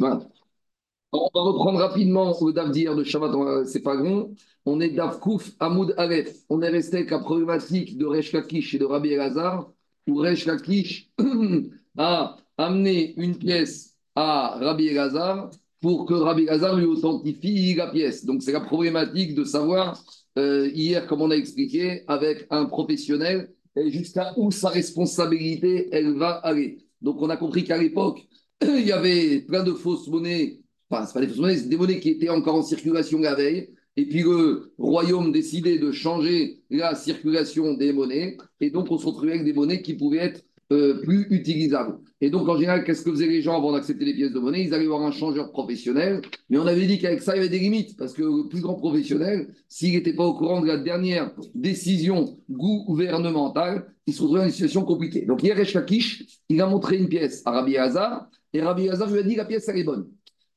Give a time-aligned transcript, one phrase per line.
[0.00, 4.30] On va reprendre rapidement le DAF d'hier de Shabbat, c'est pas grand.
[4.64, 6.34] On est DAF Kouf Hamoud Aleph.
[6.48, 9.70] On est resté avec la problématique de Resh Lakish et de Rabbi Elazar,
[10.08, 11.10] où Resh Lakish
[11.98, 15.50] a amené une pièce à Rabbi Elazar
[15.82, 18.24] pour que Rabbi Elazar lui authentifie la pièce.
[18.24, 20.02] Donc c'est la problématique de savoir,
[20.38, 26.30] euh, hier, comme on a expliqué, avec un professionnel, jusqu'à où sa responsabilité, elle va
[26.30, 26.78] aller.
[27.02, 28.26] Donc on a compris qu'à l'époque,
[28.78, 31.76] il y avait plein de fausses monnaies enfin, c'est pas des fausses monnaies, c'est des
[31.76, 33.70] monnaies qui étaient encore en circulation la veille.
[33.96, 38.38] Et puis le royaume décidait de changer la circulation des monnaies.
[38.60, 41.98] Et donc on se retrouvait avec des monnaies qui pouvaient être euh, plus utilisables.
[42.22, 44.64] Et donc en général, qu'est-ce que faisaient les gens avant d'accepter les pièces de monnaie?
[44.64, 46.22] Ils allaient voir un changeur professionnel.
[46.48, 47.98] Mais on avait dit qu'avec ça, il y avait des limites.
[47.98, 52.38] Parce que le plus grand professionnel, s'il n'était pas au courant de la dernière décision
[52.48, 55.26] gouvernementale, il se retrouvait dans une situation compliquée.
[55.26, 58.30] Donc hier, Eshkakish, il a montré une pièce à Rabbi Hazar.
[58.52, 60.08] Et Rabbi Hazar lui a dit la pièce, elle est bonne.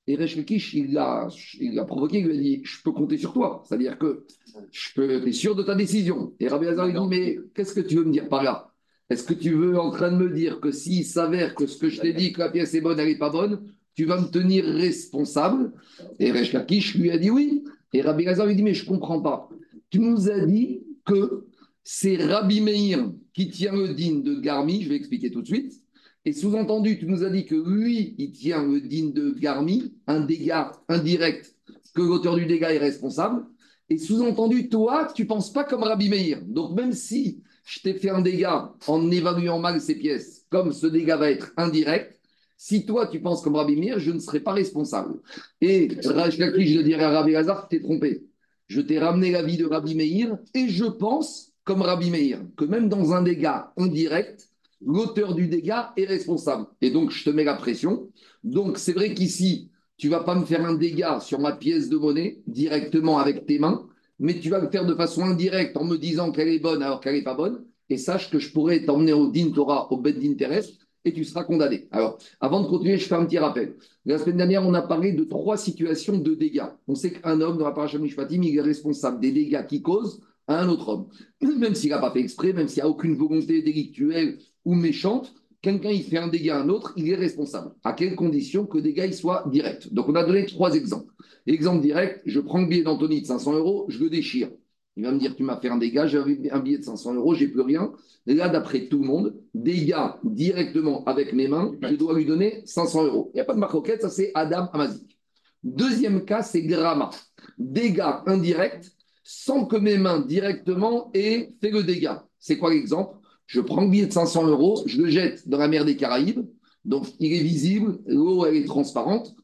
[0.07, 0.37] Et Resh
[0.73, 1.27] il l'a
[1.59, 3.63] il a provoqué, il lui a dit Je peux compter sur toi.
[3.65, 4.25] C'est-à-dire que
[4.71, 6.33] je peux être sûr de ta décision.
[6.39, 8.71] Et Rabbi Hazar lui dit Mais qu'est-ce que tu veux me dire par là?
[9.09, 11.89] Est-ce que tu veux en train de me dire que s'il s'avère que ce que
[11.89, 14.27] je t'ai dit, que la pièce est bonne, elle n'est pas bonne, tu vas me
[14.27, 15.73] tenir responsable?
[16.19, 16.53] Et Resh
[16.95, 17.63] lui a dit Oui.
[17.93, 19.49] Et Rabbi Hazar lui dit Mais je ne comprends pas.
[19.89, 21.47] Tu nous as dit que
[21.83, 25.84] c'est Rabbi Meir qui tient le digne de Garmi, je vais expliquer tout de suite.
[26.25, 30.21] Et sous-entendu, tu nous as dit que lui, il tient le digne de Garmi, un
[30.21, 31.55] dégât indirect,
[31.93, 33.45] que l'auteur du dégât est responsable.
[33.89, 36.41] Et sous-entendu, toi, tu ne penses pas comme Rabbi Meir.
[36.43, 40.87] Donc même si je t'ai fait un dégât en évaluant mal ces pièces, comme ce
[40.87, 42.19] dégât va être indirect,
[42.57, 45.19] si toi, tu penses comme Rabbi Meir, je ne serai pas responsable.
[45.61, 48.25] Et je le dirais à Rabbi Hazar, tu t'es trompé.
[48.67, 52.65] Je t'ai ramené la vie de Rabbi Meir et je pense, comme Rabbi Meir, que
[52.65, 54.49] même dans un dégât indirect,
[54.85, 56.67] l'auteur du dégât est responsable.
[56.81, 58.09] Et donc, je te mets la pression.
[58.43, 61.97] Donc, c'est vrai qu'ici, tu vas pas me faire un dégât sur ma pièce de
[61.97, 63.87] monnaie directement avec tes mains,
[64.19, 66.99] mais tu vas le faire de façon indirecte en me disant qu'elle est bonne alors
[66.99, 67.65] qu'elle n'est pas bonne.
[67.89, 70.63] Et sache que je pourrais t'emmener au din Torah, au bed d'intérêt,
[71.05, 71.87] et tu seras condamné.
[71.91, 73.75] Alors, avant de continuer, je fais un petit rappel.
[74.05, 76.65] La semaine dernière, on a parlé de trois situations de dégâts.
[76.87, 80.19] On sait qu'un homme dans la paracha Mishpatim, il est responsable des dégâts qu'il cause
[80.47, 81.07] à un autre homme.
[81.59, 85.33] Même s'il n'a pas fait exprès, même s'il n'y a aucune volonté délictuelle ou méchante,
[85.61, 87.71] quelqu'un il fait un dégât à un autre, il est responsable.
[87.83, 91.13] À quelles conditions que le dégât il soit direct Donc on a donné trois exemples.
[91.47, 94.49] Exemple direct, je prends le billet d'Anthony de 500 euros, je le déchire.
[94.97, 96.19] Il va me dire, tu m'as fait un dégât, j'ai
[96.51, 97.91] un billet de 500 euros, j'ai plus rien.
[98.25, 103.05] Là, d'après tout le monde, dégât directement avec mes mains, je dois lui donner 500
[103.05, 103.31] euros.
[103.33, 105.17] Il n'y a pas de marque ça c'est Adam Amazik.
[105.63, 107.09] Deuxième cas, c'est Gramma.
[107.57, 108.91] Dégât indirect,
[109.23, 112.25] sans que mes mains directement aient fait le dégât.
[112.39, 113.17] C'est quoi l'exemple?
[113.47, 116.45] Je prends le billet de 500 euros, je le jette dans la mer des Caraïbes,
[116.83, 119.35] donc il est visible, l'eau elle est transparente.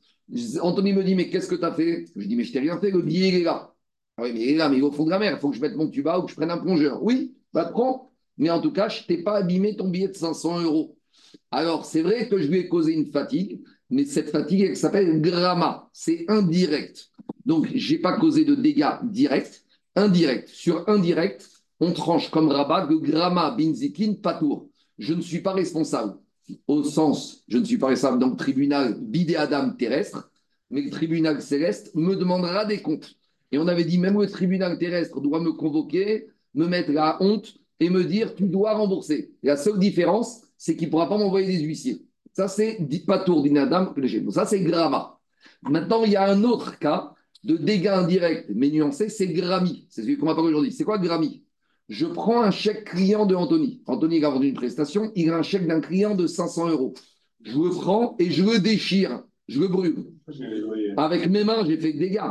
[0.61, 2.05] Anthony me dit, mais qu'est-ce que tu as fait?
[2.15, 3.73] Je dis, mais je t'ai rien fait, le billet il est là.
[4.17, 5.39] Ah oui, mais il est là, mais il est au fond de la mer, il
[5.39, 7.03] faut que je mette mon tuba ou que je prenne un plongeur.
[7.03, 10.61] Oui, bah prends, mais en tout cas, je t'ai pas abîmé ton billet de 500
[10.61, 10.97] euros.
[11.51, 15.21] Alors, c'est vrai que je lui ai causé une fatigue, mais cette fatigue, elle s'appelle
[15.21, 17.09] gramma, c'est indirect.
[17.45, 19.61] Donc, je n'ai pas causé de dégâts directs,
[19.95, 20.47] indirect.
[20.49, 21.49] Sur indirect,
[21.81, 24.69] on tranche comme rabat que Grama Binzikin Patour.
[24.99, 26.13] Je ne suis pas responsable.
[26.67, 30.31] Au sens, je ne suis pas responsable dans le tribunal bidé Adam terrestre,
[30.69, 33.15] mais le tribunal céleste me demandera des comptes.
[33.51, 37.55] Et on avait dit, même le tribunal terrestre doit me convoquer, me mettre la honte
[37.79, 39.31] et me dire, tu dois rembourser.
[39.41, 42.05] La seule différence, c'est qu'il ne pourra pas m'envoyer des huissiers.
[42.33, 42.77] Ça, c'est
[43.07, 44.23] Patour d'Inadam que j'ai.
[44.29, 45.19] Ça, c'est Grama.
[45.63, 49.87] Maintenant, il y a un autre cas de dégâts indirects, mais nuancés, c'est Grammy.
[49.89, 50.71] C'est celui qu'on va parler aujourd'hui.
[50.71, 51.43] C'est quoi Grammy
[51.91, 53.81] je prends un chèque client de Anthony.
[53.85, 56.93] Anthony a vendu une prestation, il a un chèque d'un client de 500 euros.
[57.43, 60.05] Je le prends et je le déchire, je le brûle.
[60.95, 62.21] Avec mes mains, j'ai fait des dégâts.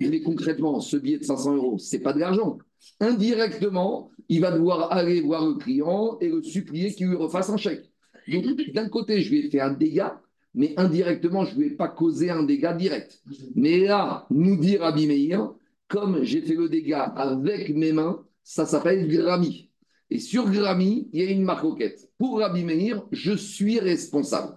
[0.00, 2.58] Mais concrètement, ce billet de 500 euros, ce n'est pas de l'argent.
[3.00, 7.56] Indirectement, il va devoir aller voir le client et le supplier qu'il lui refasse un
[7.56, 7.90] chèque.
[8.28, 8.44] Donc,
[8.74, 10.20] d'un côté, je lui ai fait un dégât,
[10.52, 13.22] mais indirectement, je ne lui ai pas causé un dégât direct.
[13.54, 15.54] Mais là, nous dire à Meir,
[15.88, 19.70] comme j'ai fait le dégât avec mes mains, ça s'appelle Grammy.
[20.10, 22.10] Et sur Grammy, il y a une marcoquette.
[22.18, 24.56] Pour Rabbi Meir, je suis responsable.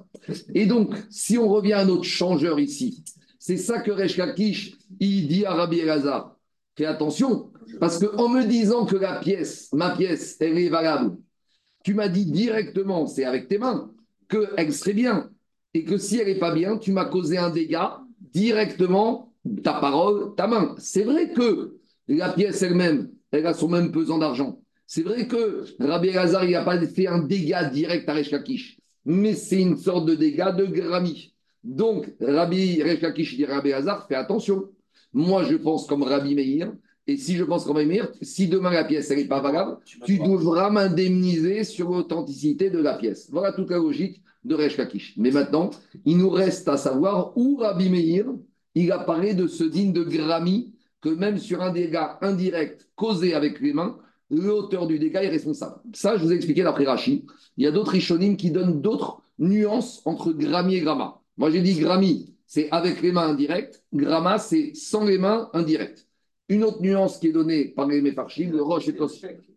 [0.55, 3.03] Et donc, si on revient à notre changeur ici,
[3.37, 4.19] c'est ça que Resh
[4.99, 6.37] il dit à Rabbi Elazar.
[6.75, 11.17] Fais attention, parce qu'en me disant que la pièce, ma pièce, elle est valable,
[11.83, 13.91] tu m'as dit directement, c'est avec tes mains,
[14.27, 15.29] qu'elle serait bien.
[15.75, 17.99] Et que si elle n'est pas bien, tu m'as causé un dégât
[18.33, 19.33] directement,
[19.63, 20.75] ta parole, ta main.
[20.79, 21.77] C'est vrai que
[22.07, 24.59] la pièce elle-même, elle a son même pesant d'argent.
[24.85, 28.31] C'est vrai que Rabbi Hazar, il n'a pas fait un dégât direct à Resh
[29.05, 31.33] mais c'est une sorte de dégât de grammy.
[31.63, 34.69] Donc, Rabbi Reshkakish dit Rabbi Hazar, fais attention.
[35.13, 36.73] Moi, je pense comme Rabbi Meir.
[37.07, 40.19] Et si je pense comme Rabbi Meir, si demain la pièce n'est pas valable, tu
[40.19, 43.29] devras m'indemniser sur l'authenticité de la pièce.
[43.31, 44.77] Voilà toute la logique de Resh
[45.17, 45.71] Mais maintenant,
[46.05, 48.25] il nous reste à savoir où Rabbi Meir,
[48.75, 50.73] il apparaît de ce digne de Grammy,
[51.03, 53.97] que même sur un dégât indirect causé avec les mains,
[54.31, 55.75] l'auteur du dégât est responsable.
[55.93, 57.25] Ça, je vous ai expliqué d'après Rachid.
[57.57, 61.21] Il y a d'autres Rishonim qui donnent d'autres nuances entre Grammy et Gramma.
[61.35, 63.83] Moi, j'ai dit Grammy, c'est avec les mains indirectes.
[63.93, 66.07] Gramma, c'est sans les mains indirectes.
[66.49, 68.95] Une autre nuance qui est donnée par les Mefarchim, le Roche et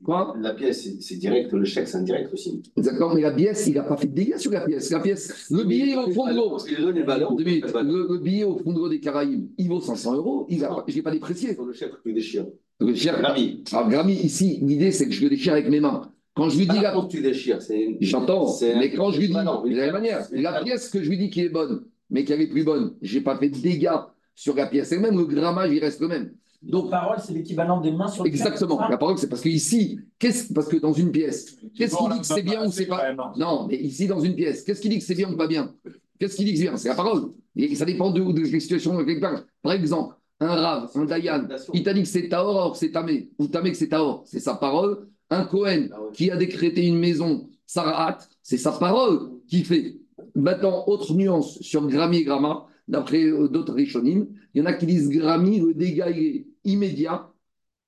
[0.05, 0.37] Quoi?
[0.41, 2.63] La pièce, c'est direct, le chèque, c'est indirect aussi.
[2.77, 4.91] D'accord, mais la pièce, il n'a pas fait de dégâts sur la pièce.
[4.91, 6.57] La pièce, le billet au fond de l'eau.
[6.69, 10.47] Le, billet au fond de l'eau des Caraïbes, il vaut 500 euros.
[10.49, 11.57] Je ne l'ai pas déprécié.
[11.59, 12.47] Le chèque, tu déchires.
[12.79, 13.19] Le chèque.
[13.19, 13.65] Grammy.
[13.73, 16.03] Alors, Grammy, ici, l'idée, c'est que je le déchire avec mes mains.
[16.35, 16.81] Quand je lui dis.
[16.81, 16.95] La...
[17.11, 17.97] tu déchires, c'est.
[18.01, 19.33] J'entends, mais quand je lui dis.
[19.35, 22.33] De la même manière, la pièce que je lui dis qui est bonne, mais qui
[22.33, 23.99] est plus bonne, je n'ai pas fait de dégâts
[24.37, 26.31] sur la pièce elle-même, le grammage, il reste le même.
[26.63, 28.81] Donc, la parole, c'est l'équivalent des mains sur le Exactement.
[28.89, 32.21] La parole, c'est parce que ici, qu'est-ce, parce que dans une pièce, qu'est-ce qui dit
[32.21, 34.99] que c'est bien ou c'est pas Non, mais ici, dans une pièce, qu'est-ce qui dit
[34.99, 35.75] que c'est bien ou pas bien?
[36.19, 36.77] Qu'est-ce qui dit que c'est bien?
[36.77, 37.31] C'est la parole.
[37.57, 39.45] Et ça dépend de, de la situation de quelqu'un.
[39.63, 43.31] Par exemple, un rave, un dayan, il t'a dit que c'est taor, or c'est tamé,
[43.39, 45.09] ou tamé que c'est taor, c'est sa parole.
[45.31, 49.97] Un Cohen qui a décrété une maison, Sarahat, c'est sa parole qui fait.
[50.35, 54.73] Maintenant, autre nuance sur Grammy et Gramma, d'après euh, d'autres Rishonim, il y en a
[54.73, 57.31] qui disent Grammy, le dégât est immédiat,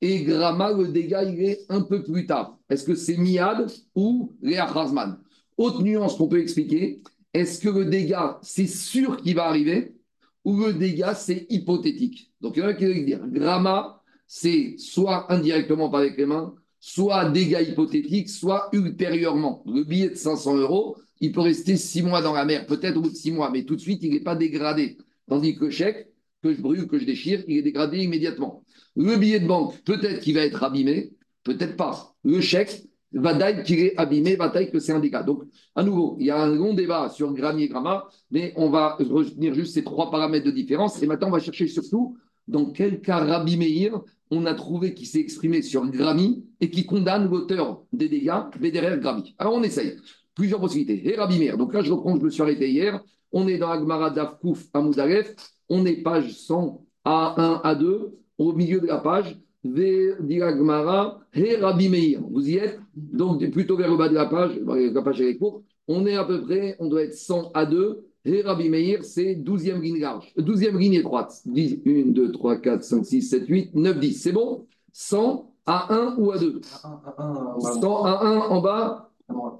[0.00, 2.58] et Gramma, le dégât est un peu plus tard.
[2.70, 5.18] Est-ce que c'est Miad ou Razman?
[5.56, 7.02] Autre nuance qu'on peut expliquer,
[7.34, 9.96] est-ce que le dégât, c'est sûr qu'il va arriver
[10.44, 12.32] ou le dégât, c'est hypothétique?
[12.40, 16.54] Donc il y en a qui veulent dire Gramma, c'est soit indirectement par les mains,
[16.80, 19.64] soit dégâts hypothétiques, soit ultérieurement.
[19.66, 23.30] Le billet de 500 euros, il peut rester six mois dans la mer, peut-être six
[23.30, 24.98] mois, mais tout de suite, il n'est pas dégradé.
[25.28, 26.08] Tandis que le chèque,
[26.42, 28.64] que je brûle, que je déchire, il est dégradé immédiatement.
[28.96, 31.12] Le billet de banque, peut-être qu'il va être abîmé,
[31.44, 32.14] peut-être pas.
[32.24, 35.22] Le chèque, va dire qu'il est abîmé, va dire que c'est un dégât.
[35.22, 35.44] Donc,
[35.74, 38.96] à nouveau, il y a un long débat sur Grammy et Gramma, mais on va
[39.00, 41.02] retenir juste ces trois paramètres de différence.
[41.02, 44.00] Et maintenant, on va chercher surtout dans quel cas Rabbi Meir
[44.30, 48.98] on a trouvé qui s'est exprimé sur Grammy et qui condamne l'auteur des dégâts, derrière
[48.98, 49.34] Grammy.
[49.38, 49.96] Alors, on essaye
[50.38, 51.06] plusieurs possibilités.
[51.06, 53.02] Et Rabbi Meir, donc là, je reprends, je me suis arrêté hier.
[53.32, 55.34] On est dans Agmara Davkouf à Mouzaref.
[55.68, 59.38] On est page 100 à 1 à 2, au milieu de la page.
[59.66, 62.20] Agmara, He Rabbi Meir.
[62.30, 62.80] Vous y êtes?
[62.94, 64.52] Donc, plutôt vers le bas de la page.
[64.64, 65.64] La page est courte.
[65.88, 68.04] On est à peu près, on doit être 100 à 2.
[68.24, 71.32] Et Rabbi Meir, c'est 12e ligne large, 12e ligne étroite.
[71.46, 74.12] 1, 2, 3, 4, 5, 6, 7, 8, 9, 10.
[74.22, 74.66] C'est bon?
[74.92, 79.07] 100 à 1 ou à 2 100 à 1 en bas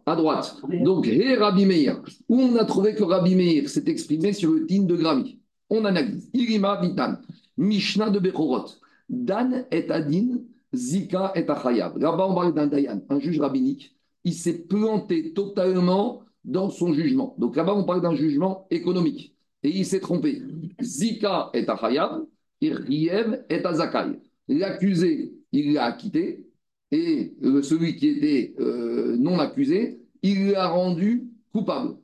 [0.06, 0.56] à droite.
[0.82, 4.64] Donc, Hé Rabbi Meir, où on a trouvé que Rabbi Meir s'est exprimé sur le
[4.66, 5.38] din de Grami.
[5.70, 6.30] On analyse.
[6.32, 7.16] Irima Vitan,
[7.56, 8.66] Mishnah de Bechorot.
[9.08, 10.38] Dan et Adin,
[10.74, 11.98] Zika et Achayab.
[11.98, 13.94] Là-bas, on parle d'un Dayan, un juge rabbinique.
[14.24, 17.34] Il s'est planté totalement dans son jugement.
[17.38, 19.34] Donc là-bas, on parle d'un jugement économique.
[19.62, 20.42] Et il s'est trompé.
[20.80, 22.24] Zika est Achayab,
[22.60, 24.18] et Riev est Azakai.
[24.48, 26.47] L'accusé, il l'a acquitté,
[26.90, 31.96] et euh, celui qui était euh, non accusé, il l'a rendu coupable.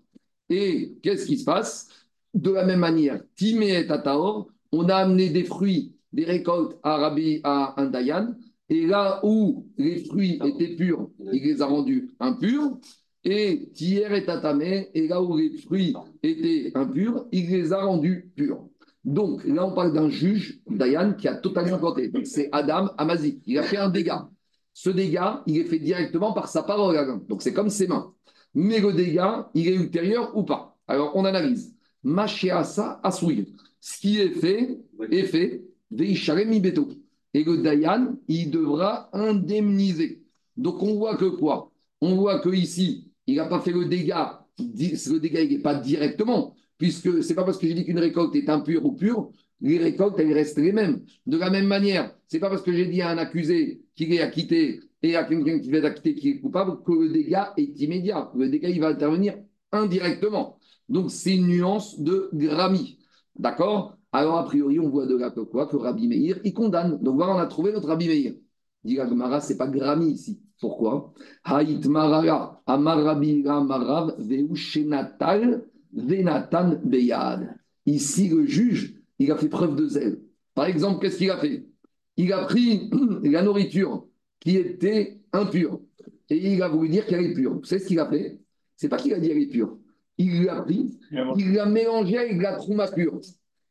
[0.49, 1.89] Et qu'est-ce qui se passe?
[2.35, 6.97] De la même manière, Timé et Tataor, on a amené des fruits, des récoltes à
[6.97, 8.35] Rabbi, à un Dayan,
[8.69, 12.79] et là où les fruits étaient purs, il les a rendus impurs.
[13.27, 18.31] Et Tier et Tatamé, et là où les fruits étaient impurs, il les a rendus
[18.37, 18.69] purs.
[19.05, 22.11] Donc là, on parle d'un juge, Dayan, qui a totalement planté.
[22.25, 23.41] C'est Adam Amazi.
[23.47, 24.29] Il a fait un dégât.
[24.75, 27.27] Ce dégât, il est fait directement par sa parole.
[27.29, 28.13] Donc c'est comme ses mains.
[28.55, 30.77] Mais le dégât, il est ultérieur ou pas?
[30.87, 31.75] Alors on analyse.
[32.03, 33.55] Machéasa Asouï.
[33.81, 34.79] Ce qui est fait
[35.11, 35.65] est fait.
[35.91, 36.89] Beto.
[37.35, 40.25] Et le Dayan, il devra indemniser.
[40.57, 41.71] Donc on voit que quoi?
[42.01, 44.45] On voit que ici, il n'a pas fait le dégât.
[44.59, 48.49] Le dégât, n'est pas directement, puisque c'est pas parce que j'ai dit qu'une récolte est
[48.49, 49.31] impure ou pure
[49.61, 51.05] les récoltes, elles restent les mêmes.
[51.27, 54.21] De la même manière, c'est pas parce que j'ai dit à un accusé qu'il est
[54.21, 58.31] acquitté et à quelqu'un qui va être qui est coupable que le dégât est immédiat.
[58.35, 59.37] Le dégât, il va intervenir
[59.73, 60.59] indirectement.
[60.89, 62.99] Donc, c'est une nuance de Grammy.
[63.37, 63.97] D'accord?
[64.13, 65.67] Alors, a priori, on voit de là que quoi?
[65.67, 66.99] Que Rabbi Meir, il condamne.
[67.03, 68.35] Donc, voilà, on a trouvé notre Rabbi Meir.
[68.85, 70.41] Dit Gemara, c'est pas Grammy ici.
[70.61, 71.13] Pourquoi?
[71.43, 73.23] Haït Marara, Marav,
[75.93, 77.57] Venatan Beyad.
[77.87, 80.21] Ici, le juge, il a fait preuve de zèle.
[80.55, 81.67] Par exemple, qu'est-ce qu'il a fait?
[82.17, 82.91] Il a pris
[83.23, 84.07] la nourriture
[84.41, 85.81] qui était impure
[86.31, 87.55] et il a voulu dire qu'elle est pure.
[87.55, 88.39] Vous savez ce qu'il a fait
[88.77, 89.79] C'est pas qu'il a dit qu'elle est pure.
[90.19, 90.99] il l'a pris,
[91.37, 93.21] il l'a mélangé avec la trouma pure.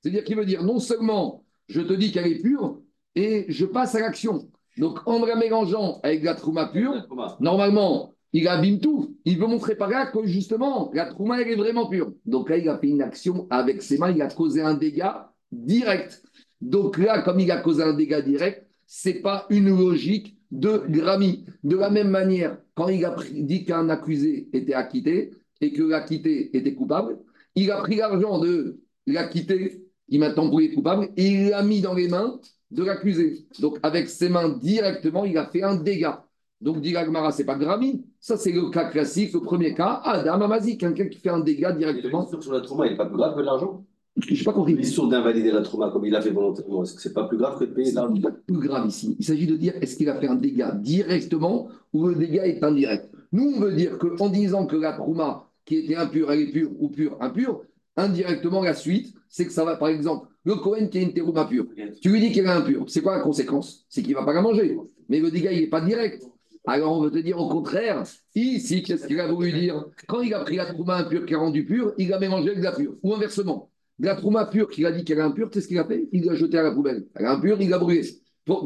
[0.02, 2.82] C'est-à-dire qu'il veut dire non seulement je te dis qu'elle est pure
[3.16, 4.50] et je passe à l'action.
[4.78, 7.08] Donc en la mélangeant avec la trouma pure,
[7.40, 9.16] normalement, il abîme tout.
[9.26, 12.12] Il veut montrer par là que justement, la trouma, elle est vraiment pure.
[12.26, 15.33] Donc là, il a fait une action avec ses mains, il a causé un dégât
[15.54, 16.24] direct.
[16.62, 21.46] Donc là, comme il a causé un dégât direct, c'est pas une logique de grammy.
[21.64, 25.32] De la même manière, quand il a dit qu'un accusé était acquitté
[25.62, 27.18] et que l'acquitté était coupable,
[27.56, 31.82] il a pris l'argent de l'acquitté, qui maintenant pour est coupable, et il l'a mis
[31.82, 32.40] dans les mains
[32.72, 33.46] de l'accusé.
[33.60, 36.26] Donc avec ses mains directement, il a fait un dégât.
[36.62, 38.06] Donc, dit Gagmara, ce n'est pas Grammy.
[38.22, 40.00] Ça, c'est le cas classique, le premier cas.
[40.06, 42.26] Adam Amazi, quelqu'un qui fait un dégât directement.
[42.26, 43.84] Sur la trauma, il n'est pas grave l'argent
[44.18, 44.84] Je pas compris.
[44.86, 46.84] Sûr d'invalider la trauma comme il l'a fait volontairement.
[46.84, 48.88] Est-ce que ce n'est pas plus grave que de payer l'argent C'est pas plus grave
[48.88, 49.16] ici.
[49.20, 52.64] Il s'agit de dire est-ce qu'il a fait un dégât directement ou le dégât est
[52.64, 53.10] indirect?
[53.32, 56.70] Nous, on veut dire qu'en disant que la trauma qui était impure, elle est pure
[56.80, 57.64] ou pure, impure,
[57.98, 61.46] indirectement, la suite, c'est que ça va, par exemple, le Cohen qui a une terouma
[61.46, 61.66] pure.
[62.02, 62.86] Tu lui dis qu'elle est impure.
[62.88, 63.86] C'est quoi la conséquence?
[63.90, 64.78] C'est qu'il ne va pas la manger.
[65.10, 66.24] Mais le dégât, il n'est pas direct.
[66.66, 68.04] Alors on veut te dire au contraire,
[68.36, 69.86] ici, qu'est-ce qu'il a voulu dire?
[70.08, 72.64] Quand il a pris la trouma impure qui a rendu pure, il a mélangé avec
[72.64, 72.96] la pure.
[73.04, 76.08] Ou inversement, la trouma pure qu'il a dit qu'elle est impure, qu'est-ce qu'il a fait?
[76.12, 77.08] Il l'a jetée à la poubelle.
[77.16, 78.08] Elle est impure, il l'a brûlée.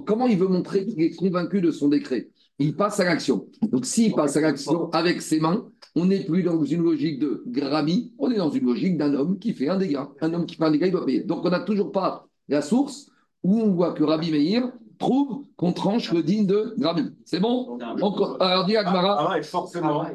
[0.05, 2.29] Comment il veut montrer qu'il est convaincu de son décret?
[2.59, 3.47] Il passe à l'action.
[3.61, 7.43] Donc s'il passe à l'action avec ses mains, on n'est plus dans une logique de
[7.47, 10.09] grammy, on est dans une logique d'un homme qui fait un dégât.
[10.21, 11.23] Un homme qui fait un dégât, il doit payer.
[11.23, 13.11] Donc on n'a toujours pas la source
[13.43, 17.11] où on voit que Rabbi Meir trouve qu'on tranche le digne de Grammy.
[17.23, 17.77] C'est bon?
[18.39, 19.15] Alors, dit Agmara.
[19.15, 20.05] Gramma est forcément.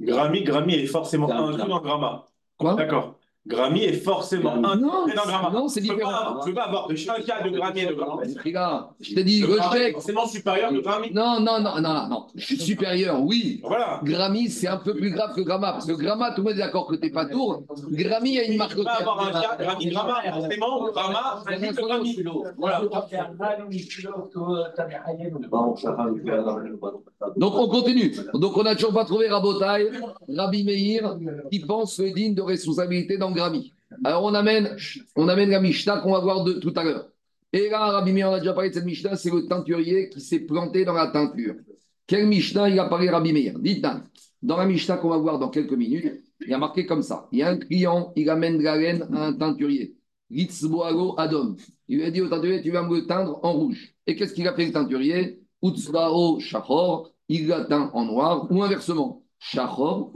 [0.00, 2.26] Grammy, Grammy est forcément inclus dans Gramma.
[2.58, 2.74] Quoi?
[2.74, 3.18] D'accord.
[3.46, 6.10] Grammy est forcément Non, non, c'est Tu différent.
[6.10, 8.22] pas- Tu peux pas avoir de un cas de Grammy et de Gramma.
[8.44, 9.92] Regarde, je t'ai dit, chèque.
[9.94, 11.12] forcément supérieur de Grammy.
[11.12, 12.26] Non, non, non, non, non.
[12.34, 13.60] Je suis supérieur, oui.
[13.62, 14.00] Voilà.
[14.02, 15.72] Grammy, c'est un peu plus grave que Gramma.
[15.72, 17.62] Parce que Gramma, tout le monde est d'accord que t'es pas tour.
[17.90, 21.64] Grammy a une marque Tu peux pas avoir un cas Grammy, Gramma, forcément, Gramma, c'est
[21.64, 22.22] juste Grammy.
[22.58, 22.80] Voilà.
[27.36, 28.14] Donc on continue.
[28.34, 29.90] Donc on n'a toujours pas trouvé Rabotai,
[30.28, 31.16] Rabbi Meir,
[31.50, 33.30] qui pense le digne de responsabilité dans
[34.04, 34.76] Alors on amène,
[35.14, 37.08] on amène la Mishnah qu'on va voir de, tout à l'heure.
[37.52, 40.20] Et là, Rabbi Meir, on a déjà parlé de cette Mishnah, c'est le teinturier qui
[40.20, 41.54] s'est planté dans la teinture.
[42.06, 43.58] Quel Mishnah il a parlé Rabbi Meir?
[43.58, 43.86] Dites
[44.42, 47.28] dans la Mishnah qu'on va voir dans quelques minutes, il y a marqué comme ça.
[47.32, 49.96] Il y a un client, il amène de la laine à un teinturier.
[50.30, 51.56] Ritzboago Adom.
[51.88, 53.94] Il lui a dit au teinturier, tu vas me teindre en rouge.
[54.06, 55.40] Et qu'est-ce qu'il a fait le teinturier?
[55.62, 59.22] Utsvao Shachor, il l'a teint en noir, ou inversement.
[59.38, 60.12] Shachor.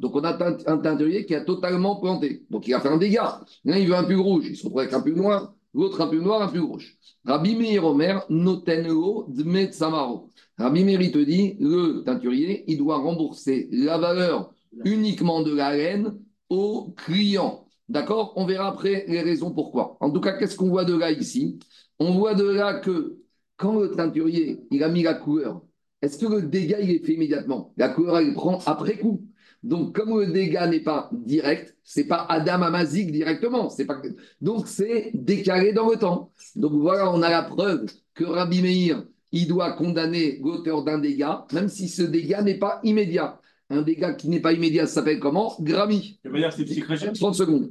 [0.00, 2.46] Donc on a un teinturier qui a totalement planté.
[2.50, 3.40] Donc il a fait un dégât.
[3.64, 5.54] L'un, il veut un pull rouge, il se retrouve avec un pull noir.
[5.74, 6.96] L'autre, un pull noir, un pull rouge.
[7.24, 10.30] Rabbi Meir Omer, Notenlo Dmet Samaro.
[10.56, 14.50] Rabbi Meir, te dit, le teinturier, il doit rembourser la valeur
[14.84, 17.66] uniquement de la laine au client.
[17.88, 18.32] D'accord?
[18.36, 19.96] On verra après les raisons pourquoi.
[20.00, 21.58] En tout cas, qu'est-ce qu'on voit de là ici?
[21.98, 23.18] On voit de là que
[23.56, 25.62] quand le teinturier, il a mis la couleur,
[26.02, 27.72] est-ce que le dégât, il est fait immédiatement?
[27.76, 29.22] La couleur, elle prend après coup.
[29.62, 33.68] Donc, comme le dégât n'est pas direct, c'est pas Adam Amazik directement.
[33.70, 34.00] C'est pas...
[34.40, 36.32] Donc, c'est décalé dans le temps.
[36.54, 41.46] Donc, voilà, on a la preuve que Rabbi Meir, il doit condamner l'auteur d'un dégât,
[41.52, 43.40] même si ce dégât n'est pas immédiat.
[43.70, 45.54] Un dégât qui n'est pas immédiat ça s'appelle comment?
[45.60, 46.18] Grammy.
[46.24, 47.12] Je veux dire, c'est psychogène.
[47.12, 47.70] 30 secondes.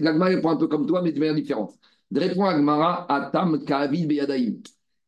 [0.00, 1.74] L'Agmara répond un peu comme toi, mais de manière différente.
[2.12, 4.60] Répond Agmara à Tam Kavid Beyadaïm.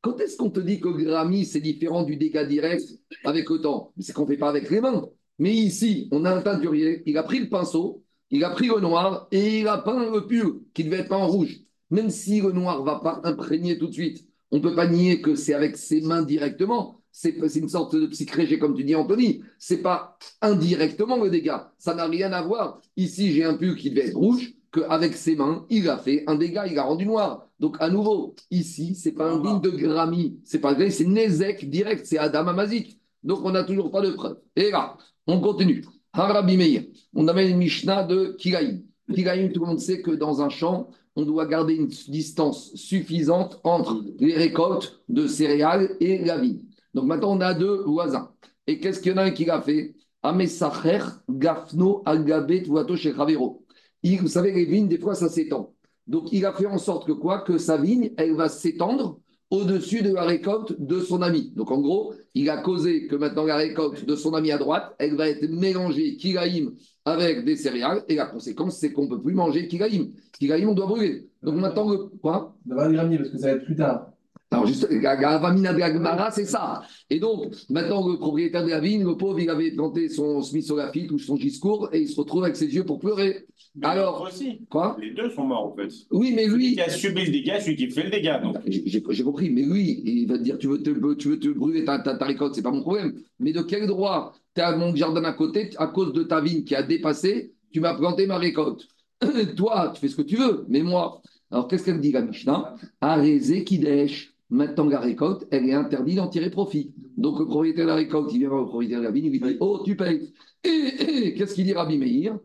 [0.02, 2.83] Quand est-ce qu'on te dit que Grammy, c'est différent du dégât direct
[3.25, 3.92] avec le temps?
[4.00, 5.07] C'est qu'on ne fait pas avec les mains.
[5.38, 8.80] Mais ici, on a un teinturier, il a pris le pinceau, il a pris le
[8.80, 11.61] noir et il a peint le pull qui devait être en rouge.
[11.90, 14.87] Même si le noir ne va pas imprégner tout de suite, on ne peut pas
[14.87, 17.00] nier que c'est avec ses mains directement.
[17.12, 19.42] C'est c'est une sorte de psychrégé, comme tu dis, Anthony.
[19.59, 21.73] C'est pas indirectement le dégât.
[21.78, 22.80] Ça n'a rien à voir.
[22.97, 26.37] Ici, j'ai un pull qui devait être rouge, qu'avec ses mains, il a fait un
[26.37, 27.50] dégât, il a rendu noir.
[27.61, 31.69] Donc, à nouveau, ici, c'est pas un digne de Grammy, c'est pas Grammy, c'est Nezek
[31.71, 32.99] direct, c'est Adam Amazik.
[33.23, 34.38] Donc, on n'a toujours pas de preuve.
[34.57, 35.85] Et là, on continue.
[36.12, 38.83] Harabi Meir, on amène une Mishnah de Kilaïm.
[39.14, 43.61] Kilaïm, tout le monde sait que dans un champ, on doit garder une distance suffisante
[43.62, 46.62] entre les récoltes de céréales et la vigne.
[46.95, 48.33] Donc maintenant, on a deux voisins.
[48.67, 49.95] Et qu'est-ce qu'il y en a un qui l'a fait?
[50.23, 53.64] Amesacher, Gafno, Agabet, Vuato, Shekhavero.
[54.02, 55.75] Il- Vous savez, les vignes, des fois, ça s'étend.
[56.07, 57.40] Donc, il a fait en sorte que quoi?
[57.40, 61.52] Que sa vigne, elle va s'étendre au-dessus de la récolte de son ami.
[61.57, 64.95] Donc, en gros, il a causé que maintenant, la récolte de son ami à droite,
[64.99, 66.73] elle va être mélangée, kilaïm,
[67.04, 68.04] avec des céréales.
[68.09, 70.12] Et la conséquence, c'est qu'on ne peut plus manger kilaïm.
[70.38, 71.28] Kilaïm, on doit brûler.
[71.42, 71.97] Donc, maintenant, le...
[72.23, 72.57] Quoi?
[72.71, 74.12] On va grammer parce que ça va être plus tard.
[74.52, 76.83] Alors, juste, la la Avamina de la Gemara, c'est ça.
[77.09, 80.64] Et donc, maintenant, le propriétaire de la vigne, le pauvre, il avait planté son Smith
[80.64, 83.47] sur la ou son discours et il se retrouve avec ses yeux pour pleurer.
[83.76, 84.66] Mais Alors, aussi.
[84.69, 84.97] quoi?
[85.00, 85.88] Les deux sont morts, en fait.
[86.11, 86.75] Oui, mais Celui lui.
[86.75, 88.42] qui a subi le dégât, celui qui fait le dégât.
[88.66, 91.85] J'ai compris, mais lui, il va te dire tu veux te, tu veux te brûler
[91.85, 93.14] ta, ta, ta récolte, c'est pas mon problème.
[93.38, 96.64] Mais de quel droit tu as mon jardin à côté, à cause de ta vigne
[96.64, 98.88] qui a dépassé, tu m'as planté ma récolte?
[99.57, 101.23] Toi, tu fais ce que tu veux, mais moi.
[101.52, 102.75] Alors qu'est-ce qu'elle dit la Mishnah?
[103.00, 104.33] Arezé Kidesh.
[104.50, 106.92] Maintenant, la récolte, elle est interdite d'en tirer profit.
[107.16, 109.30] Donc le propriétaire de la récolte, il vient voir le propriétaire de la vigne, il
[109.33, 110.33] lui dit Oh, tu payes.
[110.64, 112.38] Et, et, qu'est-ce qu'il dit Rabbi Meir.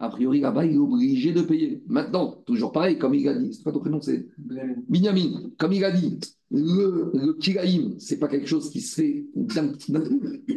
[0.00, 1.82] A priori, là-bas, il est obligé de payer.
[1.86, 4.26] Maintenant, toujours pareil, comme il a dit, c'est pas ton prénom, c'est
[4.88, 6.18] Binyamin, comme il a dit,
[6.50, 9.72] le, le kilaïm, ce n'est pas quelque chose qui se fait d'un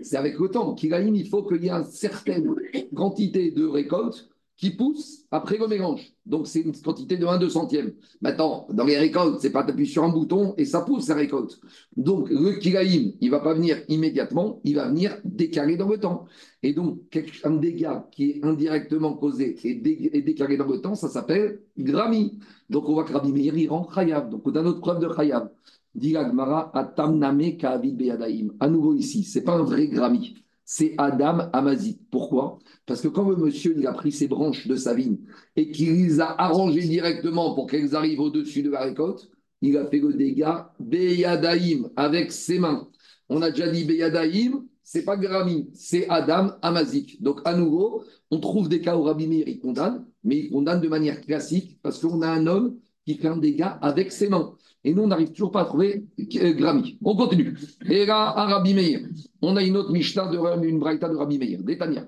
[0.02, 0.74] c'est avec le temps.
[0.74, 2.54] Kilaïm, il faut qu'il y ait une certaine
[2.94, 4.28] quantité de récolte
[4.58, 6.12] qui pousse après le mélange.
[6.26, 7.94] Donc, c'est une quantité de 1 2 centième.
[8.22, 11.60] Maintenant, dans les récoltes, c'est pas tu sur un bouton et ça pousse la récolte.
[11.96, 16.26] Donc, le kilaïm, il va pas venir immédiatement, il va venir décaler dans le temps.
[16.64, 17.00] Et donc,
[17.44, 21.62] un dégât qui est indirectement causé et, dé- et décalé dans le temps, ça s'appelle
[21.78, 22.40] grammy.
[22.70, 24.30] Donc, on voit que Rabbi Meir, il rend Chayav.
[24.30, 25.50] Donc, on a notre preuve de Chayav.
[25.94, 28.50] Dit Atamname Ka'avid Beyadaim.
[28.60, 30.36] À nouveau ici, c'est pas un vrai grammy.
[30.70, 31.98] C'est Adam Amazit.
[32.12, 32.60] Pourquoi?
[32.86, 35.18] Parce que quand le monsieur il a pris ses branches de sa vigne
[35.56, 39.30] et qu'il les a arrangées directement pour qu'elles arrivent au-dessus de la récolte,
[39.62, 42.90] il a fait le dégât Beyadaim avec ses mains.
[43.30, 47.22] On a déjà dit Beyadaim, c'est pas Grami, c'est Adam Amazik.
[47.24, 50.90] Donc à nouveau, on trouve des cas où Rabbi il condamne, mais il condamne de
[50.90, 54.58] manière classique parce qu'on a un homme qui fait un dégât avec ses mains.
[54.88, 56.06] Et nous, on n'arrive toujours pas à trouver
[56.38, 56.98] euh, Grami.
[57.04, 57.58] On continue.
[57.90, 59.02] Et là, à Rabbi Meir,
[59.42, 62.08] on a une autre Mishnah, de, une braïta de Rabbi Meir, d'Etania.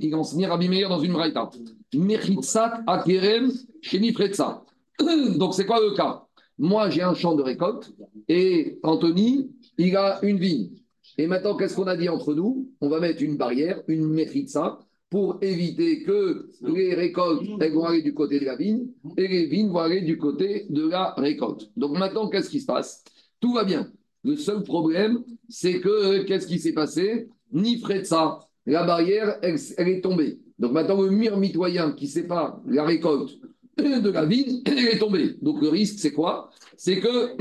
[0.00, 1.48] Il enseignait Rabbi Meir dans une braïta.
[1.94, 4.64] Mechitzat akerem shenifretza.
[5.38, 6.24] Donc c'est quoi le cas
[6.58, 7.92] Moi, j'ai un champ de récolte
[8.28, 10.70] et Anthony, il a une vigne.
[11.18, 12.68] Et maintenant, qu'est-ce qu'on a dit entre nous?
[12.80, 14.80] On va mettre une barrière, une méritza,
[15.12, 18.86] pour éviter que les récoltes elles vont aller du côté de la vigne
[19.18, 21.70] et les vignes vont aller du côté de la récolte.
[21.76, 23.04] Donc maintenant, qu'est-ce qui se passe?
[23.38, 23.92] Tout va bien.
[24.24, 27.28] Le seul problème, c'est que qu'est-ce qui s'est passé?
[27.52, 28.40] Ni ça.
[28.64, 30.40] La barrière, elle, elle est tombée.
[30.58, 33.38] Donc maintenant, le mur mitoyen qui sépare la récolte
[33.76, 35.36] de la vigne, elle est tombée.
[35.42, 36.48] Donc le risque, c'est quoi?
[36.78, 37.36] C'est que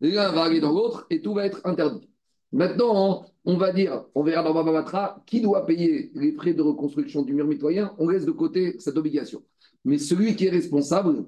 [0.00, 2.08] l'un va aller dans l'autre et tout va être interdit.
[2.52, 6.62] Maintenant, on va dire, on verra dans Baba Batra, qui doit payer les frais de
[6.62, 9.42] reconstruction du mur mitoyen On laisse de côté cette obligation.
[9.84, 11.26] Mais celui qui est responsable,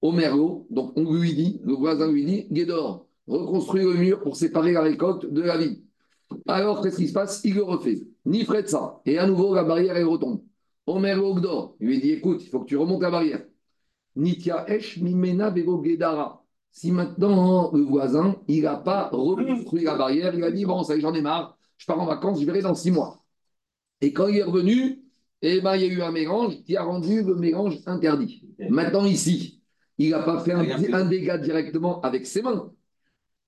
[0.00, 4.36] au merlot, donc on lui dit, le voisin lui dit, Guédor, reconstruis le mur pour
[4.36, 5.82] séparer la récolte de la vigne.
[6.46, 7.40] Alors, qu'est-ce qui se passe?
[7.44, 8.02] Il le refait.
[8.26, 9.00] Ni frais de ça.
[9.06, 10.42] Et à nouveau, la barrière, elle retombe.
[10.86, 13.44] Omer Ogdor, lui dit, écoute, il faut que tu remontes la barrière.
[14.16, 16.43] Nitia Esh Mimena Vego Gedara.
[16.74, 20.96] Si maintenant le voisin, il n'a pas reconstruit la barrière, il a dit, bon, ça
[20.96, 23.24] y est, j'en ai marre, je pars en vacances, je verrai dans six mois.
[24.00, 25.00] Et quand il est revenu,
[25.40, 28.48] eh ben, il y a eu un mélange qui a rendu le mélange interdit.
[28.70, 29.62] Maintenant, ici,
[29.98, 32.72] il n'a pas fait un, un dégât directement avec ses mains.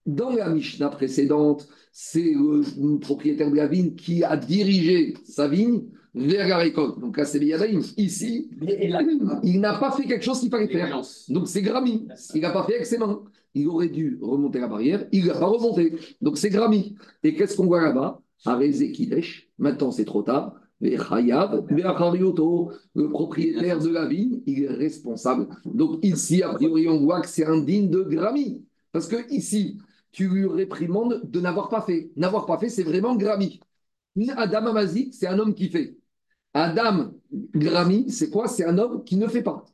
[0.06, 5.82] Dans la Mishnah précédente, c'est le propriétaire de la vigne qui a dirigé sa vigne
[6.16, 6.98] vers la récolte.
[6.98, 7.82] Donc là, c'est Beyadaïm.
[7.96, 8.50] Ici,
[9.42, 11.00] il n'a pas fait quelque chose qu'il fallait faire.
[11.28, 12.08] Donc c'est Grammy.
[12.34, 13.22] Il n'a pas fait avec ses mains.
[13.54, 15.06] Il aurait dû remonter la barrière.
[15.12, 15.94] Il n'a pas remonté.
[16.20, 16.96] Donc c'est Grammy.
[17.22, 18.20] Et qu'est-ce qu'on voit là-bas?
[18.44, 19.48] Arezé Kidesh.
[19.58, 20.54] Maintenant, c'est trop tard.
[20.80, 20.96] Le
[23.08, 25.48] propriétaire de la vigne, il est responsable.
[25.64, 28.62] Donc ici, a priori, on voit que c'est indigne de Grammy.
[28.92, 29.78] Parce que ici,
[30.12, 32.10] tu lui réprimandes de n'avoir pas fait.
[32.16, 33.60] N'avoir pas fait, c'est vraiment Grammy.
[34.36, 35.95] Adam Amazi, c'est un homme qui fait.
[36.56, 37.10] Adam
[37.54, 38.48] Grammy, c'est quoi?
[38.48, 39.66] C'est un homme qui ne fait pas,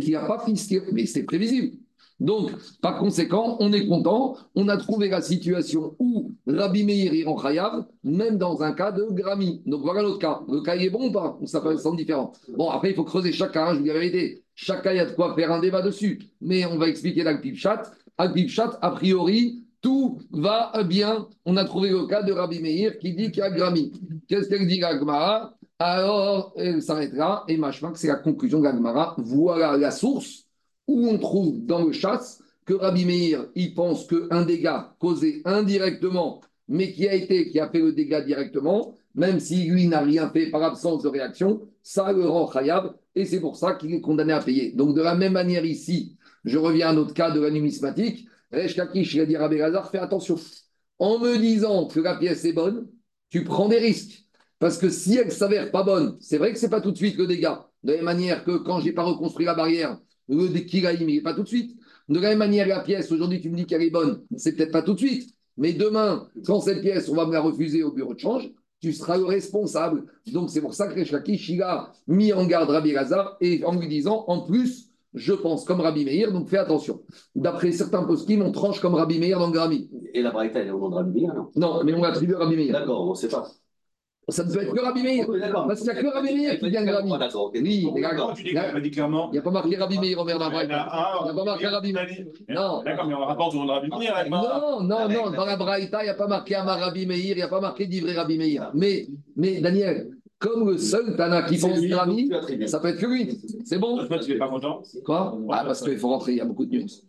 [0.00, 1.76] qui n'a pas fisqué, mais c'est prévisible.
[2.18, 7.28] Donc, par conséquent, on est content, on a trouvé la situation où Rabbi Meir il
[7.28, 9.62] rend Chayav, même dans un cas de Grammy.
[9.66, 10.40] Donc voilà l'autre cas.
[10.48, 11.38] Le cas il est bon ou pas?
[11.40, 13.88] Ou ça peut être différent Bon, après, il faut creuser cas, hein, je vous dis
[13.88, 14.42] la vérité.
[14.66, 16.18] Il y a de quoi faire un débat dessus.
[16.40, 17.82] Mais on va expliquer l'Agpipchat.
[18.18, 21.28] Agpipchat, a priori, tout va bien.
[21.44, 23.92] On a trouvé le cas de Rabbi Meir qui dit qu'il y a Grammy.
[24.26, 29.22] Qu'est-ce qu'elle dit, Gagmara Alors, elle s'arrêtera et machin, c'est la conclusion de.
[29.22, 30.46] Voilà la source
[30.86, 36.40] où on trouve dans le chasse que Rabbi Meir, il pense qu'un dégât causé indirectement,
[36.68, 40.30] mais qui a été, qui a fait le dégât directement, même si lui n'a rien
[40.30, 44.00] fait par absence de réaction, ça le rend khayab, et c'est pour ça qu'il est
[44.00, 44.72] condamné à payer.
[44.72, 48.74] Donc de la même manière ici, je reviens à notre cas de la numismatique, Resh
[48.76, 50.36] Kakish, il a dit Rabbi Lazar, fais attention.
[50.98, 52.88] En me disant que la pièce est bonne,
[53.30, 54.25] tu prends des risques.
[54.58, 57.18] Parce que si elle s'avère pas bonne, c'est vrai que c'est pas tout de suite
[57.18, 57.68] le dégât.
[57.84, 61.22] De la même manière que quand j'ai pas reconstruit la barrière, le Kilaïm, il n'est
[61.22, 61.76] pas tout de suite.
[62.08, 64.72] De la même manière, la pièce, aujourd'hui, tu me dis qu'elle est bonne, c'est peut-être
[64.72, 67.92] pas tout de suite, mais demain, quand cette pièce, on va me la refuser au
[67.92, 70.04] bureau de change, tu seras le responsable.
[70.32, 73.64] Donc, c'est pour ça que Resh Lakish, il a mis en garde Rabbi Lazar et
[73.64, 77.02] en lui disant, en plus, je pense comme Rabbi Meir, donc fais attention.
[77.34, 79.90] D'après certains poskim, on tranche comme Rabbi Meir dans le Grammy.
[80.12, 81.50] Et la Braïta, elle est au nom de Rabbi Meir, non?
[81.56, 82.72] Non, mais on l'attribue à Rabbi Meir.
[82.72, 83.48] D'accord, on ne sait pas.
[84.28, 85.26] Ça ne peut être que Rabbi Meir.
[85.68, 87.12] Parce qu'il n'y a que Rabbi Meir qui vient de Grammy.
[87.14, 87.58] Ah, D'accord, ok.
[87.62, 90.38] Oui, m'a dit clairement Il n'y a pas marqué Rabbi Meir en Il y en
[90.38, 92.06] Bernard a un, Il n'y a pas marqué Rabbi Meir.
[92.48, 92.82] Non.
[92.82, 94.16] D'accord, mais on rapporte au nom de Rabbi Meir.
[94.16, 97.06] avec ma- Non, non, non, dans la Braïta, il n'y a pas marqué Amar Rabbi
[97.06, 98.72] Meir, il n'y a pas marqué d'Ivré Rabbi Meir.
[98.74, 100.10] Mais, mais Daniel,
[100.40, 102.66] comme le seul Tana qui pense attribues.
[102.66, 103.38] ça peut être que lui.
[103.64, 104.04] C'est bon?
[104.06, 105.38] Toi, tu n'es pas content Quoi?
[105.52, 107.06] Ah, parce qu'il faut rentrer, il y a beaucoup de nuances.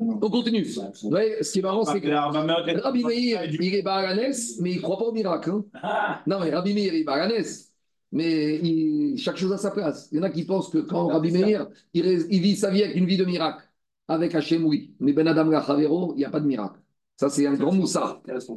[0.00, 0.64] On continue.
[1.10, 2.08] Voyez, ce qui est marrant, c'est que
[2.80, 5.50] Rabbi Meir, il est baranès, mais il ne croit pas au miracle.
[5.50, 5.64] hein.
[5.82, 7.70] Ah, Non, mais Rabbi Meir, il est baranès,
[8.12, 10.08] mais il- chaque chose à sa place.
[10.12, 12.70] Il y en a qui pensent que quand Rabbi Meir, il, ré- il vit sa
[12.70, 13.62] vie avec une vie de miracle.
[14.08, 14.94] Avec Hachem, oui.
[15.00, 16.80] Mais Ben Adam Gachavero, il n'y a pas de miracle.
[17.16, 17.70] Ça, c'est un grand.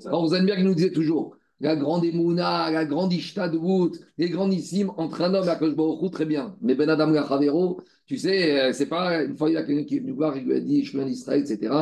[0.08, 4.92] Alors, Rosenberg nous disait toujours la grande Emouna, la grande Ishta de Wood, les grandissimes
[4.98, 6.56] entre un homme et Akash très bien.
[6.62, 9.86] Mais Ben Adam Gachavero, tu sais, euh, c'est pas une fois il y a quelqu'un
[9.86, 11.74] qui est venu voir, il lui a dit Je suis en Israël, etc.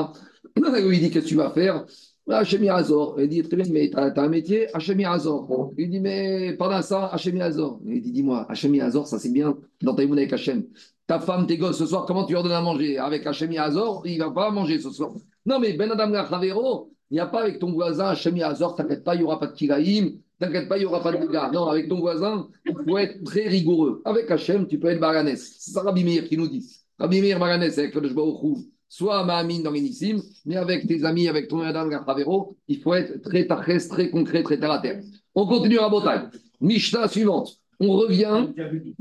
[0.56, 1.86] Il lui dit Qu'est-ce que tu vas faire?
[2.30, 3.20] Hachem Azor.
[3.20, 5.74] Il dit Très bien, mais tu as, un métier, Hachem Azor.
[5.78, 7.80] Il dit Mais pendant ça, Hachem Azor.
[7.86, 10.66] Il dit Dis-moi, Hachem Azor, ça c'est bien dans ta avec Hachem.
[11.08, 12.98] Ta femme, tes gosses, ce soir, comment tu leur donnes à manger?
[12.98, 15.12] Avec Hachem Azor, il va pas manger ce soir.
[15.46, 19.04] Non, mais Ben Adam Gachavero, il n'y a pas avec ton voisin Hachem Azor, t'inquiète
[19.04, 20.18] pas, il n'y aura pas de Kiraïm.
[20.40, 21.52] T'inquiète pas, il n'y aura pas de dégâts.
[21.54, 24.02] Non, avec ton voisin, il faut être très rigoureux.
[24.06, 25.56] Avec Hachem, tu peux être baranès.
[25.60, 26.66] C'est ça Rabbi qui nous dit.
[26.98, 31.62] Rabbi Meir avec le Baruch soit Mahamine dans l'Inissim, mais avec tes amis, avec ton
[31.62, 35.02] Adam Gafravero, il faut être très tachès, très concret, très terre à terre.
[35.34, 36.24] On continue à Botaï.
[36.60, 37.58] Mishnah suivante.
[37.80, 38.48] On revient,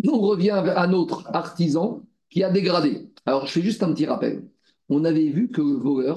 [0.07, 3.09] on revient à notre artisan qui a dégradé.
[3.27, 4.45] Alors, je fais juste un petit rappel.
[4.89, 6.13] On avait vu que le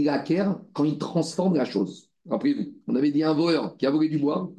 [0.00, 2.08] il acquiert quand il transforme la chose.
[2.28, 4.52] Rappelez-vous, on avait dit un voleur qui a volé du bois,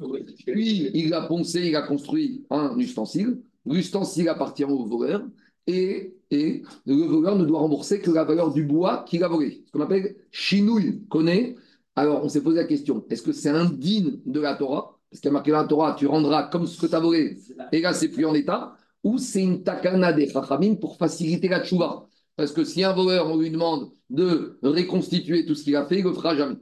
[0.46, 3.40] puis il a poncé, il a construit un ustensile.
[3.64, 5.22] L'ustensile appartient au voleur
[5.66, 9.62] et, et le voleur ne doit rembourser que la valeur du bois qu'il a volé.
[9.66, 11.54] Ce qu'on appelle chinouille, connaît.
[11.94, 14.98] Alors on s'est posé la question est-ce que c'est indigne de la Torah?
[15.10, 17.00] Parce qu'il y a marqué dans la Torah tu rendras comme ce que tu as
[17.00, 17.36] volé,
[17.72, 18.74] et là c'est plus en état.
[19.02, 22.06] Ou c'est une takana des chachamim pour faciliter la tchouva
[22.40, 25.98] Parce que si un voleur, on lui demande de réconstituer tout ce qu'il a fait,
[25.98, 26.56] il ne le fera jamais.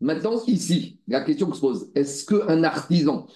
[0.00, 3.28] Maintenant, ici, la question que se pose, est-ce qu'un artisan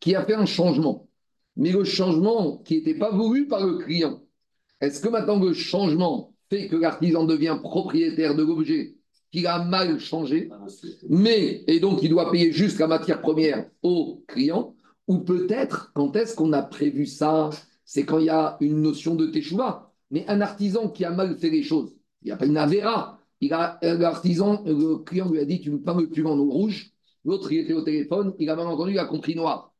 [0.00, 1.10] qui a fait un changement,
[1.56, 4.22] mais le changement qui n'était pas voulu par le client,
[4.80, 8.94] est-ce que maintenant le changement fait que l'artisan devient propriétaire de l'objet
[9.30, 10.48] qu'il a mal changé,
[11.10, 14.74] mais, et donc il doit payer juste la matière première au client,
[15.06, 17.50] ou peut-être, quand est-ce qu'on a prévu ça?
[17.84, 19.91] C'est quand il y a une notion de teshuva.
[20.12, 23.18] Mais un artisan qui a mal fait les choses, il n'y a pas une avéra,
[23.50, 26.92] l'artisan, le client lui a dit Tu me peins le pull en rouge.
[27.24, 29.74] L'autre, il était au téléphone, il a mal entendu, il a compris noir.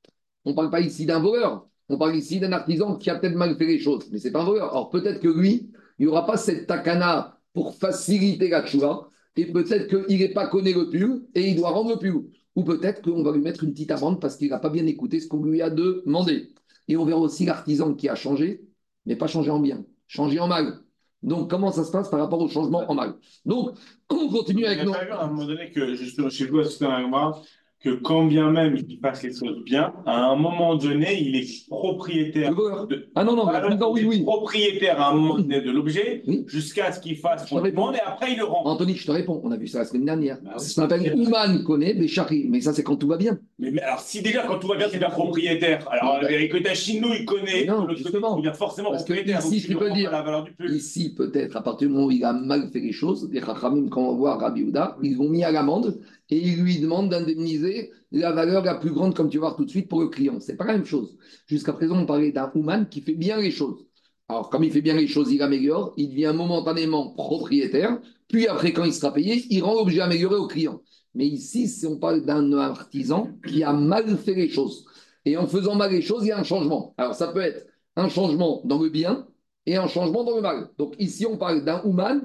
[0.45, 3.37] On ne parle pas ici d'un voleur, on parle ici d'un artisan qui a peut-être
[3.37, 4.71] mal fait les choses, mais ce n'est pas un voleur.
[4.71, 9.47] Alors peut-être que lui, il n'y aura pas cette takana pour faciliter la tchouva, et
[9.47, 12.31] peut-être qu'il n'est pas connu le pull et il doit rendre le pull.
[12.55, 15.21] Ou peut-être qu'on va lui mettre une petite amende parce qu'il n'a pas bien écouté
[15.21, 16.53] ce qu'on lui a demandé.
[16.89, 18.69] Et on verra aussi l'artisan qui a changé,
[19.07, 20.79] mais pas changé en bien, changé en mal.
[21.23, 23.15] Donc, comment ça se passe par rapport au changement en mal
[23.47, 23.77] Donc,
[24.11, 24.93] on continue avec nos.
[24.93, 27.41] à un moment donné que, justement, chez vous, c'est un moi,
[27.83, 31.69] que quand bien même il fasse les choses bien, à un moment donné, il est
[31.69, 32.55] propriétaire.
[32.55, 33.47] De- Ah non, non,
[33.93, 34.23] oui, oui.
[34.23, 36.45] propriétaire à un moment donné de l'objet Oui.
[36.47, 38.63] jusqu'à ce qu'il fasse son demande et après il le rend.
[38.65, 39.41] Anthony, je te réponds.
[39.45, 40.39] On a vu ça la semaine dernière.
[40.43, 40.55] Bah oui.
[40.59, 42.47] C'est ce qu'on appelle Ouman connaît, mais Chari.
[42.49, 43.39] Mais ça, c'est quand tout va bien.
[43.59, 46.49] Mais, mais alors, si déjà, quand tout va bien, c'est bien propriétaire, alors Non, et
[46.49, 48.37] que ta chino, il connaît, Non, le côté, justement.
[48.39, 49.41] il devient forcément Parce que propriétaire.
[49.41, 50.55] ici, donc tu il peux dire- la valeur du.
[50.75, 53.89] Ici, peut-être, à partir du moment où il a mal fait les choses, les Chachamim,
[53.89, 56.01] quand on voit Rabbi Houda, ils l'ont mis à l'amende
[56.33, 59.67] et ils lui demandent d'indemniser la valeur la plus grande, comme tu vas voir tout
[59.67, 60.41] de suite, pour le client.
[60.41, 61.19] C'est pas la même chose.
[61.47, 63.85] Jusqu'à présent, on parlait d'un Ouman qui fait bien les choses.
[64.31, 68.73] Alors, comme il fait bien les choses, il améliore, il devient momentanément propriétaire, puis après,
[68.73, 70.81] quand il sera payé, il rend l'objet amélioré au client.
[71.15, 74.87] Mais ici, si on parle d'un artisan qui a mal fait les choses,
[75.27, 76.95] et en faisant mal les choses, il y a un changement.
[76.97, 77.67] Alors, ça peut être
[77.97, 79.27] un changement dans le bien
[79.67, 80.71] et un changement dans le mal.
[80.79, 82.23] Donc, ici, on parle d'un Ouman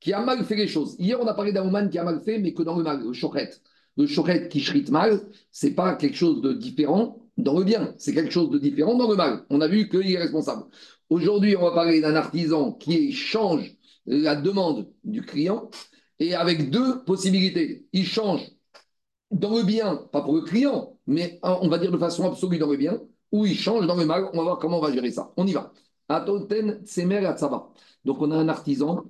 [0.00, 0.96] qui a mal fait les choses.
[0.98, 3.02] Hier, on a parlé d'un Ouman qui a mal fait, mais que dans le mal,
[3.02, 3.50] le chochet.
[3.96, 5.20] Le chochet qui chrite mal,
[5.52, 9.08] c'est pas quelque chose de différent dans le bien, c'est quelque chose de différent dans
[9.08, 9.44] le mal.
[9.50, 10.64] On a vu qu'il est responsable.
[11.08, 13.74] Aujourd'hui, on va parler d'un artisan qui change
[14.06, 15.70] la demande du client
[16.18, 17.86] et avec deux possibilités.
[17.92, 18.50] Il change
[19.30, 22.70] dans le bien, pas pour le client, mais on va dire de façon absolue dans
[22.70, 23.00] le bien,
[23.32, 24.28] ou il change dans le mal.
[24.32, 25.32] On va voir comment on va gérer ça.
[25.36, 25.72] On y va.
[28.04, 29.04] Donc on a un artisan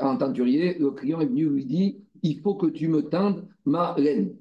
[0.00, 3.94] un teinturier, le client est venu lui dit il faut que tu me teindes ma
[3.98, 4.36] laine.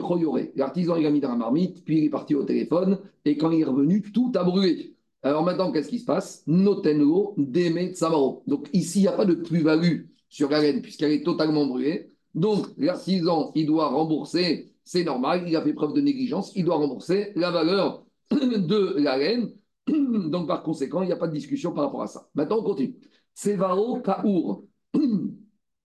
[0.00, 0.52] Royoré.
[0.56, 3.50] L'artisan, il a mis dans la marmite, puis il est parti au téléphone, et quand
[3.50, 4.96] il est revenu, tout a brûlé.
[5.22, 6.42] Alors maintenant, qu'est-ce qui se passe?
[6.46, 8.42] Notenlo, Deme, Samaro.
[8.46, 12.10] Donc ici, il n'y a pas de plus-value sur la laine, puisqu'elle est totalement brûlée.
[12.34, 16.76] Donc l'artisan, il doit rembourser, c'est normal, il a fait preuve de négligence, il doit
[16.76, 19.52] rembourser la valeur de la laine.
[19.86, 22.28] Donc par conséquent, il n'y a pas de discussion par rapport à ça.
[22.34, 22.96] Maintenant, on continue.
[23.34, 24.64] Sevaro Kaour.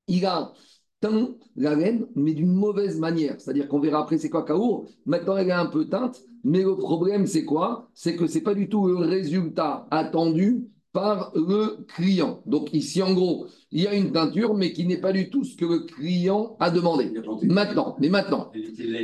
[0.08, 0.54] Il a
[1.02, 3.40] teint la laine, mais d'une mauvaise manière.
[3.40, 4.90] C'est-à-dire qu'on verra après c'est quoi Kaour.
[5.06, 7.90] Maintenant, elle est un peu teinte, mais le problème, c'est quoi?
[7.94, 12.42] C'est que ce n'est pas du tout le résultat attendu par le client.
[12.46, 15.44] Donc ici, en gros, il y a une teinture, mais qui n'est pas du tout
[15.44, 17.12] ce que le client a demandé.
[17.44, 18.52] Maintenant, mais maintenant,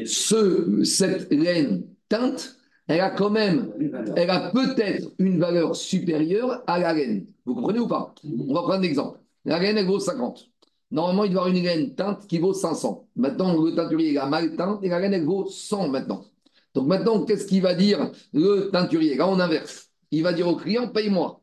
[0.06, 3.72] ce, cette laine teinte, elle a quand même,
[4.15, 7.28] elle a peut-être une valeur supérieure à la laine.
[7.46, 8.13] Vous comprenez ou pas?
[8.24, 9.20] On va prendre un exemple.
[9.46, 10.50] La laine, elle vaut 50.
[10.92, 13.08] Normalement, il doit y avoir une laine teinte qui vaut 500.
[13.16, 16.26] Maintenant, le teinturier, il a mal teinte et la laine, elle vaut 100 maintenant.
[16.74, 19.16] Donc maintenant, qu'est-ce qu'il va dire le teinturier?
[19.16, 19.90] Là, on inverse.
[20.12, 21.42] Il va dire au client, paye-moi.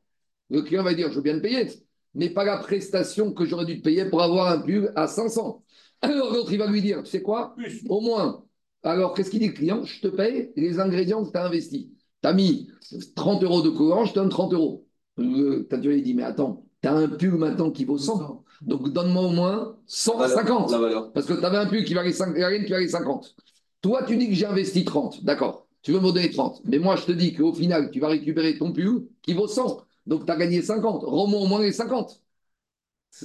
[0.51, 1.67] Le client va dire, je veux bien te payer,
[2.15, 5.65] mais pas la prestation que j'aurais dû te payer pour avoir un pull à 500.
[6.03, 7.55] Alors l'autre, il va lui dire, tu sais quoi?
[7.89, 8.45] Au moins.
[8.83, 9.85] Alors, qu'est-ce qu'il dit le client?
[9.85, 11.87] Je te paye les ingrédients que tu as investis.
[12.23, 12.69] Tu as mis
[13.15, 14.87] 30 euros de colorant, je te donne 30 euros.
[15.17, 18.45] Le teinturier dit, mais attends, tu as un pull maintenant qui vaut 100.
[18.63, 21.13] Donc donne-moi au moins 150.
[21.15, 23.35] Parce que tu avais un pull qui valait 5, qui valait 50.
[23.81, 25.25] Toi, tu dis que j'ai investi 30.
[25.25, 25.67] D'accord.
[25.83, 26.63] Tu veux me donner 30.
[26.65, 29.85] Mais moi, je te dis qu'au final, tu vas récupérer ton pull qui vaut 100.
[30.07, 31.03] Donc, tu as gagné 50.
[31.05, 32.21] Rends-moi au moins les 50.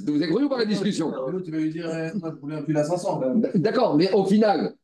[0.05, 1.13] Vous avez cru ou pas la discussion?
[1.45, 3.21] Tu vas lui dire, je voulais un pull à 500.
[3.55, 4.75] D'accord, mais au final,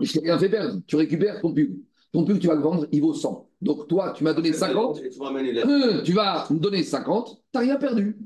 [0.00, 0.80] je t'ai rien fait perdre.
[0.86, 1.76] Tu récupères ton pull.
[2.12, 3.47] Ton pull, tu vas le vendre, il vaut 100.
[3.60, 5.00] Donc, toi, tu m'as donné 50.
[5.66, 7.28] Euh, tu vas me donner 50.
[7.28, 8.16] Tu n'as rien perdu.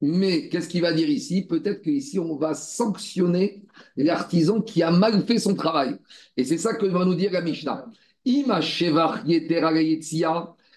[0.00, 1.46] Mais qu'est-ce qu'il va dire ici?
[1.46, 3.64] Peut-être qu'ici, on va sanctionner
[3.96, 5.96] l'artisan qui a mal fait son travail.
[6.36, 7.86] Et c'est ça que va nous dire la Mishnah.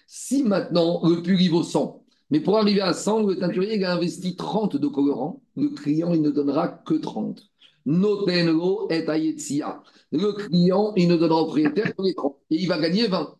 [0.06, 3.94] Si maintenant le pull il vaut 100, mais pour arriver à 100, le teinturier a
[3.94, 7.42] investi 30 de colorant, le client il ne donnera que 30.
[7.86, 12.78] Notenro et Le client il ne donnera au propriétaire que les 30 et il va
[12.78, 13.34] gagner 20.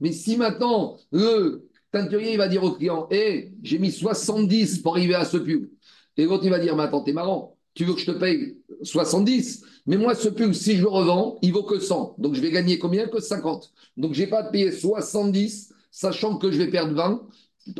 [0.00, 5.14] Mais si maintenant le teinturier va dire au client Hé, j'ai mis 70 pour arriver
[5.14, 5.70] à ce pull.
[6.16, 8.58] Et l'autre il va dire Mais attends, t'es marrant, tu veux que je te paye
[8.82, 12.16] 70 mais moi, ce pull, si je le revends, il vaut que 100.
[12.18, 13.72] Donc, je vais gagner combien Que 50.
[13.96, 17.26] Donc, je n'ai pas à payer 70, sachant que je vais perdre 20,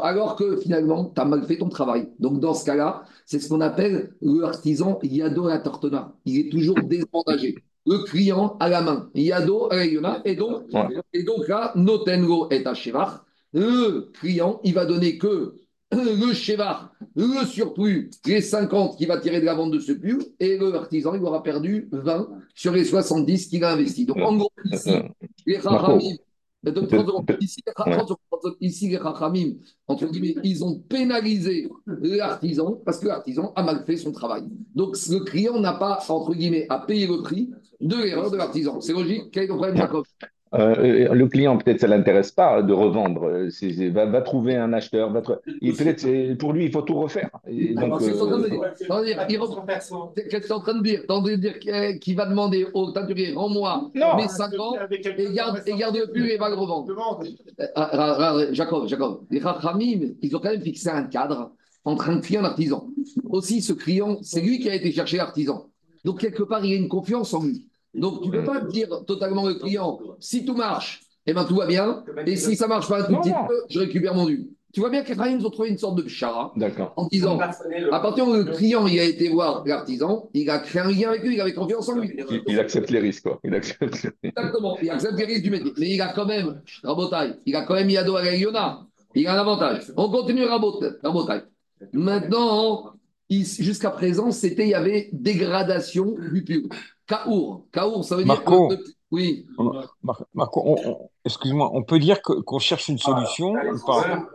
[0.00, 2.08] alors que finalement, tu as mal fait ton travail.
[2.18, 6.14] Donc, dans ce cas-là, c'est ce qu'on appelle le artisan Yado la Tortona.
[6.24, 7.56] Il est toujours désavantagé.
[7.88, 9.10] Le client à la main.
[9.14, 10.64] Yado la Et donc,
[11.12, 12.74] et donc là, Notengo est à
[13.52, 15.54] Le client, il va donner que
[15.90, 20.22] le chevar, le surplus, les 50 qu'il va tirer de la vente de ce pull,
[20.38, 24.04] et le artisan, il aura perdu 20 sur les 70 qu'il a investi.
[24.04, 24.92] Donc, en gros, ici,
[25.46, 25.58] les
[27.40, 29.54] Ici, les Chachamim,
[29.86, 34.44] entre guillemets, ils ont pénalisé l'artisan parce que l'artisan a mal fait son travail.
[34.74, 38.80] Donc, le client n'a pas, entre guillemets, à payer le prix de l'erreur de l'artisan.
[38.80, 40.04] C'est logique Quel est le problème, Jacob?
[40.54, 43.50] Euh, le client, peut-être, ça ne l'intéresse pas de revendre.
[43.50, 45.12] C'est, c'est, va, va, trouver un acheteur.
[45.12, 47.30] Va peut-être, pour lui, il faut tout refaire.
[47.46, 48.00] Et donc,
[50.14, 51.58] Qu'est-ce que tu es en train de dire Tu es en train de dire
[51.98, 56.30] qu'il va demander au teinturier rends-moi mes 5 ans et garde, et garde le plus
[56.30, 56.92] et va le revendre.
[57.60, 61.52] Euh, Jacob, Jacob, les Rachamim, ils ont quand même fixé un cadre
[61.84, 62.88] entre un client et un artisan.
[63.30, 65.66] Aussi, ce client, c'est lui qui a été chercher l'artisan.
[66.04, 67.67] Donc, quelque part, il y a une confiance en lui.
[67.94, 71.56] Donc, tu ne peux pas dire totalement au client, si tout marche, eh ben, tout
[71.56, 72.04] va bien.
[72.26, 74.48] Et si ça ne marche pas un tout petit peu, je récupère mon dû.
[74.72, 76.52] Tu vois bien que les ont trouvé une sorte de chara
[76.96, 77.38] en disant,
[77.90, 81.08] à partir où le client il a été voir l'artisan, il a créé un lien
[81.08, 82.14] avec lui, il avait confiance en lui.
[82.46, 83.22] Il, accepte les risques.
[83.22, 83.40] Quoi.
[83.44, 84.08] Il accepte...
[84.22, 85.72] Exactement, il accepte les risques du métier.
[85.78, 88.86] Mais il a quand même, Rabotaille, il a quand même Yado à Yona.
[89.14, 89.90] Il a un avantage.
[89.96, 91.44] On continue Rabotaille.
[91.94, 92.92] Maintenant,
[93.30, 96.72] jusqu'à présent, c'était, il y avait dégradation du pub.
[97.08, 97.66] Kaour.
[97.72, 98.52] Kaour, ça veut dire que.
[99.10, 99.46] Oui.
[100.34, 100.76] Marco,
[101.24, 104.28] excuse-moi, on peut dire qu'on cherche une solution ou pas?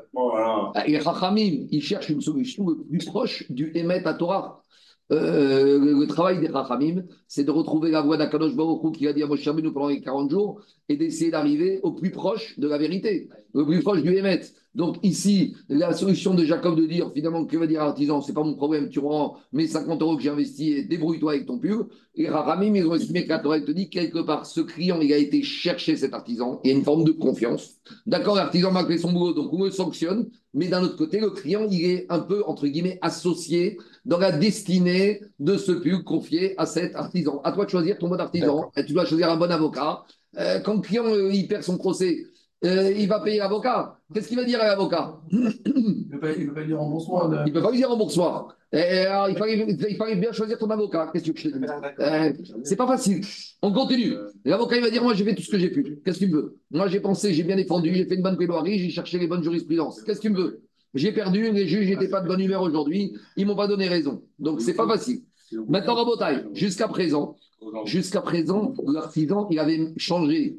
[0.76, 4.64] ah, Les Rachamim, ils cherchent une solution le plus proche du Emet à Torah.
[5.12, 9.22] Euh, le travail des Rachamim, c'est de retrouver la voix d'Akadosh Baruch qui a dit
[9.22, 12.80] à Moshe nous pendant les 40 jours et d'essayer d'arriver au plus proche de la
[12.80, 14.42] vérité, le plus proche du Emet.
[14.76, 18.44] Donc ici, la solution de Jacob de dire finalement, que va dire l'artisan C'est pas
[18.44, 21.88] mon problème, tu rends mes 50 euros que j'ai investis et débrouille-toi avec ton pub.
[22.16, 25.96] Et Rahamim, ils ont estimé te dit quelque part, ce client, il a été chercher
[25.96, 26.60] cet artisan.
[26.64, 27.76] Il y a une forme de confiance.
[28.06, 30.30] D'accord, l'artisan m'a fait son boulot, donc on le sanctionne.
[30.54, 34.32] Mais d'un autre côté, le client, il est un peu, entre guillemets, associé dans la
[34.32, 37.42] destinée de ce pub confié à cet artisan.
[37.44, 38.72] À toi de choisir ton bon artisan.
[38.78, 40.04] Et tu dois choisir un bon avocat.
[40.38, 42.26] Euh, quand le client, euh, il perd son procès,
[42.66, 44.00] euh, il va payer l'avocat.
[44.14, 45.20] Qu'est-ce qu'il va dire à l'avocat?
[45.32, 47.28] Il ne peut pas il peut pas dire remboursement.
[47.30, 48.48] de- Il ne peut pas lui dire remboursement.
[48.72, 51.10] Et alors, il, fallait, il fallait bien choisir ton avocat.
[51.14, 52.00] Qu'est-ce que tu veux que je te dise?
[52.00, 53.22] Euh, C'est pas facile.
[53.62, 54.14] On continue.
[54.46, 56.00] L'avocat, il va dire Moi, j'ai fait tout ce que j'ai pu.
[56.04, 56.58] Qu'est-ce que tu me veux?
[56.72, 59.44] Moi, j'ai pensé, j'ai bien défendu, j'ai fait une bonne plaidoirie, j'ai cherché les bonnes
[59.44, 60.02] jurisprudences.
[60.04, 60.62] Qu'est-ce que tu me veux?
[60.96, 64.24] J'ai perdu, les juges n'étaient pas de bonne humeur aujourd'hui, ils m'ont pas donné raison.
[64.40, 65.22] Donc, c'est pas facile.
[65.68, 67.36] Maintenant, Rabotaille, jusqu'à présent,
[67.86, 70.56] jusqu'à présent, l'artisan, il avait changé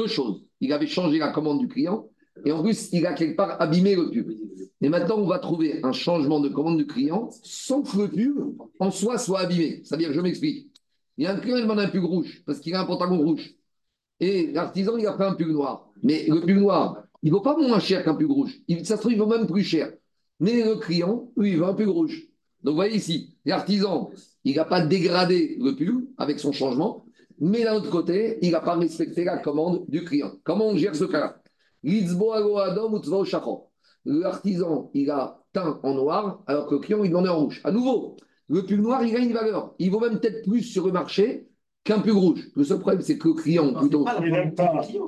[0.00, 0.42] deux choses.
[0.60, 2.08] Il avait changé la commande du client
[2.44, 4.30] et en plus, il a quelque part abîmé le pub.
[4.80, 8.36] Et maintenant, on va trouver un changement de commande du client sans que le pub
[8.78, 9.82] en soi soit abîmé.
[9.84, 10.70] C'est-à-dire, je m'explique.
[11.18, 13.18] Il y a un client qui demande un pub rouge parce qu'il a un pantalon
[13.18, 13.54] rouge.
[14.20, 15.90] Et l'artisan, il a fait un pub noir.
[16.02, 18.58] Mais le pub noir, il vaut pas moins cher qu'un pub rouge.
[18.68, 19.92] Il, ça se trouve, il vaut même plus cher.
[20.38, 22.26] Mais le client, lui, il veut un pub rouge.
[22.62, 24.10] Donc, vous voyez ici, l'artisan,
[24.44, 27.04] il n'a pas dégradé le pub avec son changement.
[27.40, 30.32] Mais d'un autre côté, il n'a pas respecté la commande du client.
[30.44, 31.40] Comment on gère ce cas-là?
[34.04, 37.60] L'artisan, il a teint en noir, alors que le client, il demandait en rouge.
[37.64, 38.16] À nouveau,
[38.48, 39.74] le pull noir, il a une valeur.
[39.78, 41.48] Il vaut même peut-être plus sur le marché
[41.82, 42.50] qu'un pull rouge.
[42.54, 44.04] Le seul problème, c'est que le client, plutôt,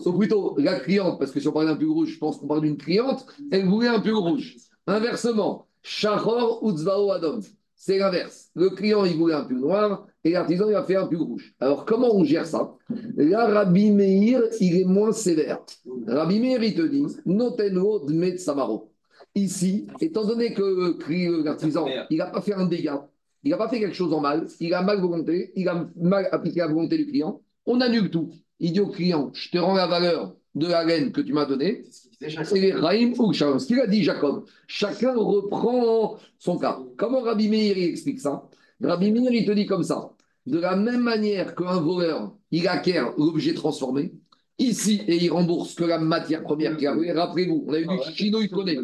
[0.07, 2.47] ou plutôt la cliente, parce que si on parle d'un pull rouge, je pense qu'on
[2.47, 4.57] parle d'une cliente, elle voulait un pull rouge.
[4.87, 7.41] Inversement, shachor utzvao adam.
[7.75, 8.51] C'est l'inverse.
[8.55, 11.55] Le client, il voulait un pull noir et l'artisan, il a fait un pull rouge.
[11.61, 12.75] Alors, comment on gère ça?
[13.17, 15.59] Là, Rabbi Meir, il est moins sévère.
[16.07, 18.91] Rabbi Meir, il te dit Notenlo dmet samaro.
[19.35, 23.09] Ici, étant donné que le cri- l'artisan, il n'a pas fait un dégât,
[23.45, 26.29] il n'a pas fait quelque chose en mal, il a mal volonté, il a mal
[26.33, 28.31] appliqué la volonté du client, on annule tout.
[28.61, 31.47] Il dit au client Je te rends la valeur de la laine que tu m'as
[31.47, 31.85] donnée,
[32.21, 33.33] c'est Raïm ou.
[33.33, 36.79] Ce qu'il a dit Jacob, chacun reprend son cas.
[36.99, 38.45] Comment Rabbi Meir il explique ça?
[38.83, 40.11] Rabbi Meir, il te dit comme ça.
[40.47, 44.13] De la même manière qu'un voleur, il acquiert l'objet transformé,
[44.59, 47.13] ici, et il rembourse que la matière première qu'il a volée.
[47.13, 48.77] Rappelez-vous, on a vu Chino, il connaît.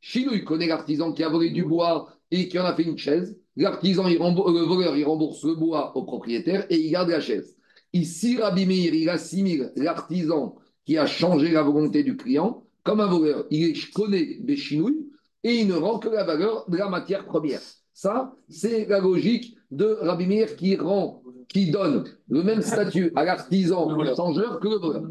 [0.00, 2.96] Chino, il connaît l'artisan qui a volé du bois et qui en a fait une
[2.96, 3.36] chaise.
[3.56, 7.56] L'artisan, rembourse- le voleur, il rembourse le bois au propriétaire et il garde la chaise.
[7.92, 13.06] Ici, Rabbi Meir, il assimile l'artisan qui a changé la volonté du client comme un
[13.06, 13.46] voleur.
[13.50, 15.08] Il connaît des chinouilles
[15.42, 17.60] et il ne rend que la valeur de la matière première.
[18.00, 23.26] Ça, c'est la logique de Rabbi Meir qui rend, qui donne le même statut à
[23.26, 25.02] l'artisan le changeur que le voleur.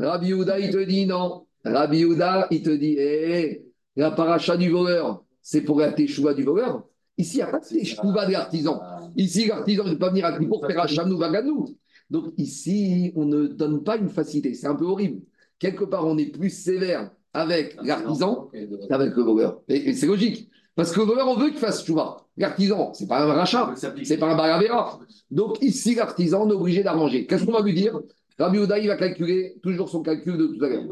[0.00, 1.44] Rabbi Houda, il te dit non.
[1.62, 6.42] Rabbi Houda, il te dit, eh, la paracha du voleur, c'est pour la teshuva du
[6.42, 6.84] voleur.
[7.18, 8.80] Ici, il n'y a pas de teshuva de l'artisan.
[9.14, 11.66] Ici, l'artisan ne peut pas venir à pour faire un chanou vaganou.
[12.08, 14.54] Donc ici, on ne donne pas une facilité.
[14.54, 15.20] C'est un peu horrible.
[15.58, 18.50] Quelque part, on est plus sévère avec l'artisan
[18.88, 19.60] qu'avec le voleur.
[19.68, 20.48] Et, et c'est logique.
[20.78, 22.24] Parce que le voleur, on veut qu'il fasse chouva.
[22.36, 25.00] L'artisan, c'est pas un rachat, c'est pas un baravera.
[25.28, 27.26] Donc ici, l'artisan, on est obligé d'arranger.
[27.26, 27.98] Qu'est-ce qu'on va lui dire?
[28.38, 30.84] Rabbi Oda, il va calculer toujours son calcul de tout à l'heure.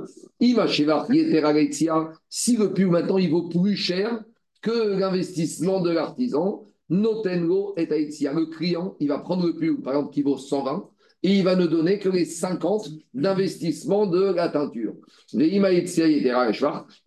[2.28, 4.24] Si le puits maintenant il vaut plus cher
[4.60, 8.32] que l'investissement de l'artisan, Notengo et Haïtia.
[8.32, 10.84] Le client, il va prendre le puits, par exemple, qui vaut 120,
[11.22, 14.94] et il va ne donner que les 50 d'investissement de la teinture.
[15.32, 15.48] Mais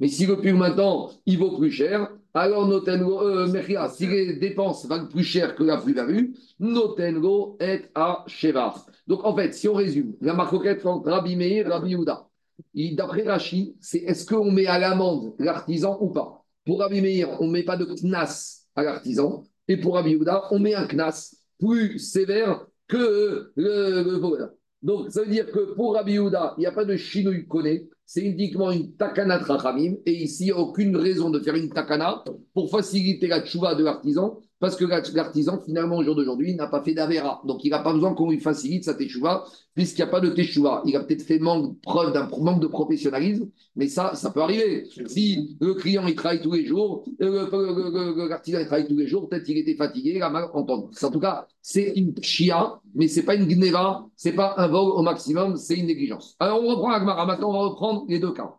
[0.07, 4.85] si le puits maintenant il vaut plus cher, alors Notengo, euh, Mechia, si les dépenses
[4.85, 8.75] valent plus cher que la plus-value, Notengo est à Sheva.
[9.07, 12.29] Donc en fait, si on résume, la marcoquette entre Rabbi Meir et Rabbi Yehuda,
[12.73, 16.43] D'après Rachi, c'est est-ce qu'on met à l'amende l'artisan ou pas?
[16.65, 19.43] Pour Rabbi Meir, on ne met pas de knas à l'artisan.
[19.67, 24.57] Et pour Rabbi Yehuda, on met un knas plus sévère que le, le.
[24.81, 27.87] Donc, ça veut dire que pour Rabbi Yehuda, il n'y a pas de chinouille connaît,
[28.11, 29.97] c'est uniquement une takana trachamim.
[30.07, 32.23] Et ici, aucune raison de faire une takana
[32.55, 36.67] pour faciliter la tchouva de l'artisan, parce que la- l'artisan, finalement, au jour d'aujourd'hui, n'a
[36.67, 37.41] pas fait d'avera.
[37.45, 40.29] Donc, il n'a pas besoin qu'on lui facilite sa teshuva, puisqu'il n'y a pas de
[40.29, 40.81] teshuva.
[40.85, 44.85] Il a peut-être fait manque, preuve d'un manque de professionnalisme, mais ça, ça peut arriver.
[45.07, 49.29] Si le client, il travaille tous les jours, euh, l'artisan, il travaille tous les jours,
[49.29, 50.87] peut-être qu'il était fatigué, il a mal entendu.
[51.01, 54.91] En tout cas, c'est une chia, mais c'est pas une gneva, c'est pas un vol
[54.91, 56.35] au maximum, c'est une négligence.
[56.39, 57.25] Alors, on reprend Agmara.
[57.25, 58.55] Maintenant, on va reprendre les deux cas.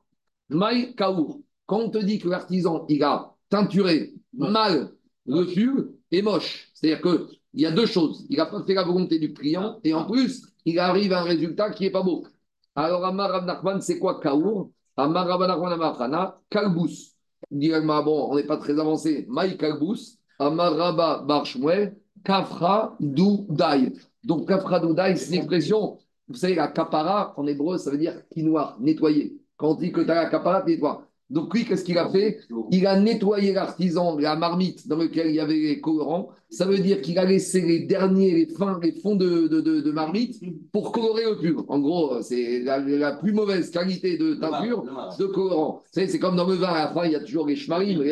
[0.48, 4.90] Maï Kaour, quand on te dit que l'artisan, il a teinturé mal
[5.30, 6.70] le pub, est moche.
[6.74, 8.26] C'est-à-dire qu'il y a deux choses.
[8.28, 11.24] Il n'a pas fait la volonté du client et en plus, il arrive à un
[11.24, 12.26] résultat qui n'est pas beau.
[12.74, 14.70] Alors, Amar Rav Nachman, c'est quoi Kaour?
[14.96, 17.14] Amar Rabban Nachman Amar Chana, Kalbous.
[17.52, 19.26] Agmara, bon, on n'est pas très avancé.
[19.28, 23.92] Maï Kalbous, Amar Rabba Bar Shmuel, Kafra Dou Dai.
[24.22, 27.98] Donc, Kafra Dou Dai, c'est une expression, vous savez, la kapara, en hébreu, ça veut
[27.98, 29.36] dire quinoa, nettoyer.
[29.56, 31.06] Quand on dit que tu as la kapara, tu nettoies.
[31.30, 32.40] Donc, lui, qu'est-ce qu'il a fait?
[32.70, 36.30] Il a nettoyé l'artisan, la marmite dans laquelle il y avait les colorants.
[36.52, 39.80] Ça veut dire qu'il a laissé les derniers, les fins, les fonds de, de, de,
[39.80, 41.64] de marmite pour colorer le pur.
[41.68, 44.84] En gros, c'est la, la plus mauvaise qualité de teinture
[45.16, 45.84] de colorant.
[45.86, 47.54] Vous savez, c'est comme dans le vin, à la fin, il y a toujours les
[47.54, 48.10] schmarim, les.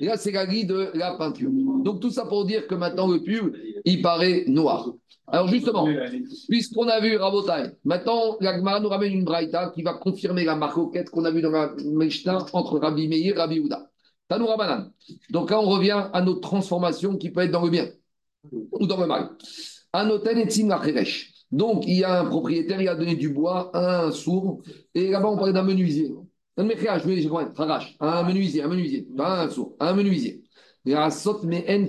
[0.00, 1.50] Et là, c'est la grille de la peinture.
[1.84, 3.50] Donc, tout ça pour dire que maintenant, le pur,
[3.84, 4.92] il paraît noir.
[5.32, 5.86] Alors, justement,
[6.48, 10.56] puisqu'on a vu Rabotai, maintenant, la Gemara nous ramène une braïta qui va confirmer la
[10.56, 13.88] marcoquette qu'on a vue dans la Mishnah entre Rabbi Meir et Rabbi Houda.
[14.28, 14.90] Tanou Rabanan.
[15.30, 17.88] Donc là, on revient à notre transformation qui peut être dans le bien
[18.72, 19.30] ou dans le mal.
[19.92, 20.48] Anoten et.
[21.50, 24.62] Donc, il y a un propriétaire, il a donné du bois à un sourd,
[24.94, 26.12] et là-bas, on parlait d'un menuisier.
[26.56, 30.44] Un un menuisier, un menuisier, pas un sourd, un menuisier.
[30.84, 31.40] Il y a un sot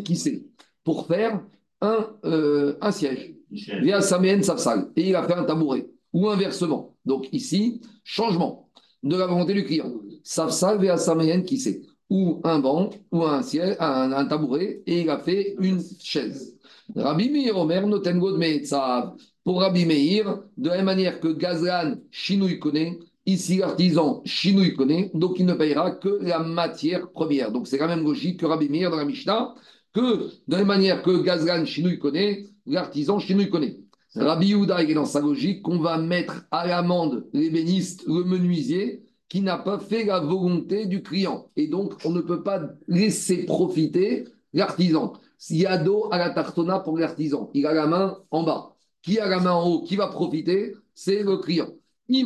[0.04, 0.44] qui sait,
[0.84, 1.44] pour faire
[1.82, 3.34] un, euh, un siège.
[3.52, 4.92] Via Saméen Safsal.
[4.96, 5.90] Et il a fait un tabouret.
[6.14, 6.96] Ou inversement.
[7.06, 8.70] Donc ici, changement
[9.04, 9.92] de la volonté du client.
[10.24, 11.82] Safsal via Saméen qui sait.
[12.10, 16.58] Ou un banc, ou un, siège, un, un tabouret, et il a fait une chaise.
[16.94, 19.16] Rabbi Meir Omer, Notengod Meetzav.
[19.44, 25.10] Pour Rabbi Meir, de la même manière que Gazlan, Chinouille connaît, ici l'artisan, Chinouille connaît,
[25.14, 27.52] donc il ne payera que la matière première.
[27.52, 29.56] Donc c'est la même logique que Rabbi Meir dans la Mishnah
[29.94, 33.78] que de la manière que Gazgan Chinouille connaît, l'artisan Chinouille connaît.
[34.16, 39.42] Rabbi Yehuda est dans sa logique qu'on va mettre à l'amende l'ébéniste, le menuisier, qui
[39.42, 41.50] n'a pas fait la volonté du client.
[41.56, 45.14] Et donc, on ne peut pas laisser profiter l'artisan.
[45.50, 47.50] Il y a dos à la tartona pour l'artisan.
[47.54, 48.76] Il a la main en bas.
[49.02, 50.76] Qui a la main en haut Qui va profiter?
[50.94, 51.70] C'est le client.
[52.10, 52.26] Le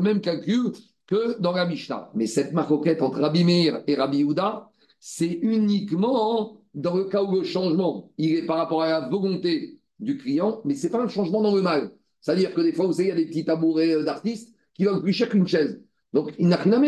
[0.00, 0.72] même calcul
[1.06, 2.10] que dans la Mishnah.
[2.14, 7.36] Mais cette maroquette entre Rabbi Meir et Rabbi Yehuda, c'est uniquement dans le cas où
[7.36, 11.02] le changement, il est par rapport à la volonté du client, mais ce n'est pas
[11.02, 11.92] un changement dans le mal.
[12.20, 14.84] C'est-à-dire que des fois, vous savez, il y a des petits tabourets euh, d'artistes qui
[14.84, 15.80] valent plus cher qu'une chaise.
[16.12, 16.80] Donc, il n'a rien.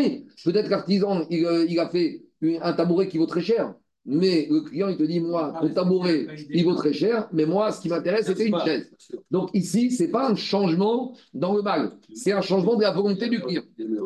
[0.43, 3.75] Peut-être qu'artisan, il, euh, il a fait un tabouret qui vaut très cher.
[4.09, 7.73] Mais le client, il te dit, moi, ton tabouret, il vaut très cher, mais moi,
[7.73, 8.89] ce qui m'intéresse, c'était une chaise.
[9.29, 12.91] Donc ici, ce n'est pas un changement dans le mal, c'est un changement de la
[12.91, 13.63] volonté du client.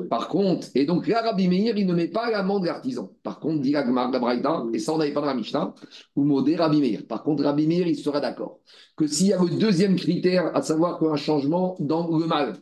[0.09, 3.11] Par contre, et donc là, Rabbi Meir, il ne met pas l'amende de l'artisan.
[3.21, 5.75] Par contre, dit la Braïta, et ça, on n'avait pas dans la Mishnah,
[6.15, 7.05] ou modé Rabbi Meir.
[7.07, 8.59] Par contre, Rabbi Meir, il sera d'accord
[8.97, 12.55] que s'il y a le deuxième critère, à savoir qu'un changement dans le mal,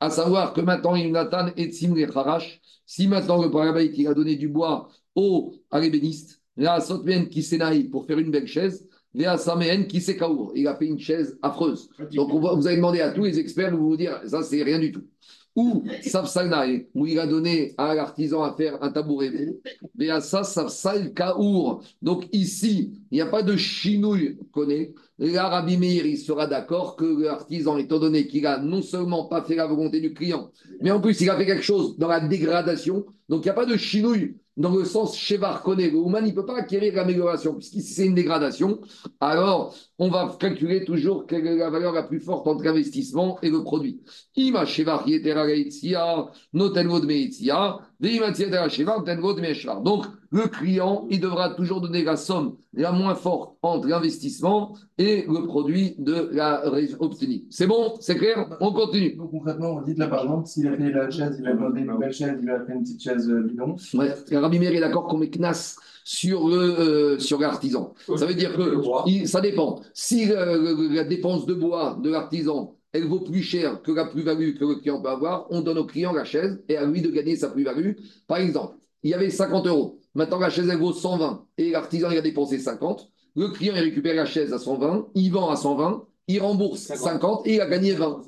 [0.00, 4.14] à savoir que maintenant, il Nathan et Tzim Kharash, si maintenant le Parabait, il a
[4.14, 5.80] donné du bois au à
[6.60, 10.52] Là, Sotmen qui s'énaille pour faire une belle chaise, Léa Saméen qui s'est kaour.
[10.54, 11.88] Il a fait une chaise affreuse.
[12.14, 14.62] Donc, on va- vous allez demander à tous les experts de vous dire, ça, c'est
[14.62, 15.02] rien du tout.
[15.56, 19.32] Ou Safsalnaï, où il a donné à l'artisan à faire un tabouret?
[19.96, 21.82] Léa Sa Safsal Kaour.
[22.02, 24.92] Donc, ici, il n'y a pas de chinouille, connaît.
[25.18, 29.42] Là, Rabbi Meir, il sera d'accord que l'artisan, étant donné qu'il a non seulement pas
[29.42, 30.50] fait la volonté du client,
[30.82, 33.06] mais en plus, il a fait quelque chose dans la dégradation.
[33.28, 35.90] Donc, il n'y a pas de chinouille dans le sens Shevar connaît.
[35.90, 38.80] Le Ouman, il ne peut pas acquérir l'amélioration, puisqu'ici, c'est une dégradation.
[39.18, 43.50] Alors, on va calculer toujours quelle est la valeur la plus forte entre l'investissement et
[43.50, 44.02] le produit.
[44.36, 49.80] Ima Shevar Yetera Gaitzia, Noten Vod Meitzia, Veima Yetera Shevar, Meishvar.
[49.80, 55.24] Donc, le client, il devra toujours donner la somme la moins forte entre l'investissement et
[55.28, 57.44] le produit de la ré- obtenu.
[57.50, 57.94] C'est bon?
[58.00, 58.48] C'est clair?
[58.60, 59.16] On continue.
[59.16, 61.80] Donc concrètement, on dit là par exemple, s'il a fait la chaise, il a demandé
[61.80, 63.76] une belle chaise, il a fait une petite chaise euh, bidon.
[63.94, 67.94] Ouais, Rabbi Meir est d'accord qu'on met CNAS sur le euh, sur l'artisan.
[68.16, 68.76] Ça veut dire que
[69.06, 69.80] il- ça dépend.
[69.94, 74.54] Si euh, la dépense de bois de l'artisan elle vaut plus cher que la plus-value
[74.56, 77.08] que le client peut avoir, on donne au client la chaise et à lui de
[77.10, 77.92] gagner sa plus-value.
[78.26, 78.74] Par exemple,
[79.04, 79.99] il y avait 50 euros.
[80.14, 83.10] Maintenant, la chaise, elle vaut 120 et l'artisan, il a dépensé 50.
[83.36, 87.46] Le client, il récupère la chaise à 120, il vend à 120, il rembourse 50
[87.46, 88.22] et il a gagné 20.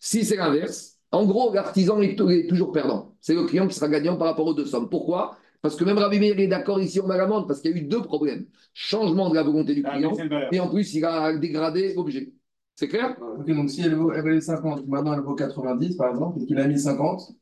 [0.00, 3.14] Si c'est l'inverse, en gros, l'artisan est, est toujours perdant.
[3.20, 4.88] C'est le client qui sera gagnant par rapport aux deux sommes.
[4.88, 5.36] Pourquoi?
[5.60, 7.76] Parce que même Rabbi Meir est d'accord ici, on met l'amende, parce qu'il y a
[7.76, 8.46] eu deux problèmes.
[8.74, 10.12] Changement de la volonté du Ah, client,
[10.50, 12.32] et en plus, il a dégradé l'objet.
[12.74, 13.16] C'est clair?
[13.38, 16.46] Ok, donc si elle, vaut, elle valait 50, maintenant elle vaut 90 par exemple, et
[16.46, 17.32] qu'il a mis 50,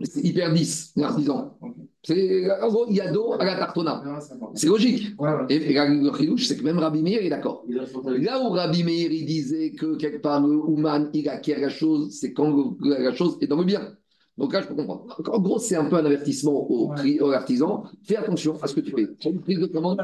[0.00, 1.58] Il perd 10, l'artisan.
[2.04, 4.02] C'est- En gros, il y a dos à la tartona.
[4.20, 4.56] 50.
[4.56, 5.08] C'est logique.
[5.18, 5.46] Ouais, ouais.
[5.50, 7.64] Et, et le chidouche, c'est que même Rabbi Meir est d'accord.
[7.68, 12.16] Là où Rabbi Meir il disait que quelque part le Ouman il acquiert la chose,
[12.18, 13.96] c'est quand la chose est dans le bien.
[14.38, 15.02] Donc là, je peux comprendre.
[15.32, 17.82] En gros, c'est un peu un avertissement au, cli- au artisan.
[18.04, 19.08] Fais attention à ce que tu fais.
[19.18, 20.00] J'ai une prise de commande.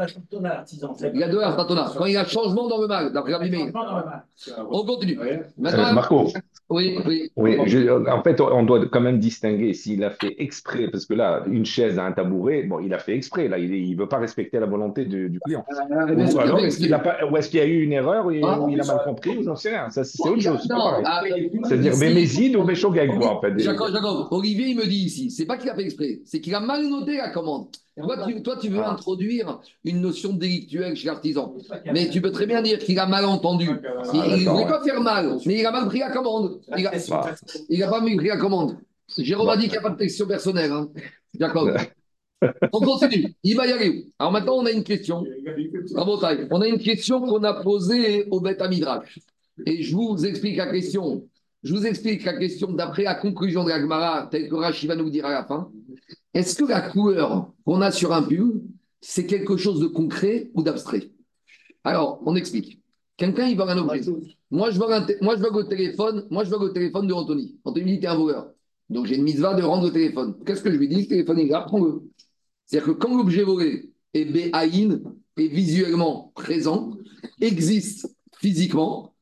[1.15, 1.93] Il y a deux artatona.
[1.97, 3.71] Quand il y a changement dans le mal, d'après Rabbi.
[4.71, 5.19] On continue.
[5.21, 6.27] Euh, Marco,
[6.71, 7.31] oui, oui.
[7.37, 11.15] oui, je- en fait, on doit quand même distinguer s'il a fait exprès, parce que
[11.15, 14.09] là, une chaise à un tabouret, bon, il a fait exprès, là, il ne veut
[14.09, 15.65] pas respecter la volonté du, du client.
[15.71, 17.67] Euh, bien Ou sûr, alors, mais- est-ce qu'il a pas, ou est-ce qu'il y a
[17.67, 18.61] eu une erreur, Ah.
[18.61, 19.91] ou il a mal compris, ou j'en sais rien.
[19.91, 20.67] Ça, c'est autre chose.
[20.71, 21.23] ah,
[21.65, 23.59] C'est-à-dire, ici- mais Mézid ou Méchogag, quoi, en fait.
[23.59, 26.55] Jacob, Jacob, Olivier, il me dit ici, c'est pas qu'il a fait exprès, c'est qu'il
[26.55, 27.69] a mal noté la commande.
[27.97, 28.91] Toi, tu, toi, tu veux Ah.
[28.91, 31.55] introduire une notion délictuelle chez l'artisan.
[31.93, 33.67] Mais tu peux très bien dire qu'il a mal entendu.
[34.13, 36.61] Il ne d'accord, voulait pas faire mal, mais il a mal pris la commande.
[36.77, 37.35] Il n'a Bah,
[37.91, 38.77] pas mal pris la commande.
[39.17, 40.73] Jérôme a dit qu'il n'y a pas de question personnelle.
[40.73, 40.89] Hein.
[41.39, 41.77] Jacob.
[42.73, 43.35] On continue.
[43.43, 44.07] Il va y aller.
[44.19, 45.25] Alors maintenant, on a une question.
[45.95, 49.19] On a une question qu'on a posée au Beth Amidrash.
[49.67, 51.25] Et je vous explique la question.
[51.65, 54.97] Je vous explique la question d'après la conclusion de la Gemara, telle que Rashi va
[54.97, 55.73] nous dire à la fin.
[56.35, 58.61] Est-ce que la couleur qu'on a sur un pull,
[59.01, 61.11] c'est quelque chose de concret ou d'abstrait?
[61.83, 62.83] Alors, on explique.
[63.17, 64.03] Quelqu'un, il vend un objet.
[64.51, 66.27] Moi, je vends, un moi, je téléphone.
[66.31, 67.59] Moi, je vends au téléphone de Anthony.
[67.65, 68.51] Anthony dit, t'es un voleur.
[68.91, 70.35] Donc, j'ai une mitzvah de rendre le téléphone.
[70.45, 71.03] Qu'est-ce que je lui dis?
[71.03, 72.03] Le téléphone est grave, prends-le.
[72.67, 75.01] C'est-à-dire que quand l'objet volé est béhaïn,
[75.39, 76.93] est visuellement présent,
[77.41, 79.14] existe physiquement,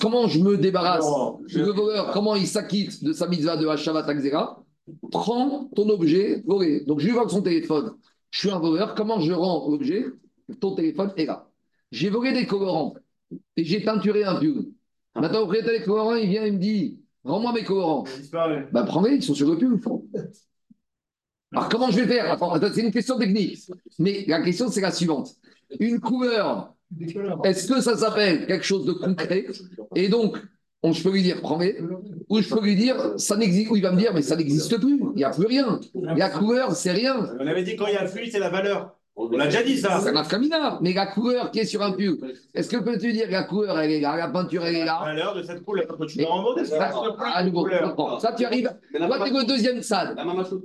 [0.00, 3.66] comment je me débarrasse Non, je- Le voleur, comment il s'acquitte de sa mitzvah de
[3.66, 4.64] Hashavat Akzera
[5.10, 6.80] Prends ton objet volé.
[6.86, 7.94] Donc, je lui vends son téléphone.
[8.30, 8.94] Je suis un voleur.
[8.94, 10.06] Comment je rends l'objet
[10.60, 11.46] Ton téléphone est là.
[11.92, 12.94] J'ai volé des colorants
[13.56, 14.68] et j'ai teinturé un pull.
[15.14, 18.04] Maintenant, le propriétaire des colorants, il vient et me dit Rends-moi mes colorants.
[18.04, 18.66] Disparu.
[18.72, 19.78] Ben, prends-les, ils sont sur le pull.
[21.52, 22.36] Alors, comment je vais faire?
[22.74, 23.58] C'est une question technique.
[23.98, 25.34] Mais la question, c'est la suivante.
[25.80, 26.74] Une couleur,
[27.44, 29.46] est-ce que ça s'appelle quelque chose de concret?
[29.94, 30.38] Et donc,
[30.82, 31.78] on, je peux lui dire, prends-les.
[32.28, 33.70] Ou je peux lui dire, ça n'existe.
[33.70, 35.00] Ou il va me dire, mais ça n'existe plus.
[35.14, 35.80] Il n'y a plus rien.
[35.94, 37.28] La couleur, c'est rien.
[37.38, 38.94] On avait dit quand il y a fluide, c'est la valeur.
[39.20, 40.00] On l'a déjà dit ça.
[40.00, 40.78] C'est la camina.
[40.80, 42.18] Mais la couleur qui est sur un pull,
[42.54, 44.84] est-ce que peux-tu dire que la couleur, elle est là, la peinture, elle est La
[44.84, 45.86] là valeur de cette couleur.
[45.88, 46.92] Quand tu la renvoies, c'est Ça,
[47.34, 47.68] à nouveau,
[48.20, 48.70] ça, tu arrives.
[48.96, 50.16] Toi, tu es au deuxième stade.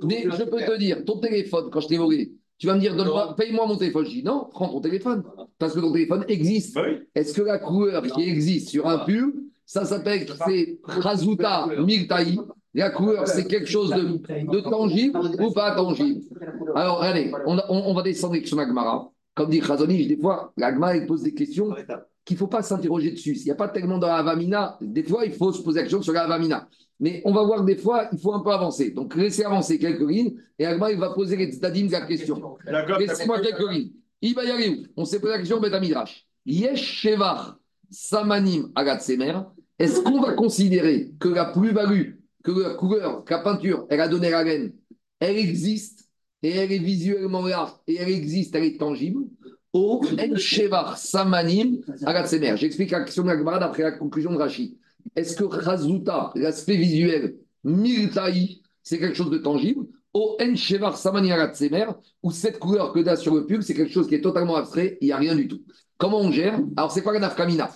[0.04, 2.94] Mais je peux te dire, ton téléphone, quand je t'ai volé, tu vas me dire,
[2.96, 4.04] donne-moi- paye-moi mon téléphone.
[4.06, 5.22] Je dis non, prends ton téléphone.
[5.58, 6.74] Parce que ton téléphone existe.
[6.74, 6.98] Bah oui.
[7.14, 9.34] Est-ce que la couleur qui existe sur un pull,
[9.66, 12.38] ça s'appelle, c'est Razuta Miltaï
[12.74, 14.18] La couleur, c'est quelque chose de,
[14.50, 16.20] de tangible ou pas tangible
[16.74, 19.10] Alors, allez, on, a- on- on va descendre sur l'Agmara.
[19.34, 21.70] Comme dit Khazonich, des fois, l'Agmara, il pose des questions
[22.24, 23.36] qu'il ne faut pas s'interroger dessus.
[23.36, 24.78] Il n'y a pas tellement dans la Avamina.
[24.80, 26.68] Des fois, il faut se poser la question sur la Avamina.
[27.00, 28.90] Mais on va voir des fois, il faut un peu avancer.
[28.90, 32.56] Donc, laissez avancer quelques lignes et Agmara, il va poser les tzaddim de la question.
[32.98, 33.90] Laissez-moi quelques lignes.
[34.22, 34.86] Il va y aller où?
[34.96, 36.26] On s'est posé la question, Beth Midrash.
[36.46, 37.58] Yesh Shevar
[37.90, 39.34] Samanim Agatsemer.
[39.78, 44.08] Est-ce qu'on va considérer que la plus-value, que la couleur, que la peinture, elle a
[44.08, 44.72] donné la laine,
[45.18, 46.08] elle existe
[46.42, 49.24] et elle est visuellement là et elle existe, elle est tangible?
[49.72, 50.00] Au
[50.36, 52.56] Shevar Samanim Agatsemer.
[52.56, 54.76] J'explique la question de la d'après la conclusion de Rachid.
[55.16, 59.86] Est-ce que Razuta, l'aspect visuel, Miltaï, c'est quelque chose de tangible?
[60.12, 61.86] Au En Shevar Samanim Agatsemer,
[62.22, 64.98] où cette couleur que tu sur le pub, c'est quelque chose qui est totalement abstrait,
[65.00, 65.62] il n'y a rien du tout.
[65.98, 66.60] Comment on gère?
[66.76, 67.70] Alors, c'est quoi la nafkamina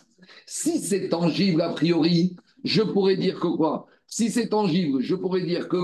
[0.46, 3.86] Si c'est tangible, a priori, je pourrais dire que quoi?
[4.06, 5.76] Si c'est tangible, je pourrais dire que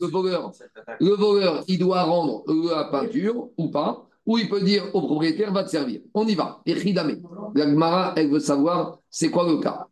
[0.00, 0.52] le voleur,
[1.00, 5.52] le voleur, il doit rendre la peinture ou pas, ou il peut dire au propriétaire,
[5.52, 6.00] va te servir.
[6.14, 6.62] On y va.
[6.66, 7.20] Et Ridame.
[7.54, 9.88] La Gemara, elle veut savoir c'est quoi le cas?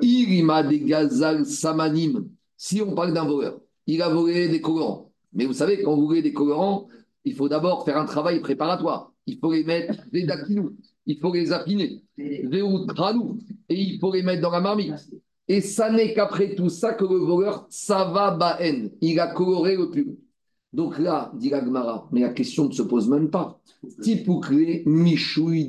[0.00, 2.28] Irima des gazal samanim.
[2.56, 5.10] Si on parle d'un voleur, il a volé des colorants.
[5.32, 6.88] Mais vous savez, quand vous volez des colorants,
[7.24, 9.12] il faut d'abord faire un travail préparatoire.
[9.26, 10.72] Il faut les mettre des dakinous,
[11.06, 12.02] il faut les affiner,
[12.62, 13.38] outranou,
[13.68, 15.10] et il faut les mettre dans la marmite.
[15.46, 18.90] Et ça n'est qu'après tout ça que le voleur, ça va baen.
[19.00, 20.16] Il a coloré le pub.
[20.72, 23.60] Donc là, dit la Gemara, mais la question ne se pose même pas.
[24.00, 25.68] Tipoukle, michoui.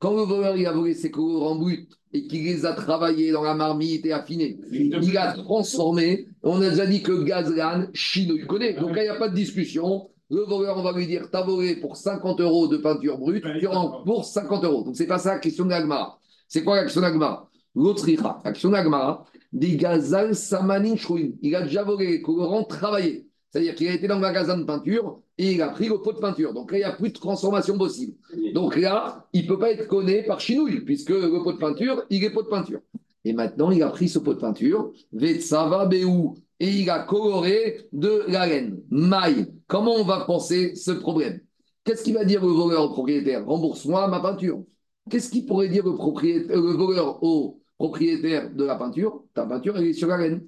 [0.00, 3.42] Quand le voleur il a volé ses colorants bruts et qu'il les a travaillés dans
[3.42, 6.26] la marmite et affinés, il a transformé.
[6.42, 8.72] On a déjà dit que Gazlan, Chino, il connaît.
[8.72, 10.08] Donc là, il n'y a pas de discussion.
[10.30, 13.66] Le voleur, on va lui dire T'as volé pour 50 euros de peinture brute, tu
[13.66, 14.84] rends pour 50 euros.
[14.84, 16.18] Donc, c'est pas ça la question de l'Agmara.
[16.48, 18.40] C'est quoi la question de l'Agmara L'autre ira.
[18.44, 20.94] La question de l'Agmara, des Gazal Samanin.
[21.42, 23.29] Il a déjà volé les colorants travaillés.
[23.50, 26.12] C'est-à-dire qu'il a été dans le magasin de peinture et il a pris le pot
[26.12, 26.54] de peinture.
[26.54, 28.14] Donc là, il n'y a plus de transformation possible.
[28.54, 32.04] Donc là, il ne peut pas être connu par chinouille, puisque le pot de peinture,
[32.10, 32.80] il est pot de peinture.
[33.24, 37.88] Et maintenant, il a pris ce pot de peinture, Vetsava Beou, et il a coloré
[37.92, 38.80] de la laine.
[38.90, 39.46] Maille.
[39.66, 41.40] Comment on va penser ce problème?
[41.84, 43.44] Qu'est-ce qu'il va dire le voleur au propriétaire?
[43.46, 44.62] Rembourse-moi ma peinture.
[45.08, 49.24] Qu'est-ce qu'il pourrait dire le, propriétaire, le voleur au propriétaire de la peinture?
[49.34, 50.46] Ta peinture, elle est sur la laine.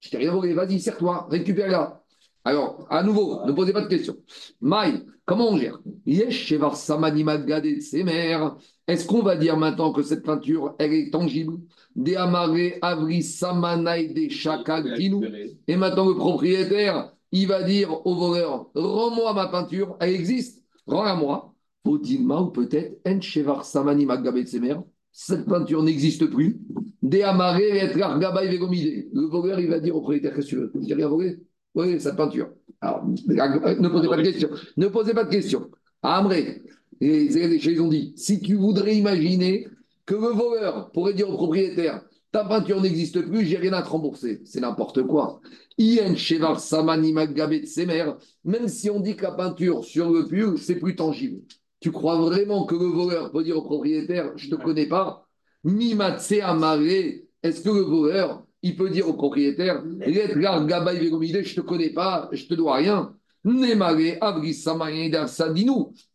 [0.00, 2.04] Je t'ai rien volé, vas-y, serre-toi, récupère-la.
[2.44, 4.16] Alors, à nouveau, ne posez pas de questions.
[4.60, 5.80] Maï, comment on gère.
[8.86, 11.58] Est-ce qu'on va dire maintenant que cette peinture, elle est tangible
[11.96, 12.74] Avri.
[15.66, 21.14] Et maintenant, le propriétaire, il va dire au voleur Rends-moi ma peinture, elle existe, rends-la
[21.14, 21.54] moi.
[21.84, 23.00] Odilma ou peut-être
[23.62, 24.06] Samani.
[25.10, 26.60] Cette peinture n'existe plus.
[27.02, 29.08] Des Amare Etrar Gabay Vegomide.
[29.12, 30.72] Le voleur, il va dire au propriétaire Qu'est-ce que tu veux?
[30.82, 31.38] J'ai rien volé
[31.74, 32.50] oui, cette peinture.
[32.80, 34.50] Alors, ne posez pas de questions.
[34.76, 35.70] Ne posez pas de questions.
[36.02, 36.62] À Amré,
[37.00, 39.68] les élèves ils ont dit si tu voudrais imaginer
[40.06, 43.88] que le voleur pourrait dire au propriétaire ta peinture n'existe plus, j'ai rien à te
[43.88, 44.42] rembourser.
[44.44, 45.40] C'est n'importe quoi.
[45.78, 48.12] Ien Shevar Samani Magabet Semer,
[48.44, 51.40] même si on dit que la peinture sur le pull, c'est plus tangible.
[51.80, 55.26] Tu crois vraiment que le voleur peut dire au propriétaire je ne te connais pas?
[55.64, 56.82] Mimatse Amare,
[57.42, 62.46] est-ce que le voleur il peut dire au propriétaire Je ne te connais pas, je
[62.46, 63.14] te dois rien.
[63.44, 63.76] Le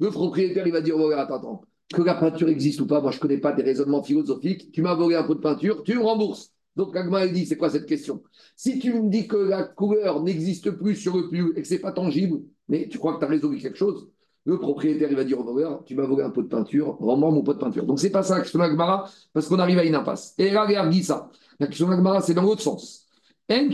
[0.09, 1.61] propriétaire, il va dire Attends, attends,
[1.93, 4.71] que la peinture existe ou pas, moi je ne connais pas des raisonnements philosophiques.
[4.71, 6.51] Tu m'as volé un peu de peinture, tu me rembourses.
[6.75, 8.23] Donc Agma, il dit C'est quoi cette question?
[8.55, 11.75] Si tu me dis que la couleur n'existe plus sur le pull et que ce
[11.75, 14.09] n'est pas tangible, mais tu crois que tu as résolu quelque chose?
[14.45, 17.31] Le propriétaire, il va dire au voleur, tu m'as volé un pot de peinture, rends-moi
[17.31, 17.85] mon pot de peinture.
[17.85, 20.33] Donc, c'est pas ça la question d'Agmara, parce qu'on arrive à une impasse.
[20.37, 21.29] Et là, regarde, dit ça.
[21.59, 23.07] La question d'Agmara, c'est dans l'autre sens.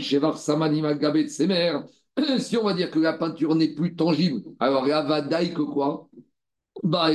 [2.38, 6.08] Si on va dire que la peinture n'est plus tangible, alors il va que quoi?
[6.82, 7.10] Bah,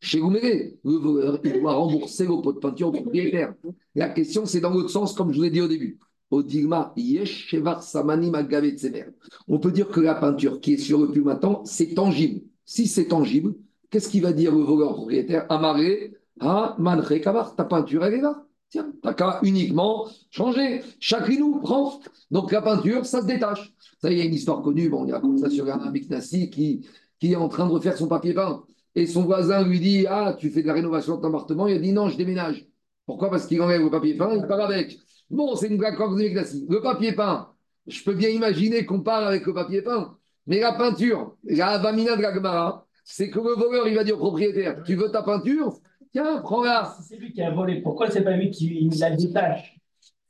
[0.00, 3.54] chez Gouméré, le voleur, il doit rembourser le pot de peinture au propriétaire.
[3.94, 5.98] La question, c'est dans l'autre sens, comme je vous ai dit au début.
[6.30, 6.48] On peut
[9.72, 12.42] dire que la peinture qui est sur le puits maintenant, c'est tangible.
[12.66, 13.54] Si c'est tangible,
[13.90, 15.46] qu'est-ce qu'il va dire le voleur propriétaire?
[15.48, 16.76] Amaré, ah,
[17.56, 18.44] ta peinture, elle est là.
[18.70, 20.82] Tiens, t'as qu'à uniquement changer.
[21.00, 22.00] Chacun prend.
[22.30, 23.72] Donc la peinture, ça se détache.
[24.00, 24.90] Ça, il y a une histoire connue.
[24.90, 26.86] Bon, il y a comme ça sur un Nassi qui,
[27.18, 28.64] qui est en train de refaire son papier peint.
[28.94, 31.66] Et son voisin lui dit Ah, tu fais de la rénovation de ton appartement?
[31.66, 32.66] Il a dit Non, je déménage.
[33.06, 33.30] Pourquoi?
[33.30, 34.98] Parce qu'il enlève le papier peint, il part avec.
[35.30, 35.98] Bon, c'est une blague
[36.34, 36.66] Nassi.
[36.68, 37.50] Le papier peint,
[37.86, 40.16] je peux bien imaginer qu'on part avec le papier peint.
[40.46, 44.18] Mais la peinture, la Avamina de la c'est que le voleur, il va dire au
[44.18, 45.78] propriétaire Tu veux ta peinture?
[46.12, 46.94] Tiens, prends-la.
[46.96, 49.78] Si c'est lui qui a volé, pourquoi c'est pas lui qui la détache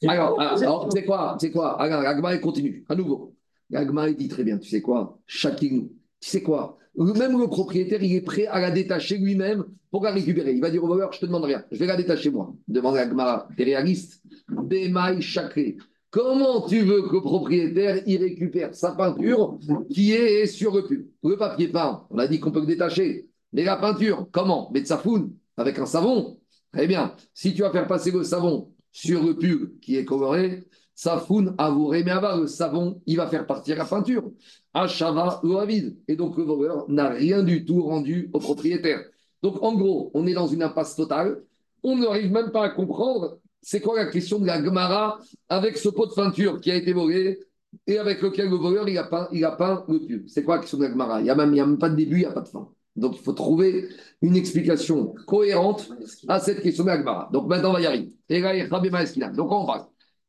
[0.07, 1.81] Alors, alors c'est quoi C'est quoi?
[1.81, 2.85] Alors, la Gemara, continue.
[2.89, 3.35] À nouveau.
[3.71, 5.19] La Gemara, dit très bien Tu sais quoi?
[5.27, 5.87] Chacun.
[6.21, 6.79] Tu sais quoi?
[6.97, 10.53] Même le propriétaire, il est prêt à la détacher lui-même pour la récupérer.
[10.53, 11.65] Il va dire au voleur Je te demande rien.
[11.71, 12.53] Je vais la détacher moi.
[12.67, 15.77] Demande Gemara T'es réaliste Bémaï chacré.
[16.11, 19.59] Comment tu veux que le propriétaire y récupère sa peinture
[19.91, 20.83] qui est sur le
[21.23, 23.29] Le papier peint, on a dit qu'on peut le détacher.
[23.53, 24.71] Mais la peinture, comment?
[24.73, 26.41] Mettre sa foule avec un savon.
[26.73, 27.15] Très bien.
[27.35, 31.55] Si tu vas faire passer le savon sur le pub qui est coloré, sa foune
[31.59, 34.31] avouerait, mais avant le savon, il va faire partir la peinture.
[34.75, 35.97] Achava ou vide.
[36.09, 39.05] Et donc le voleur n'a rien du tout rendu au propriétaire.
[39.43, 41.43] Donc en gros, on est dans une impasse totale.
[41.83, 45.89] On n'arrive même pas à comprendre c'est quoi la question de la Gemara avec ce
[45.89, 47.39] pot de peinture qui a été volé
[47.87, 50.61] et avec lequel le voleur il a peint, il a le pub C'est quoi la
[50.63, 51.21] question de la Gemara?
[51.21, 52.69] Il n'y a, a même pas de début, il n'y a pas de fin.
[52.99, 53.89] Donc il faut trouver
[54.23, 55.91] une explication cohérente
[56.29, 57.33] à cette question de.
[57.33, 58.13] Donc maintenant on va y arriver.
[58.29, 59.87] Donc on parle.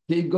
[0.08, 0.30] des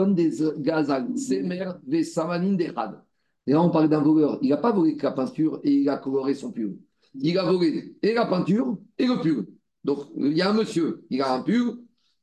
[0.57, 3.01] gazal, semer, des samanin, des rad.
[3.47, 4.39] Et là on parle d'un voleur.
[4.41, 6.77] Il n'a pas volé que la peinture et il a coloré son pub.
[7.15, 9.45] Il a volé et la peinture et le pub.
[9.83, 11.79] Donc il y a un monsieur, il a un pub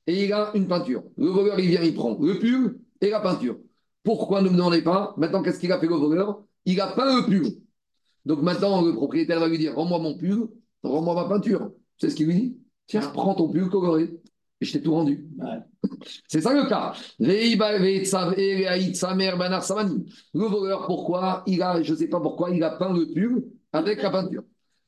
[0.07, 1.05] et il a une peinture.
[1.17, 3.59] Le voleur, il vient, il prend le pull et la peinture.
[4.03, 5.15] Pourquoi ne me demandez pas?
[5.19, 6.43] Maintenant, qu'est-ce qu'il a fait le voleur?
[6.65, 7.47] Il a peint le pull.
[8.29, 10.49] Donc maintenant, le propriétaire va lui dire Rends-moi mon pull,
[10.83, 11.73] rends-moi ma peinture.
[11.97, 12.59] C'est ce qu'il lui dit?
[12.87, 14.21] Tiens, prends ton pull coloré.
[14.61, 15.27] Et je t'ai tout rendu.
[16.29, 16.93] C'est ça le cas.
[20.35, 21.43] Le voleur, pourquoi?
[21.47, 24.43] Il a, je ne sais pas pourquoi, il a peint le pull avec la peinture.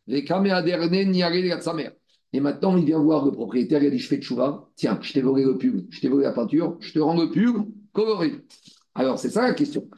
[0.06, 1.92] Les caméras derniers n'y de sa mère.
[2.34, 4.98] Et maintenant, il vient voir le propriétaire, il a dit Je fais de chouva, tiens,
[5.00, 7.56] je t'ai volé le pub, je t'ai volé la peinture, je te rends le pub
[7.94, 8.44] coloré.
[8.94, 9.88] Alors, c'est ça la question.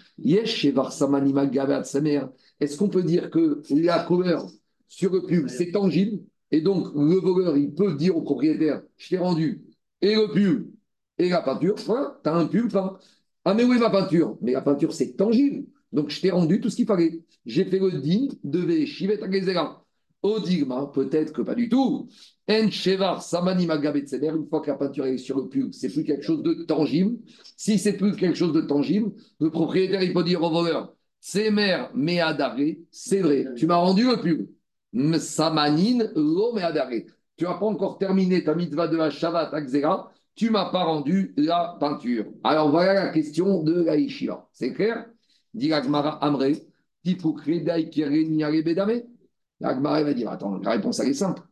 [2.62, 4.48] Est-ce qu'on peut dire que la couleur
[4.86, 9.08] sur le pub, c'est tangible Et donc, le voleur, il peut dire au propriétaire Je
[9.08, 9.64] t'ai rendu
[10.00, 10.70] et le pub
[11.18, 11.74] et la peinture.
[11.86, 12.76] Voilà, tu as un pub.
[12.76, 12.96] Hein.
[13.44, 15.66] Ah, mais où est ma peinture Mais la peinture, c'est tangible.
[15.90, 17.24] Donc, je t'ai rendu tout ce qu'il fallait.
[17.44, 19.84] J'ai fait le digne de Veshivet Agezera.
[20.22, 22.08] Odigma, peut-être que pas du tout.
[22.48, 26.22] En Shevar, Samani une fois que la peinture est sur le pub, c'est plus quelque
[26.22, 27.16] chose de tangible.
[27.56, 29.10] Si c'est plus quelque chose de tangible,
[29.40, 30.94] le propriétaire, il peut dire au voleur,
[31.50, 32.56] mère, Meadare,
[32.90, 34.48] c'est vrai, tu m'as rendu le pub.
[35.18, 37.04] Samanin, lo Meadare.
[37.36, 41.32] Tu n'as pas encore terminé ta mitzvah de la Shavat Akzera, tu m'as pas rendu
[41.36, 42.26] la peinture.
[42.44, 43.96] Alors voilà la question de la.
[44.52, 45.06] C'est clair?
[45.54, 46.66] Dit l'Agmara Amré,
[49.60, 51.42] L'Agmara va dire Attends, la réponse elle est simple.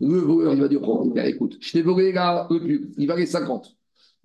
[0.00, 3.26] Le voleur, il va dire oh, écoute, je t'ai volé la, le pub, il valait
[3.26, 3.76] 50.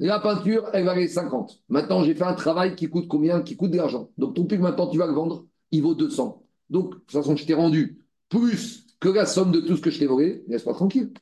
[0.03, 1.61] La peinture, elle valait 50.
[1.69, 4.09] Maintenant, j'ai fait un travail qui coûte combien Qui coûte de l'argent.
[4.17, 6.43] Donc ton pub, maintenant, tu vas le vendre, il vaut 200.
[6.71, 9.91] Donc, de toute façon, je t'ai rendu plus que la somme de tout ce que
[9.91, 11.13] je t'ai volé, laisse-moi tranquille.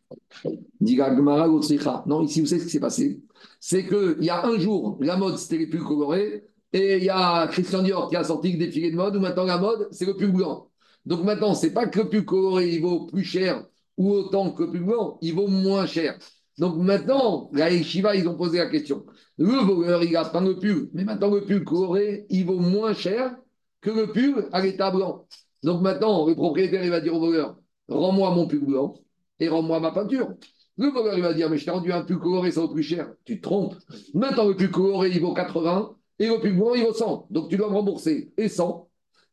[2.06, 3.22] Non, ici, vous savez ce qui s'est passé?
[3.60, 7.10] C'est qu'il y a un jour, la mode, c'était les pulls colorés, et il y
[7.10, 10.06] a Christian Dior qui a sorti des défilé de mode, où maintenant la mode, c'est
[10.06, 10.70] le pull blanc.
[11.06, 13.66] Donc maintenant, c'est pas que le pull coloré, il vaut plus cher
[13.98, 16.18] ou autant que le pull blanc, il vaut moins cher.
[16.60, 19.06] Donc maintenant, la Yeshiva, ils ont posé la question.
[19.38, 23.38] Le voleur, il pas le pull, mais maintenant le pull coloré, il vaut moins cher
[23.80, 25.26] que le pull à l'état blanc.
[25.64, 27.58] Donc maintenant, le propriétaire, il va dire au voleur,
[27.88, 28.96] rends-moi mon pull blanc
[29.40, 30.34] et rends-moi ma peinture.
[30.78, 32.84] Le voleur, il va dire, mais je t'ai rendu un pull coloré, ça vaut plus
[32.84, 33.10] cher.
[33.24, 33.76] Tu te trompes.
[34.14, 37.28] Maintenant, le pull coloré, il vaut 80 et le pull blanc, il vaut 100.
[37.30, 38.90] Donc tu dois me rembourser et 100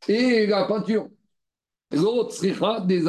[0.07, 1.09] et la peinture.
[1.91, 2.41] L'autre
[2.85, 3.01] des.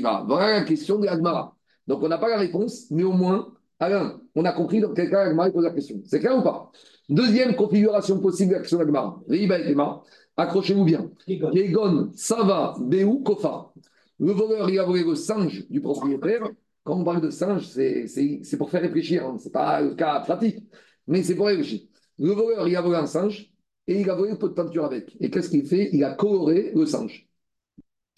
[0.00, 1.57] Voilà la question de l'Agmara.
[1.88, 5.10] Donc on n'a pas la réponse, mais au moins, Alain, on a compris dans quel
[5.10, 6.00] cas pose la question.
[6.04, 6.70] C'est clair ou pas?
[7.08, 10.04] Deuxième configuration possible question de l'Agmara.
[10.36, 11.10] accrochez-vous bien.
[11.26, 13.72] Kegon, Sava, Béou, Kofa.
[14.20, 16.50] Le voleur, il a volé le singe du propriétaire.
[16.84, 19.24] Quand on parle de singe, c'est pour faire réfléchir.
[19.24, 19.38] Hein.
[19.38, 20.58] Ce n'est pas le cas pratique,
[21.06, 21.80] mais c'est pour réfléchir.
[22.18, 23.50] Le voleur, il a volé un singe
[23.86, 25.16] et il a volé un pot de peinture avec.
[25.20, 25.88] Et qu'est-ce qu'il fait?
[25.92, 27.28] Il a coloré le singe.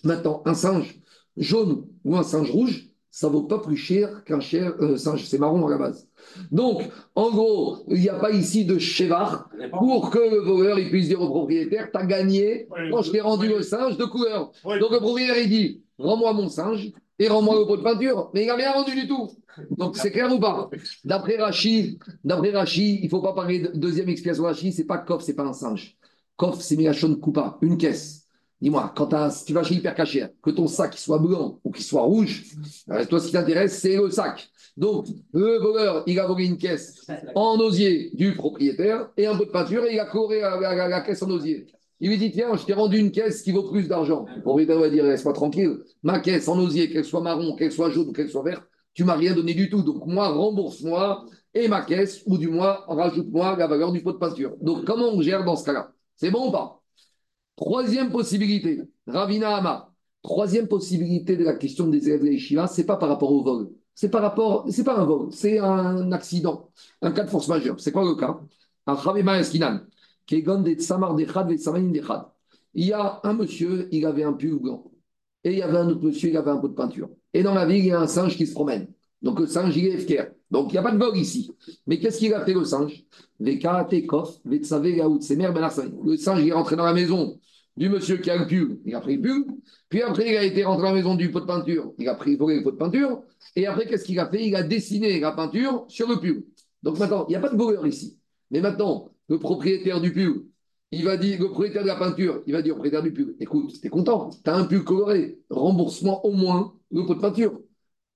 [0.03, 1.01] Maintenant, un singe
[1.37, 5.39] jaune ou un singe rouge, ça ne vaut pas plus cher qu'un euh, singe, c'est
[5.39, 6.09] marron à la base.
[6.53, 6.83] Donc,
[7.15, 11.09] en gros, il n'y a pas ici de chevar pour que le voleur il puisse
[11.09, 14.53] dire au propriétaire, tu as gagné quand je t'ai rendu le singe de couleur.
[14.65, 18.31] Donc le propriétaire, il dit, rends-moi mon singe et rends-moi le pot de peinture.
[18.33, 19.29] Mais il n'a rien rendu du tout.
[19.73, 20.71] Donc c'est clair ou pas?
[21.05, 24.99] D'après Rachid, d'après Rachid, il ne faut pas parler de deuxième explication Rachid, c'est pas
[24.99, 25.97] coffre, c'est pas un singe.
[26.37, 28.20] Coffre, c'est Mégachon Coupa, une caisse.
[28.61, 29.09] Dis-moi, quand
[29.47, 32.45] tu vas chez Hyper Cacher, que ton sac soit blanc ou qu'il soit rouge,
[32.91, 34.51] euh, toi, ce qui t'intéresse, c'est le sac.
[34.77, 39.47] Donc, le voleur, il a volé une caisse en osier du propriétaire et un peu
[39.47, 41.67] de peinture et il a couru la, caisse en osier.
[42.01, 44.27] Il lui dit Tiens, je t'ai rendu une caisse qui vaut plus d'argent.
[44.37, 47.91] Le propriétaire va dire Laisse-moi tranquille, ma caisse en osier, qu'elle soit marron, qu'elle soit
[47.91, 49.83] jaune qu'elle soit verte, tu m'as rien donné du tout.
[49.83, 54.19] Donc, moi, rembourse-moi et ma caisse, ou du moins, rajoute-moi la valeur du pot de
[54.19, 54.55] peinture.
[54.61, 55.93] Donc, comment on gère dans ce cas-là?
[56.17, 56.80] C'est bon ou pas?
[57.61, 59.93] Troisième possibilité, Ravina Ama.
[60.23, 63.69] Troisième possibilité de la question des élèves de ce c'est pas par rapport au vol.
[63.95, 66.71] C'est par rapport, c'est pas un vol, c'est un accident,
[67.03, 67.79] un cas de force majeure.
[67.79, 68.41] C'est quoi le cas?
[72.75, 74.59] Il y a un monsieur, il avait un pull.
[75.45, 77.11] Et il y avait un autre monsieur, il avait un pot de peinture.
[77.35, 78.89] Et dans la ville, il y a un singe qui se promène.
[79.21, 80.31] Donc le singe, il est FKR.
[80.51, 81.51] Donc il n'y a pas de vol ici.
[81.87, 83.05] Mais qu'est-ce qu'il a fait le singe?
[83.39, 83.61] Le
[86.17, 87.39] singe, il est rentré dans la maison
[87.81, 89.47] du monsieur qui a le pull, il a pris le pull.
[89.89, 92.15] Puis après, il a été rentré à la maison du pot de peinture, il a
[92.15, 93.23] pris le pot de peinture.
[93.57, 94.47] Et après, qu'est-ce qu'il a fait?
[94.47, 96.45] Il a dessiné la peinture sur le pull.
[96.83, 98.19] Donc maintenant, il n'y a pas de voleur ici.
[98.51, 100.45] Mais maintenant, le propriétaire du pull,
[100.93, 103.35] il va dire, le propriétaire de la peinture, il va dire au propriétaire du pull,
[103.41, 107.59] écoute, t'es content, tu as un pull coloré, remboursement au moins le pot de peinture.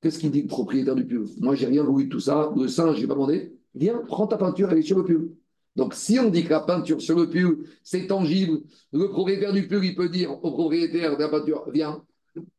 [0.03, 2.69] Qu'est-ce qu'il dit le propriétaire du pull Moi, j'ai rien voulu de tout ça, le
[2.69, 3.57] singe, j'ai pas demandé.
[3.75, 5.31] Viens, prends ta peinture, elle est sur le pull.
[5.77, 8.61] Donc, si on dit que la peinture sur le pull, c'est tangible,
[8.93, 12.03] le propriétaire du pull, il peut dire au propriétaire de la peinture, viens,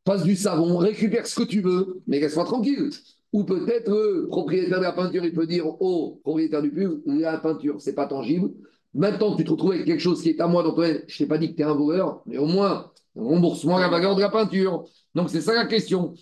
[0.03, 2.89] passe du savon, récupère ce que tu veux, mais soit tranquille.
[3.31, 7.37] Ou peut-être le propriétaire de la peinture, il peut dire au propriétaire du pull, la
[7.37, 8.51] peinture, c'est pas tangible.
[8.93, 11.37] Maintenant, tu te retrouves avec quelque chose qui est à moi, donc je t'ai pas
[11.37, 14.85] dit que tu es un voleur, mais au moins, remboursement la valeur de la peinture.
[15.13, 16.13] Donc, c'est ça la question.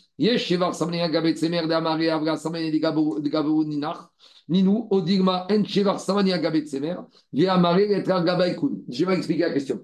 [4.50, 6.96] Ninou, Odigma, Enchevar, Samani, Agabet, Semer,
[7.32, 8.72] Viamare, Etra, Gabaikun.
[8.90, 9.82] Je vais expliquer la question.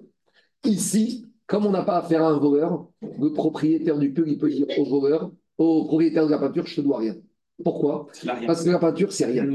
[0.64, 4.50] Ici, comme on n'a pas affaire à un voleur, le propriétaire du pull, il peut
[4.50, 7.16] dire au voleur, au propriétaire de la peinture, je te dois rien.
[7.62, 8.06] Pourquoi?
[8.46, 9.46] Parce que la peinture, c'est rien.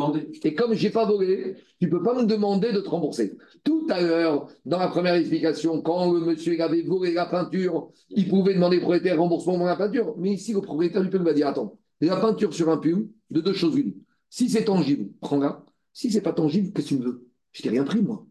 [0.43, 3.35] Et comme je n'ai pas volé, tu ne peux pas me demander de te rembourser.
[3.63, 8.27] Tout à l'heure, dans la première explication, quand le monsieur avait volé la peinture, il
[8.27, 10.13] pouvait demander au propriétaire remboursement de la peinture.
[10.17, 13.41] Mais ici, le propriétaire du pull va dire attends, la peinture sur un pull, de
[13.41, 13.93] deux choses une.
[14.35, 15.63] Si c'est tangible, prends-la.
[15.93, 17.25] Si c'est pas tangible, qu'est-ce que tu veux?
[17.53, 18.25] Je t'ai rien pris, moi.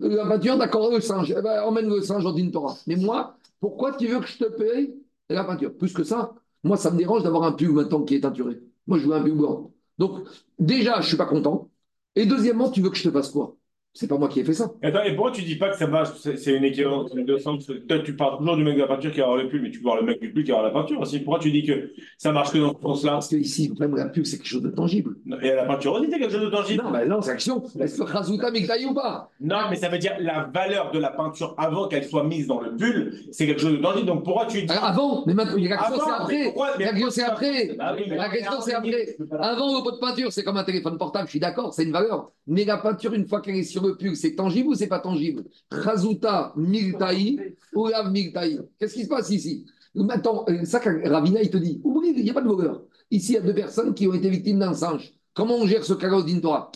[0.00, 1.34] La peinture, d'accord, le singe.
[1.34, 2.76] Eh ben, emmène le singe dans une Torah.
[2.86, 4.94] Mais moi, pourquoi tu veux que je te paye
[5.30, 5.74] la peinture?
[5.74, 8.60] Plus que ça, moi, ça me dérange d'avoir un pull maintenant qui est teinturé.
[8.86, 9.72] Moi, je veux un pull blanc.
[9.96, 10.28] Donc,
[10.58, 11.70] déjà, je ne suis pas content.
[12.16, 13.56] Et deuxièmement, tu veux que je te fasse quoi?
[13.98, 14.70] C'est pas moi qui ai fait ça.
[14.82, 16.10] Attends, et pourquoi tu dis pas que ça marche?
[16.18, 17.64] C'est une équivalence de deux sens.
[17.88, 19.80] Toi, tu parles toujours du mec de la peinture qui avoir le pull, mais tu
[19.80, 21.20] voir le mec du pull qui avoir la peinture aussi.
[21.20, 23.12] Pourquoi tu dis que ça marche que dans ce sens-là?
[23.12, 25.16] Parce que ici, même la pub, c'est quelque chose de tangible.
[25.40, 26.82] Et la peinture aussi, c'est quelque chose de tangible.
[26.84, 27.62] Non, mais non, c'est action.
[27.80, 29.30] Est-ce que Razouta Miktaï ou pas?
[29.40, 32.60] Non, mais ça veut dire la valeur de la peinture avant qu'elle soit mise dans
[32.60, 34.04] le pull, c'est quelque chose de tangible.
[34.06, 34.70] Donc pourquoi tu dis.
[34.72, 36.44] Alors, Avant, mais maintenant, la question c'est après.
[36.44, 37.76] pourquoi- La question c'est après.
[37.78, 39.16] Ah oui, La question c'est après.
[39.40, 41.92] Avant, le pot de peinture, c'est comme un téléphone portable, je suis d'accord, c'est une
[41.92, 42.30] valeur.
[42.46, 45.00] Mais la peinture, une fois qu'elle est sur le pull, c'est tangible ou c'est pas
[45.00, 45.44] tangible?
[45.70, 48.60] Razuta Miltaï, Olav Miltaï.
[48.78, 49.66] Qu'est-ce qui se passe ici?
[49.94, 52.82] Maintenant, euh, ça, Ravina, il te dit, oublie, il n'y a pas de voleur.
[53.10, 55.14] Ici, il y a deux personnes qui ont été victimes d'un singe.
[55.32, 56.70] Comment on gère ce cas d'Intora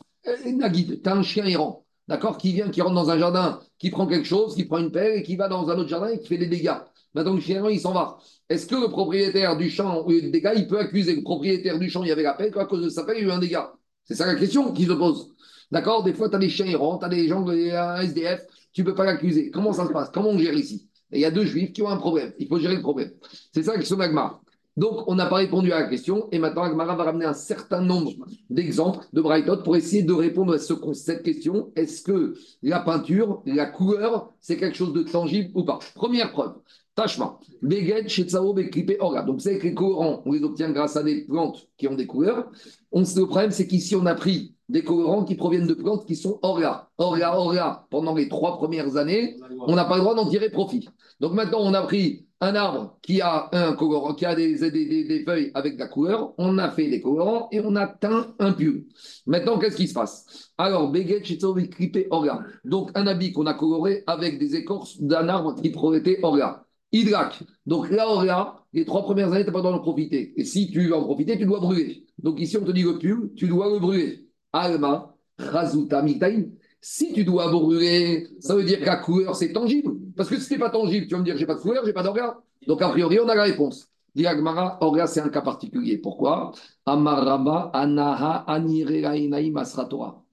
[0.47, 3.91] Nagid, tu as un chien errant, d'accord, qui vient, qui rentre dans un jardin, qui
[3.91, 6.19] prend quelque chose, qui prend une pelle et qui va dans un autre jardin et
[6.19, 6.77] qui fait des dégâts.
[7.15, 8.19] Maintenant, le chien errant, il s'en va.
[8.49, 11.79] Est-ce que le propriétaire du champ, au lieu de dégâts, il peut accuser le propriétaire
[11.79, 13.29] du champ, il y avait la pelle, qu'à cause de sa pelle, il y a
[13.29, 13.73] eu un dégât?
[14.05, 15.35] C'est ça la question qui se pose.
[15.71, 16.03] D'accord?
[16.03, 18.87] Des fois, tu as des chiens errants, tu as des gens, un SDF, tu ne
[18.87, 19.51] peux pas l'accuser.
[19.51, 20.11] Comment ça se passe?
[20.13, 20.89] Comment on gère ici?
[21.13, 22.33] Il y a deux juifs qui ont un problème.
[22.39, 23.11] Il faut gérer le problème.
[23.53, 24.41] C'est ça la question d'Agmar.
[24.77, 26.29] Donc, on n'a pas répondu à la question.
[26.31, 28.13] Et maintenant, Agmara va ramener un certain nombre
[28.49, 31.73] d'exemples de Brightot pour essayer de répondre à ce, cette question.
[31.75, 35.81] Est-ce que la peinture, la couleur, c'est quelque chose de tangible ou pas?
[35.95, 36.55] Première preuve.
[36.95, 37.39] Tachma.
[37.63, 39.23] Beged, Shetsao, Beklipe, Ora.
[39.23, 42.07] Donc, c'est que les colorants, on les obtient grâce à des plantes qui ont des
[42.07, 42.51] couleurs.
[42.93, 46.17] On, le problème, c'est qu'ici, on a pris des colorants qui proviennent de plantes qui
[46.17, 46.91] sont Ora.
[46.99, 47.87] Ora, Ora.
[47.91, 49.37] Pendant les trois premières années,
[49.67, 50.89] on n'a pas le droit d'en tirer profit.
[51.21, 55.51] Donc, maintenant, on a pris un arbre qui a un colorant, qui a des, feuilles
[55.55, 58.87] avec de la couleur, on a fait des colorants et on a teint un pull.
[59.27, 60.51] Maintenant, qu'est-ce qui se passe?
[60.57, 61.23] Alors, Beget,
[61.71, 62.41] Clippé, Orga.
[62.65, 66.65] Donc, un habit qu'on a coloré avec des écorces d'un arbre qui promettait Orga.
[66.93, 67.43] Hydrak.
[67.67, 70.33] Donc, là, Orga, les trois premières années, tu n'as pas le droit d'en profiter.
[70.37, 72.05] Et si tu veux en profiter, tu dois brûler.
[72.19, 74.29] Donc, ici, on te dit le pull, tu dois le brûler.
[74.53, 76.51] Alma, Razuta, Miktaïn.
[76.81, 79.93] Si tu dois brûler, ça veut dire que la couleur, c'est tangible.
[80.17, 81.85] Parce que si ce n'est pas tangible, tu vas me dire, j'ai pas de couleur,
[81.85, 82.39] j'ai pas d'orga.
[82.67, 83.89] Donc, a priori, on a la réponse.
[84.15, 85.99] Dit Agmara, orga, c'est un cas particulier.
[85.99, 86.53] Pourquoi?
[86.85, 88.45] Amaraba, Anaha.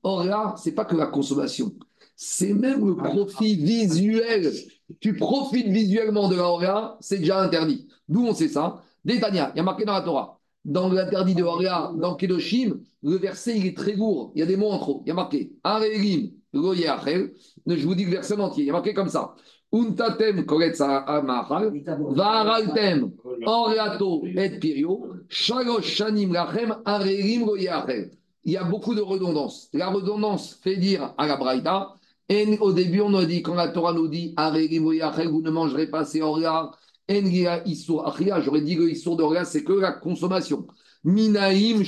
[0.03, 1.73] Orga, c'est pas que la consommation.
[2.15, 4.51] C'est même le profit visuel.
[4.99, 7.87] Tu profites visuellement de la c'est déjà interdit.
[8.07, 10.39] D'où on sait ça Détania, il y a marqué dans la Torah.
[10.65, 14.31] Dans l'interdit de orga, dans Kedoshim, le verset, il est très lourd.
[14.35, 15.01] Il y a des mots en trop.
[15.05, 18.63] Il y a marqué Arelim, je vous dis le verset entier.
[18.63, 19.35] Il y a marqué comme ça.
[19.71, 21.05] Untatem koretsa
[22.11, 23.11] varaltem
[24.23, 25.07] et pirio.
[28.43, 29.69] Il y a beaucoup de redondance.
[29.73, 31.95] La redondance fait dire à la Braïta,
[32.29, 36.05] et au début on a dit, quand la Torah nous dit vous ne mangerez pas
[36.05, 36.71] ces orgas,
[37.09, 40.67] j'aurais dit que isur d'orgas, c'est que la consommation.
[41.03, 41.83] Minaim.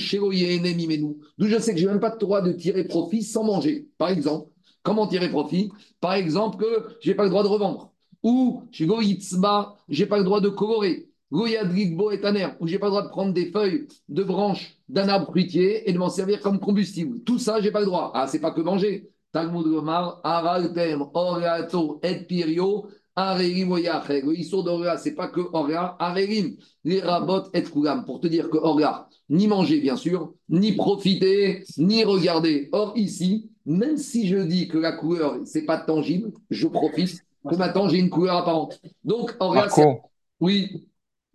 [1.38, 3.88] D'où je sais que je n'ai même pas le droit de tirer profit sans manger.
[3.98, 4.48] Par exemple,
[4.82, 5.70] comment tirer profit?
[6.00, 7.92] Par exemple, que je n'ai pas le droit de revendre.
[8.22, 11.08] Ou je n'ai pas le droit de colorer.
[11.30, 14.74] Goyadrigbo et taner, où je n'ai pas le droit de prendre des feuilles de branches
[14.88, 17.22] d'un arbre fruitier et de m'en servir comme combustible.
[17.22, 18.10] Tout ça, je n'ai pas le droit.
[18.14, 19.10] Ah, c'est pas que manger.
[19.32, 24.24] Talmud Gomar, Araltem, Oriato, Et Pirio, Arerim Oyacheg.
[24.24, 28.50] Le Issour d'Oria, c'est pas que Oria, Arerim, les rabots et Kulam, pour te dire
[28.50, 32.68] que Oria, ni manger bien sûr, ni profiter, ni regarder.
[32.72, 37.56] Or ici, même si je dis que la couleur, c'est pas tangible, je profite, que
[37.56, 38.80] maintenant j'ai une couleur apparente.
[39.04, 40.00] Donc Oria, c'est.
[40.40, 40.88] Oui,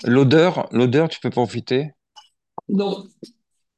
[0.03, 1.91] l'odeur, l'odeur, tu peux profiter?
[2.67, 3.05] non.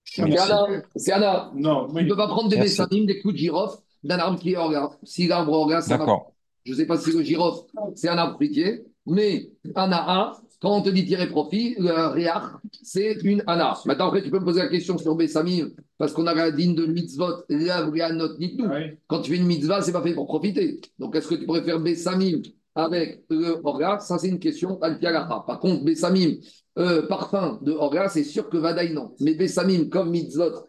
[0.06, 1.12] C'est.
[1.12, 1.52] Anna.
[1.54, 3.78] Non, Tu ne peux pas prendre des bessanim, des coups de girofle
[4.08, 4.90] d'un arbre qui est Oria.
[5.04, 6.34] Si l'arbre va D'accord.
[6.66, 10.76] Je ne sais pas si le girofle, c'est un arbre fruitier, mais un AA, quand
[10.76, 12.44] on te dit tirer profit, le riach,
[12.82, 13.78] c'est une ana.
[13.86, 16.76] Maintenant, après, tu peux me poser la question sur Bessamim, parce qu'on a la digne
[16.76, 18.58] de mitzvot, la not oui.
[19.08, 20.82] Quand tu fais une mitzvah, c'est pas fait pour profiter.
[21.00, 22.42] Donc, est-ce que tu préfères Bessamim
[22.76, 26.36] avec le orga Ça, c'est une question al Par contre, Bessamim,
[26.78, 29.16] euh, parfum de orga, c'est sûr que Vadaï non.
[29.20, 30.68] Mais Bessamim, comme mitzvot,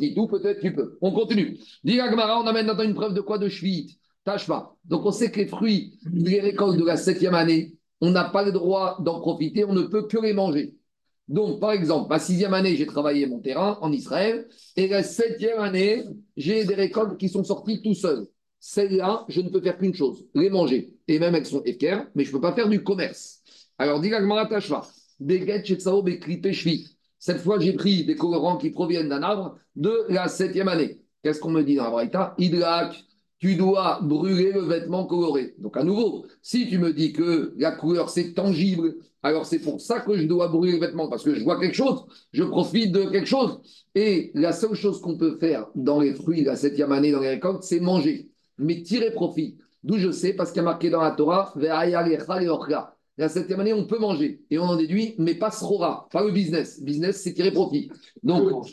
[0.00, 0.96] nitnu, peut-être tu peux.
[1.00, 1.58] On continue.
[1.84, 3.98] Dis Agmara, on amène maintenant une preuve de quoi De Shvit?
[4.24, 4.76] Pas.
[4.84, 8.44] Donc, on sait que les fruits, les récoltes de la septième année, on n'a pas
[8.44, 10.74] le droit d'en profiter, on ne peut que les manger.
[11.28, 15.60] Donc, par exemple, ma sixième année, j'ai travaillé mon terrain en Israël, et la septième
[15.60, 16.04] année,
[16.36, 18.26] j'ai des récoltes qui sont sorties tout seuls.
[18.58, 20.94] Celles-là, je ne peux faire qu'une chose, les manger.
[21.06, 23.42] Et même elles sont équerres, mais je ne peux pas faire du commerce.
[23.78, 24.82] Alors, dis la tâche-là.
[27.18, 31.00] Cette fois, j'ai pris des colorants qui proviennent d'un arbre de la septième année.
[31.22, 32.34] Qu'est-ce qu'on me dit dans la Braïta?
[32.38, 33.04] Idrak,
[33.38, 35.54] tu dois brûler le vêtement coloré.
[35.58, 39.80] Donc à nouveau, si tu me dis que la couleur c'est tangible, alors c'est pour
[39.80, 42.92] ça que je dois brûler le vêtement, parce que je vois quelque chose, je profite
[42.92, 43.60] de quelque chose.
[43.94, 47.30] Et la seule chose qu'on peut faire dans les fruits, la septième année, dans les
[47.30, 48.30] récoltes, c'est manger.
[48.58, 49.58] mais tirer profit.
[49.82, 51.52] D'où je sais, parce qu'il y a marqué dans la Torah.
[53.18, 54.40] La septième année, on peut manger.
[54.50, 56.82] Et on en déduit, mais pas srora, pas le business.
[56.82, 57.90] Business, c'est tirer profit.
[58.22, 58.66] Donc,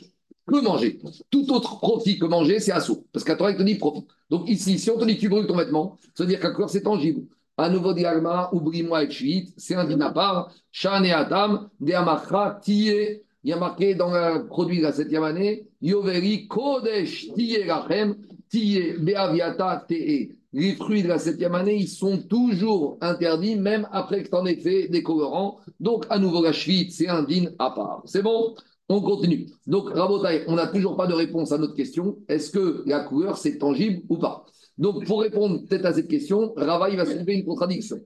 [0.45, 0.99] peut manger.
[1.29, 3.05] Tout autre profit que manger, c'est assaut.
[3.11, 4.05] Parce qu'à Torah, il te dit profit.
[4.29, 6.69] Donc ici, si on te dit tu brûles ton vêtement, ça veut dire qu'à corps,
[6.69, 7.21] c'est tangible.
[7.57, 10.51] À nouveau, diagma, oublie-moi et chuit, c'est un din à part.
[10.71, 13.21] Shan et Adam, deamachra, tiye.
[13.45, 18.15] Il y a marqué dans le produit de la septième année, Yoveri, Kodesh, tiye rachem,
[18.49, 20.29] tiye, beaviata, te.
[20.53, 24.45] Les fruits de la septième année, ils sont toujours interdits, même après que tu en
[24.45, 25.57] aies fait des colorants.
[25.79, 28.03] Donc, à nouveau, la chevite, c'est un din à part.
[28.05, 28.53] C'est bon?
[28.87, 29.47] On continue.
[29.65, 32.17] Donc, Rabotai, on n'a toujours pas de réponse à notre question.
[32.27, 34.45] Est-ce que la couleur, c'est tangible ou pas?
[34.77, 37.97] Donc, pour répondre peut-être à cette question, Rava, il va soulever une contradiction.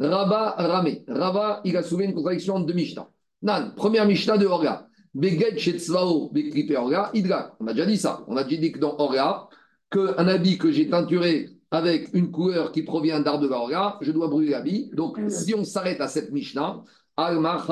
[0.00, 1.04] Rava, Ramé.
[1.06, 3.08] Rava, il a soulevé une contradiction entre deux Mishnah.
[3.42, 4.88] Nan, première Mishnah de Orga.
[5.14, 7.54] Beged Shetzvao, Bekripe Orga, Idra.
[7.60, 8.24] On a déjà dit ça.
[8.26, 9.48] On a déjà dit que dans Orga,
[9.90, 14.28] qu'un habit que j'ai teinturé avec une couleur qui provient de la Orga, je dois
[14.28, 14.90] brûler l'habit.
[14.92, 16.84] Donc, si on s'arrête à cette Mishnah,
[17.16, 17.64] Alma,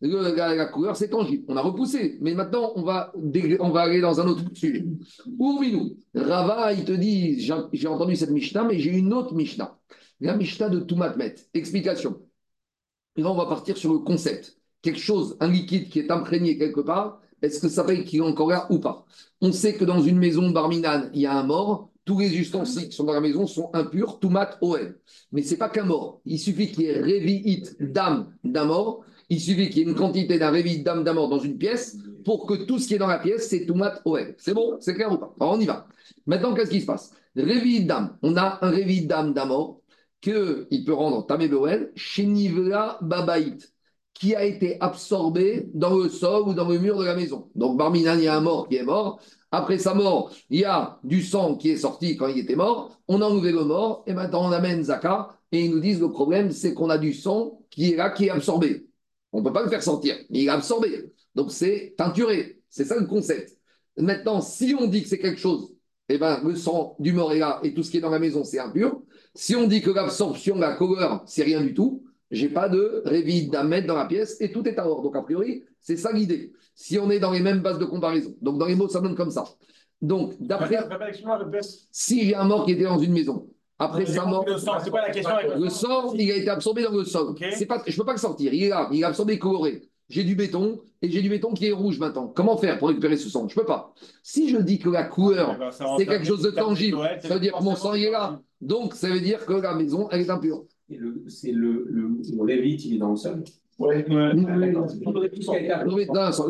[0.00, 1.44] La, la couleur, c'est tangible.
[1.48, 2.18] On a repoussé.
[2.20, 3.12] Mais maintenant, on va,
[3.60, 4.84] on va aller dans un autre sujet.
[5.38, 5.96] Urvinu.
[6.14, 9.78] Rava, il te dit j'ai j'ai entendu cette Mishnah, mais j'ai une autre Mishnah.
[10.20, 11.34] La Mishnah de Toumatmet.
[11.54, 12.20] Explication.
[13.16, 14.58] Et là, on va partir sur le concept.
[14.82, 18.22] Quelque chose, un liquide qui est imprégné quelque part, est-ce que ça fait qu'il est
[18.22, 19.04] encore là ou pas?
[19.40, 21.90] On sait que dans une maison barminane, il y a un mort.
[22.06, 24.94] Tous les ustensiles qui sont dans la maison sont impurs, Toumat OM.
[25.32, 26.22] Mais ce n'est pas qu'un mort.
[26.24, 29.04] Il suffit qu'il y ait révi'it d'âme d'un mort.
[29.28, 31.98] Il suffit qu'il y ait une quantité d'un révi'it d'âme d'un mort dans une pièce
[32.24, 34.34] pour que tout ce qui est dans la pièce, c'est Toumat OM.
[34.38, 35.34] C'est bon C'est clair ou pas?
[35.40, 35.88] Alors, on y va.
[36.26, 37.12] Maintenant, qu'est-ce qui se passe?
[37.34, 38.16] Révi'it d'âme.
[38.22, 39.80] On a un révi'it d'âme d'un mort
[40.20, 43.72] qu'il peut rendre Tamé Boel, Shenivla Babaït,
[44.14, 47.50] qui a été absorbé dans le sol ou dans le mur de la maison.
[47.54, 49.20] Donc, Barminan, il y a un mort qui est mort.
[49.56, 53.00] Après sa mort, il y a du sang qui est sorti quand il était mort.
[53.08, 55.30] On a enlevé le mort et maintenant on amène Zaka.
[55.50, 58.26] Et ils nous disent le problème, c'est qu'on a du sang qui est là, qui
[58.26, 58.86] est absorbé.
[59.32, 61.10] On ne peut pas le faire sortir, mais il est absorbé.
[61.34, 62.60] Donc c'est teinturé.
[62.68, 63.56] C'est ça le concept.
[63.96, 65.72] Maintenant, si on dit que c'est quelque chose,
[66.10, 68.18] eh ben, le sang du mort est là et tout ce qui est dans la
[68.18, 69.00] maison, c'est impur.
[69.34, 73.52] Si on dit que l'absorption, la couleur, c'est rien du tout, j'ai pas de révide
[73.52, 75.02] d'amètre dans la pièce et tout est à or.
[75.02, 76.52] Donc, a priori, c'est ça l'idée.
[76.74, 78.34] Si on est dans les mêmes bases de comparaison.
[78.40, 79.44] Donc, dans les mots, ça donne comme ça.
[80.02, 80.78] Donc, d'après,
[81.90, 83.48] si j'ai un mort qui était dans une maison,
[83.78, 86.82] après sa mort, Le sang, c'est pas la question avec le il a été absorbé
[86.82, 87.28] dans le sol.
[87.30, 87.44] Ok.
[87.52, 88.52] C'est pas, je ne peux pas le sortir.
[88.52, 89.82] Il est là, il est absorbé, coloré.
[90.08, 92.28] J'ai du béton et j'ai du béton qui est rouge maintenant.
[92.28, 93.48] Comment faire pour récupérer ce sang?
[93.48, 93.92] Je ne peux pas.
[94.22, 97.40] Si je dis que la couleur, Eh ben, c'est quelque chose de tangible, ça veut
[97.40, 98.40] dire que mon sang il est là.
[98.60, 100.64] Donc, ça veut dire que la maison, elle est impure.
[101.28, 103.42] C'est le, le, le il est dans le sol.
[103.78, 103.88] Non,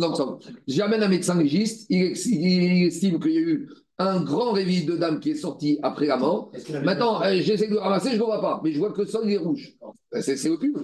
[0.08, 3.68] non, J'amène un médecin légiste, il, il estime qu'il y a eu
[3.98, 6.52] un grand réveil de dame qui est sorti après la mort.
[6.84, 9.00] Maintenant, euh, j'essaie de le ramasser, je ne le vois pas, mais je vois que
[9.00, 9.74] le sol est rouge.
[10.12, 10.36] Ben, C'est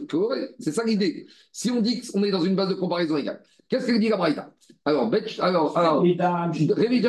[0.09, 0.48] coloré.
[0.59, 1.26] c'est ça l'idée.
[1.53, 4.16] Si on dit qu'on est dans une base de comparaison égale, qu'est-ce qu'elle dit la
[4.16, 4.53] Braïta
[4.86, 6.03] Alors, Betch- alors, alors
[6.72, 7.09] réveil de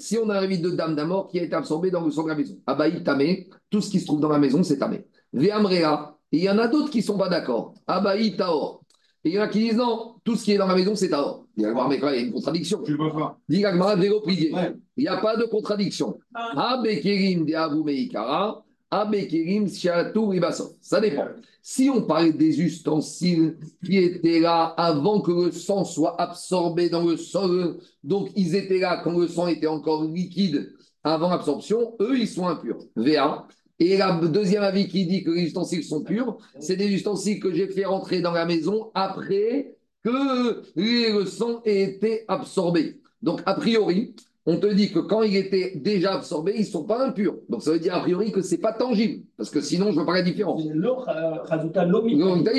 [0.00, 2.10] si on a un réveil de dame d'un mort qui a été absorbé dans le
[2.10, 4.78] sang de la maison, Abaï, Tamé, tout ce qui se trouve dans la maison, c'est
[4.78, 5.06] Tamé.
[5.34, 7.74] Véamréa, et il y en a d'autres qui ne sont pas d'accord.
[7.86, 8.80] Abaï, Taor.
[9.24, 10.94] Et il y en a qui disent non, tout ce qui est dans la maison,
[10.94, 11.46] c'est Taor.
[11.56, 12.82] Il y a une contradiction.
[12.82, 13.38] Tu le vois pas.
[13.48, 16.18] Il n'y a pas de contradiction.
[16.34, 20.72] Abekerim de Abu Meikara, Abekerim Shiatu Ribaso.
[20.80, 21.26] Ça dépend.
[21.62, 27.04] Si on parle des ustensiles qui étaient là avant que le sang soit absorbé dans
[27.04, 32.18] le sol, donc ils étaient là quand le sang était encore liquide avant l'absorption, eux,
[32.18, 32.78] ils sont impurs.
[32.96, 33.46] VA.
[33.80, 37.52] Et le deuxième avis qui dit que les ustensiles sont purs, c'est des ustensiles que
[37.52, 43.00] j'ai fait rentrer dans la maison après que le sang ait été absorbé.
[43.22, 44.14] Donc, a priori,
[44.46, 47.36] on te dit que quand il était déjà absorbé, ils ne sont pas impurs.
[47.48, 49.24] Donc, ça veut dire a priori que ce n'est pas tangible.
[49.36, 50.62] Parce que sinon, je ne vois pas la différence.
[51.08, 51.38] euh,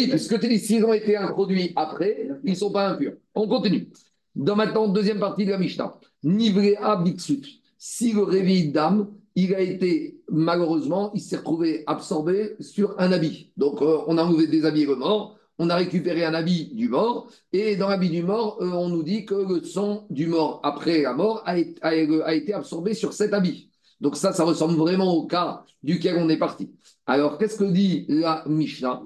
[0.09, 3.13] puisque tu dis s'ils ont été introduits après, ils ne sont pas impurs.
[3.35, 3.87] On continue.
[4.35, 5.93] Dans maintenant, deuxième partie de la Mishnah.
[6.23, 7.45] Nivrea Bixut.
[7.77, 13.51] Si le réveil d'âme, il a été, malheureusement, il s'est retrouvé absorbé sur un habit.
[13.57, 16.89] Donc, euh, on a enlevé des habits le mort, on a récupéré un habit du
[16.89, 20.59] mort, et dans l'habit du mort, euh, on nous dit que le sang du mort,
[20.63, 23.69] après la mort, a, été- a- a été absorbé sur cet habit.
[24.01, 26.71] Donc ça, ça ressemble vraiment au cas duquel on est parti.
[27.05, 29.01] Alors, qu'est-ce que dit la Mishnah?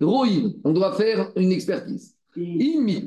[0.00, 2.16] Roïm, on doit faire une expertise.
[2.36, 3.06] Imi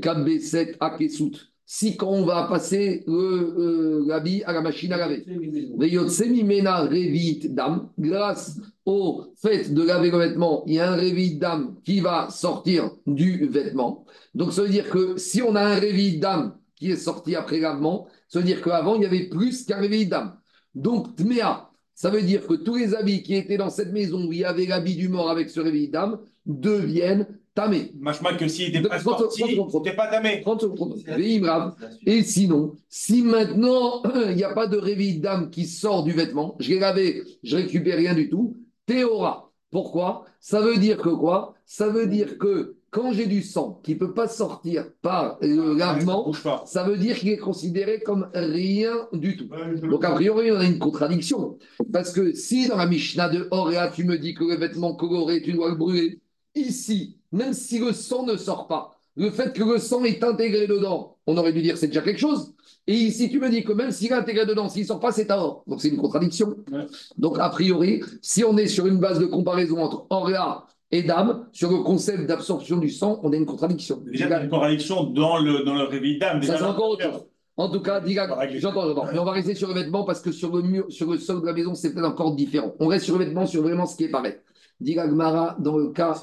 [0.80, 1.51] akesut.
[1.70, 5.26] Si quand on va passer le, euh, l'habit à la machine à laver.
[5.28, 7.89] Mena revit dam.
[7.99, 12.30] Grâce au fait de laver le vêtement, il y a un revit dam qui va
[12.30, 14.05] sortir du vêtement.
[14.34, 17.59] Donc ça veut dire que si on a un revit dam qui est sorti après
[17.59, 20.39] lavement, ça veut dire qu'avant il y avait plus qu'un revit dam.
[20.74, 24.32] Donc tmea, Ça veut dire que tous les habits qui étaient dans cette maison où
[24.32, 27.91] il y avait l'habit du mort avec ce réveil d'âme deviennent tamés.
[27.99, 29.43] Machma que s'il n'était pas sorti,
[29.83, 30.41] t'es pas tamé.
[30.41, 31.17] 30 secondes, 30 secondes.
[31.17, 31.75] Veillez, brave.
[32.05, 36.55] Et sinon, si maintenant il n'y a pas de réveil d'âme qui sort du vêtement,
[36.59, 38.55] je l'ai lavé, je récupère rien du tout,
[38.85, 39.51] théora.
[39.71, 40.25] Pourquoi?
[40.39, 41.55] Ça veut dire que quoi?
[41.65, 45.77] Ça veut dire que quand j'ai du sang qui ne peut pas sortir par le
[45.77, 46.31] lavement,
[46.65, 49.49] ça veut dire qu'il est considéré comme rien du tout.
[49.83, 51.57] Donc, a priori, on a une contradiction.
[51.91, 55.41] Parce que si dans la Mishnah de Oréa, tu me dis que le vêtement coloré,
[55.41, 56.21] tu dois le brûler,
[56.59, 60.67] ici, même si le sang ne sort pas, le fait que le sang est intégré
[60.67, 62.53] dedans, on aurait dû dire c'est déjà quelque chose.
[62.85, 65.11] Et ici, tu me dis que même s'il est intégré dedans, s'il ne sort pas,
[65.11, 65.63] c'est or.
[65.67, 66.55] Donc, c'est une contradiction.
[66.71, 66.85] Ouais.
[67.17, 71.47] Donc, a priori, si on est sur une base de comparaison entre Oréa et Dame,
[71.51, 74.01] sur le concept d'absorption du sang, on a une contradiction.
[74.05, 76.41] Déjà, t'as une contradiction dans le, dans le réveil d'âme.
[76.43, 77.25] Ça, c'est encore autre chose.
[77.57, 78.27] En tout cas, Diga,
[78.59, 79.07] j'entends, j'entends.
[79.11, 81.41] Mais on va rester sur le vêtement parce que sur le mur, sur le sol
[81.41, 82.73] de la maison, c'est peut-être encore différent.
[82.79, 84.35] On reste sur le vêtement, sur vraiment ce qui est pareil.
[84.79, 86.21] Diga Gmara, dans le cas.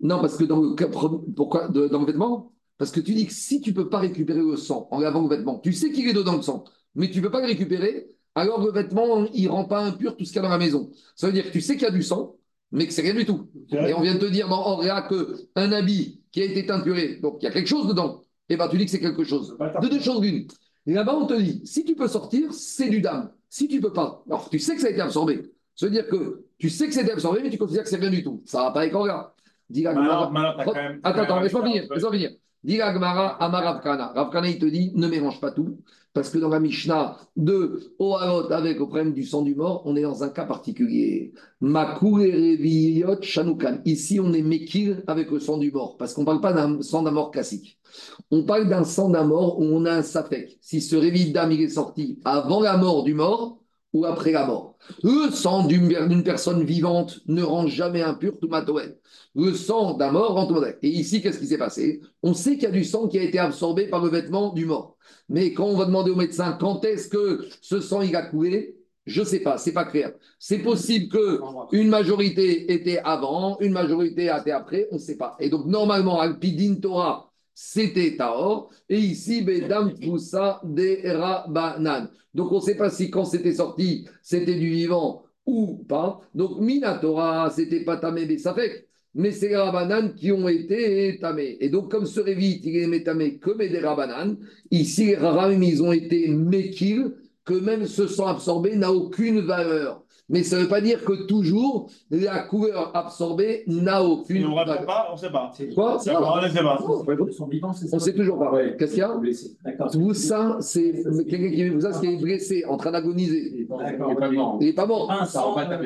[0.00, 0.88] Non, parce que dans le cas.
[1.36, 2.52] Pourquoi de- Dans le vêtement?
[2.78, 5.22] Parce que tu dis que si tu ne peux pas récupérer le sang en lavant
[5.22, 7.46] le vêtement, tu sais qu'il est dedans le sang, mais tu ne peux pas le
[7.46, 10.48] récupérer, alors le vêtement, il ne rend pas impur tout ce qu'il y a dans
[10.48, 10.90] la maison.
[11.14, 12.36] Ça veut dire que tu sais qu'il y a du sang,
[12.72, 13.48] mais que c'est rien du tout.
[13.88, 17.36] Et on vient de te dire dans Auréa qu'un habit qui a été teinturé, donc
[17.40, 19.56] il y a quelque chose dedans, et ben tu dis que c'est quelque chose.
[19.80, 20.48] De deux choses l'une.
[20.86, 23.30] Et là-bas, on te dit, si tu peux sortir, c'est du dame.
[23.48, 25.42] Si tu peux pas, alors tu sais que ça a été absorbé.
[25.76, 28.08] Ça veut dire que tu sais que c'est absorbé, mais tu considères que c'est rien
[28.08, 28.40] du tout.
[28.46, 29.10] Ça va pas avec même.
[31.02, 32.30] Attends, attends, laisse-moi finir, laisse-moi finir.
[32.62, 34.12] Dis Amar Ravkana.
[34.14, 35.78] Ravkana, il te dit, ne mélange pas tout,
[36.12, 39.96] parce que dans la Mishnah de Ohalot avec le problème du sang du mort, on
[39.96, 41.32] est dans un cas particulier.
[41.60, 43.78] Makou et Reviyot Shanukan.
[43.84, 46.80] Ici, on est Mekil avec le sang du mort, parce qu'on ne parle pas d'un
[46.80, 47.76] sang d'un mort classique.
[48.30, 50.58] On parle d'un sang d'un mort où on a un safek.
[50.60, 53.58] Si ce réveil d'âme il est sorti avant la mort du mort
[53.92, 54.76] ou après la mort.
[55.02, 58.96] Le sang d'une personne vivante ne rend jamais impur tout matoël.
[59.34, 60.62] Le sang d'un mort rend tout.
[60.82, 62.00] Et ici, qu'est-ce qui s'est passé?
[62.22, 64.66] On sait qu'il y a du sang qui a été absorbé par le vêtement du
[64.66, 64.96] mort.
[65.28, 68.76] Mais quand on va demander au médecin quand est-ce que ce sang il a coulé,
[69.06, 70.12] je ne sais pas, c'est pas clair.
[70.38, 71.40] C'est possible que
[71.72, 75.36] une majorité était avant, une majorité était après, on ne sait pas.
[75.40, 82.08] Et donc, normalement, Alpidin Torah, c'était Taor, et ici, Bedam Poussa de Rabanan.
[82.34, 86.20] Donc, on ne sait pas si quand c'était sorti, c'était du vivant ou pas.
[86.34, 91.58] Donc, Minatora, c'était pas Tamé Bessafek, mais c'est les Rabanan qui ont été tamés.
[91.60, 94.36] Et donc, comme ce Révit, il est tamé comme des Rabanan,
[94.70, 100.01] ici, les ils ont été Mekil, que même ce sang absorbé n'a aucune valeur.
[100.32, 104.50] Mais ça ne veut pas dire que toujours la couleur absorbée n'a Si aucune on
[104.50, 105.52] ne répond pas, on ne sait pas.
[105.74, 106.18] Quoi on ne sait pas.
[107.92, 108.52] On ne sait toujours pas.
[108.52, 108.76] Ouais.
[108.78, 109.20] Qu'est-ce qu'il y a
[109.64, 109.90] D'accord.
[109.90, 110.92] Tout ça, c'est
[111.28, 113.66] quelqu'un qui ça, c'est blessé, en train d'agoniser.
[113.68, 114.10] D'accord.
[114.60, 115.08] Il n'est pas mort.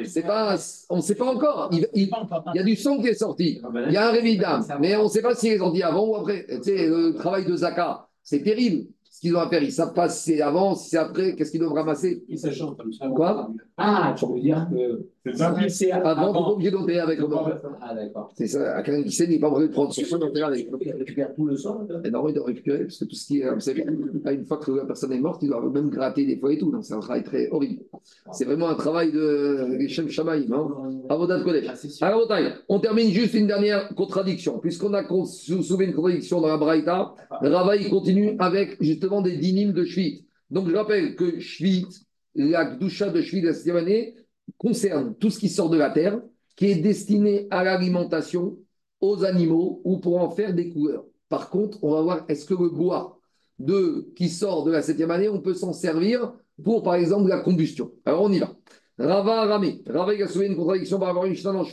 [0.05, 0.57] C'est pas,
[0.91, 1.69] on ne sait pas encore.
[1.73, 2.11] Il, il-
[2.55, 3.61] il y a du sang qui est sorti.
[3.65, 4.65] Ah ben, Il y a un réveil d'âme.
[4.81, 6.47] Mais on ne sait pas s'il est sorti avant ou après.
[6.49, 8.87] Tu sais, le travail de Zaka, c'est terrible.
[9.17, 11.35] Ce qu'ils ont à faire, ils ne savent pas si c'est avant, si c'est après,
[11.35, 12.23] qu'est-ce qu'ils doivent ramasser?
[12.29, 13.09] Il s'échange comme ça.
[13.09, 13.51] Quoi?
[13.79, 15.09] Ah, tu veux dire que.
[15.27, 17.51] C'est ça C'est Avant, pas obligé d'enterrer avec le mort.
[17.81, 18.33] Ah, d'accord.
[18.37, 20.47] C'est ça, à quelqu'un qui sait, il n'est pas obligé de prendre son sang d'enterrer
[20.47, 20.69] avec.
[20.81, 21.87] Il récupère tout le sang.
[22.05, 23.51] Et normalement, il doit récupérer, parce que tout ce qui est.
[23.51, 26.53] Vous savez, une fois que la personne est morte, il doit même gratter des fois
[26.53, 26.71] et tout.
[26.71, 27.83] Donc, c'est un travail très horrible.
[28.33, 30.53] C'est vraiment un travail de Geshem Shamaïm.
[30.53, 30.69] Hein.
[31.09, 31.67] Avodat Kodesh.
[32.01, 32.07] Ah.
[32.07, 32.31] Alors,
[32.69, 34.59] on termine juste une dernière contradiction.
[34.59, 39.73] Puisqu'on a soulevé une contradiction dans la Braïta, Rava, il continue avec justement des dynimes
[39.73, 40.25] de Shvit.
[40.51, 41.87] Donc, je rappelle que Shvit,
[42.35, 44.15] la Gdusha de Shvit de la septième année,
[44.59, 46.21] concerne tout ce qui sort de la terre,
[46.57, 48.59] qui est destiné à l'alimentation,
[49.01, 51.05] aux animaux ou pour en faire des couleurs.
[51.29, 53.21] Par contre, on va voir est-ce que le bois
[53.59, 56.33] de, qui sort de la septième année, on peut s'en servir
[56.63, 57.93] pour, par exemple, la combustion?
[58.05, 58.57] Alors, on y va.
[58.99, 59.83] Rava Ramé.
[59.87, 61.67] Rava, il a soulevé une contradiction par rapport à Mishnah dans.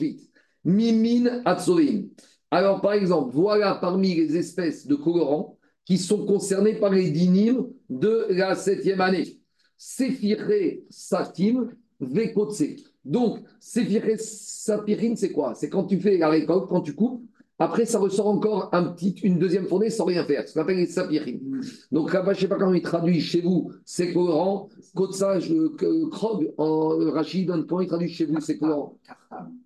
[0.65, 2.05] Mimin Atsoveim.
[2.51, 7.67] Alors, par exemple, voilà parmi les espèces de colorants qui sont concernés par les dynimes
[7.89, 9.39] de la septième année.
[9.77, 11.69] Séphiré Satim
[12.05, 12.63] Vekotse.
[13.05, 15.53] Donc, Sapirine, c'est quoi?
[15.55, 17.21] C'est quand tu fais la récolte, quand tu coupes,
[17.59, 20.77] après ça ressort encore un petit, une deuxième fournée sans rien faire, ce qu'on appelle
[20.77, 21.61] les sapirines.
[21.91, 24.69] Donc là-bas, je ne sais pas comment il traduit chez vous, c'est colorant.
[24.95, 25.37] Kotsa,
[26.11, 28.97] Krog, en Rachid, comment il traduit chez vous, c'est colorant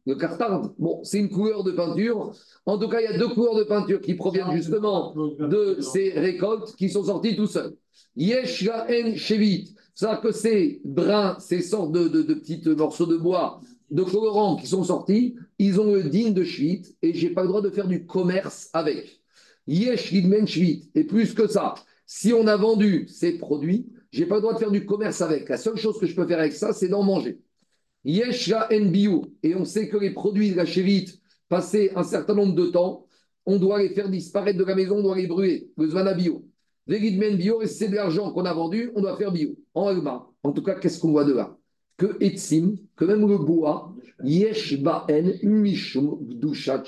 [0.05, 2.31] le cartard, bon, c'est une couleur de peinture.
[2.65, 6.11] En tout cas, il y a deux couleurs de peinture qui proviennent justement de ces
[6.11, 7.76] récoltes qui sont sorties tout seuls.
[8.15, 14.03] Yesh en Shevit, c'est-à-dire que ces brins, ces sortes de, petits morceaux de bois, de
[14.03, 17.64] colorants qui sont sortis, ils ont le digne de Shvit et j'ai pas le droit
[17.64, 19.24] de faire du commerce avec.
[19.65, 20.91] Yesh men Shvit.
[20.94, 21.74] Et plus que ça,
[22.06, 25.19] si on a vendu ces produits, Je n'ai pas le droit de faire du commerce
[25.22, 25.49] avec.
[25.49, 27.41] La seule chose que je peux faire avec ça, c'est d'en manger.
[28.06, 29.22] Yeshla NBU.
[29.41, 31.19] Et on sait que les produits de la chévite,
[31.49, 33.07] passé un certain nombre de temps,
[33.48, 35.72] on doit les faire disparaître de la maison, on doit les brûler.
[35.76, 36.14] Le Zvana
[36.88, 36.99] bio.
[36.99, 39.55] Vegidmen bio, et c'est de l'argent qu'on a vendu, on doit faire bio.
[39.73, 40.27] En Alma.
[40.43, 41.57] En tout cas, qu'est-ce qu'on voit de là?
[41.97, 43.93] Que Etsim, que même le bois,
[44.23, 46.84] Yesh Ba'en Mishum Gdusha.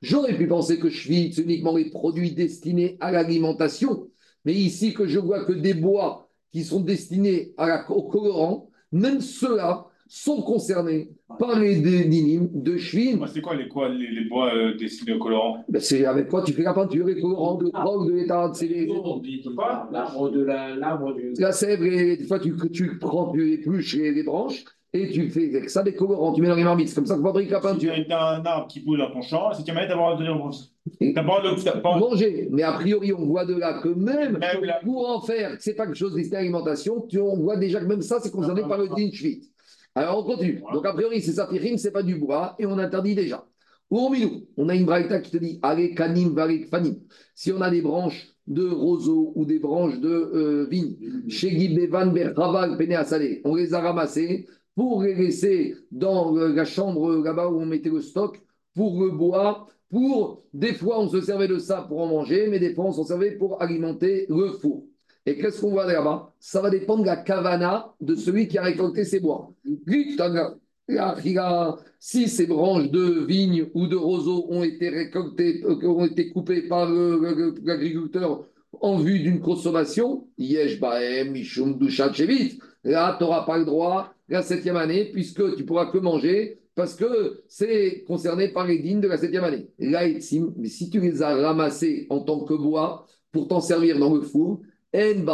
[0.00, 4.08] J'aurais pu penser que Chevit, uniquement les produits destinés à l'alimentation.
[4.44, 8.70] Mais ici, que je vois que des bois qui sont destinés à la, au colorant,
[8.92, 13.24] même ceux-là sont concernés par les dynimes de Chevin.
[13.26, 15.64] C'est quoi les, quoi, les, les bois euh, destinés au colorant?
[15.68, 18.66] Ben, c'est avec quoi tu fais la peinture, les colorants de drogue, de l'état, c'est
[18.68, 18.86] les...
[19.92, 21.34] L'arbre de la, l'arbre du.
[21.38, 24.64] La sève, et des fois tu, tu prends tu épluches les, les branches
[24.94, 27.16] et tu fais avec ça des colorants, tu mets dans les marmites, c'est comme ça
[27.16, 27.92] qu'on fabrique la Si peinture.
[27.94, 30.24] tu as un arbre qui pousse dans ton champ, c'est a moyen d'avoir de
[31.42, 31.60] de.
[31.62, 35.06] t'as pas- Manger, mais a priori on voit de là que même Même la- pour
[35.10, 36.20] en faire, c'est pas quelque chose à
[37.06, 39.42] tu- on voit déjà que même ça c'est concerné par le din Shvit.
[39.98, 40.62] Alors on continue.
[40.72, 43.44] Donc a priori c'est safirim, c'est pas du bois et on interdit déjà.
[43.90, 47.00] Ou en minou, on a une braïta qui te dit allez kanim varik fanim.
[47.34, 50.96] Si on a des branches de roseau ou des branches de euh, vigne,
[51.28, 54.46] chez Gibevan Berraval Pene Asalé, on les a ramassées
[54.76, 58.40] pour les laisser dans euh, la chambre euh, là-bas où on mettait le stock
[58.74, 59.66] pour le bois.
[59.90, 62.92] Pour des fois on se servait de ça pour en manger, mais des fois on
[62.92, 64.84] s'en servait pour alimenter le four.
[65.28, 68.62] Et qu'est-ce qu'on voit là-bas Ça va dépendre de la kavana de celui qui a
[68.62, 69.52] récolté ses bois.
[71.98, 76.62] Si ces branches de vigne ou de roseau ont été récoltées, euh, ont été coupées
[76.62, 78.46] par l'agriculteur
[78.80, 80.26] en vue d'une consommation.
[80.38, 80.66] Là,
[83.18, 87.42] tu n'auras pas le droit la septième année, puisque tu pourras que manger, parce que
[87.48, 89.68] c'est concerné par les dînes de la septième année.
[89.78, 94.22] Là, si tu les as ramassés en tant que bois pour t'en servir dans le
[94.22, 94.62] four,
[94.94, 95.24] il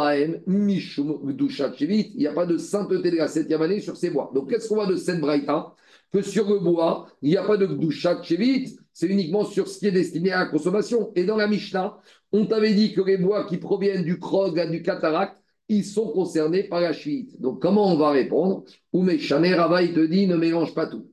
[2.17, 4.31] n'y a pas de sainteté de la septième année sur ces bois.
[4.33, 5.73] Donc, qu'est-ce qu'on voit de cette braïta?
[6.11, 9.79] Que sur le bois, il n'y a pas de dushat shevit, c'est uniquement sur ce
[9.79, 11.11] qui est destiné à la consommation.
[11.15, 11.97] Et dans la Mishnah,
[12.31, 15.37] on t'avait dit que les bois qui proviennent du krog, du cataracte,
[15.67, 17.39] ils sont concernés par la chute.
[17.41, 18.63] Donc, comment on va répondre?
[18.93, 21.07] Oumé Chané Rava, il te dit ne mélange pas tout.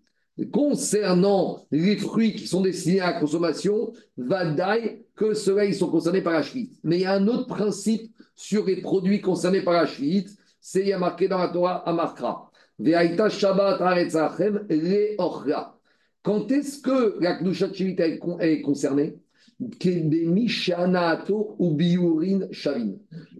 [0.50, 6.22] Concernant les fruits qui sont destinés à la consommation, Vadaï, que ceux-là, ils sont concernés
[6.22, 6.72] par la chute.
[6.84, 8.12] Mais il y a un autre principe
[8.42, 10.28] sur les produits concernés par la chute,
[10.60, 12.50] c'est marqué dans la Torah Amarkra.
[12.78, 15.78] Ve'aita Shabbat Haretzachem Le'ochra.
[16.24, 19.16] Quand est-ce que la Shivit est con- est concernée?
[19.60, 19.68] Ou
[21.70, 22.94] Biurin Shavin.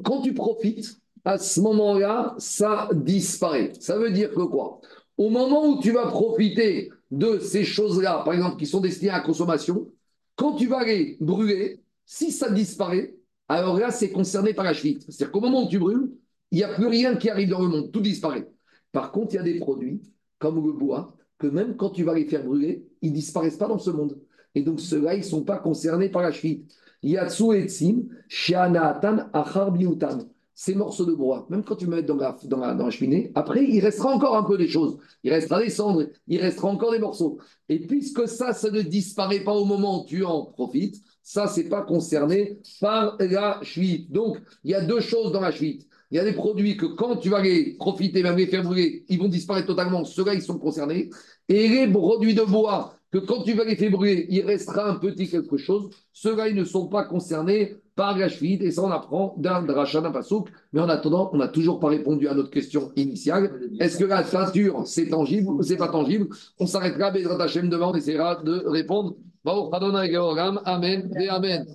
[0.05, 3.73] Quand tu profites, à ce moment-là, ça disparaît.
[3.81, 4.81] Ça veut dire que quoi?
[5.16, 9.19] Au moment où tu vas profiter de ces choses-là, par exemple, qui sont destinées à
[9.19, 9.89] la consommation,
[10.37, 13.16] quand tu vas les brûler, si ça disparaît,
[13.53, 15.05] alors là, c'est concerné par la chevite.
[15.09, 16.12] C'est-à-dire qu'au moment où tu brûles,
[16.51, 18.49] il n'y a plus rien qui arrive dans le monde, tout disparaît.
[18.93, 20.03] Par contre, il y a des produits,
[20.39, 23.69] comme le bois, que même quand tu vas les faire brûler, ils ne disparaissent pas
[23.69, 24.19] dans ce monde.
[24.55, 26.73] Et donc, ceux-là, ils ne sont pas concernés par la chevite.
[27.03, 30.19] Yatsu etzim, shianatan achar biutan.
[30.55, 32.91] Ces morceaux de bois, même quand tu me mets dans la, dans, la, dans la
[32.91, 34.99] cheminée, après, il restera encore un peu des choses.
[35.24, 37.39] Il restera des cendres, il restera encore des morceaux.
[37.69, 41.69] Et puisque ça, ça ne disparaît pas au moment où tu en profites, ça, c'est
[41.69, 44.11] pas concerné par la chevite.
[44.11, 45.86] Donc, il y a deux choses dans la chevite.
[46.11, 49.05] Il y a des produits que quand tu vas les profiter, même les faire brûler,
[49.09, 50.05] ils vont disparaître totalement.
[50.05, 51.11] Ceux-là, ils sont concernés.
[51.49, 54.97] Et les produits de bois, que quand tu vas les faire brûler, il restera un
[54.97, 55.90] petit quelque chose.
[56.12, 58.62] Ceux-là, ils ne sont pas concernés par la chevite.
[58.62, 60.49] Et ça, on apprend d'un dracha, d'un pasouk.
[60.73, 63.70] Mais en attendant, on n'a toujours pas répondu à notre question initiale.
[63.81, 66.28] Est-ce que la peinture, c'est tangible ou c'est pas tangible?
[66.59, 69.15] On s'arrêtera, Bezrat Hashem, demain, on essaiera de répondre.
[69.44, 70.60] Baruch Adonai Georam.
[70.64, 71.66] Amen et Amen.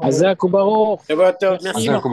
[0.00, 1.00] Hazak ou Baruch.
[1.08, 2.10] Merci beaucoup.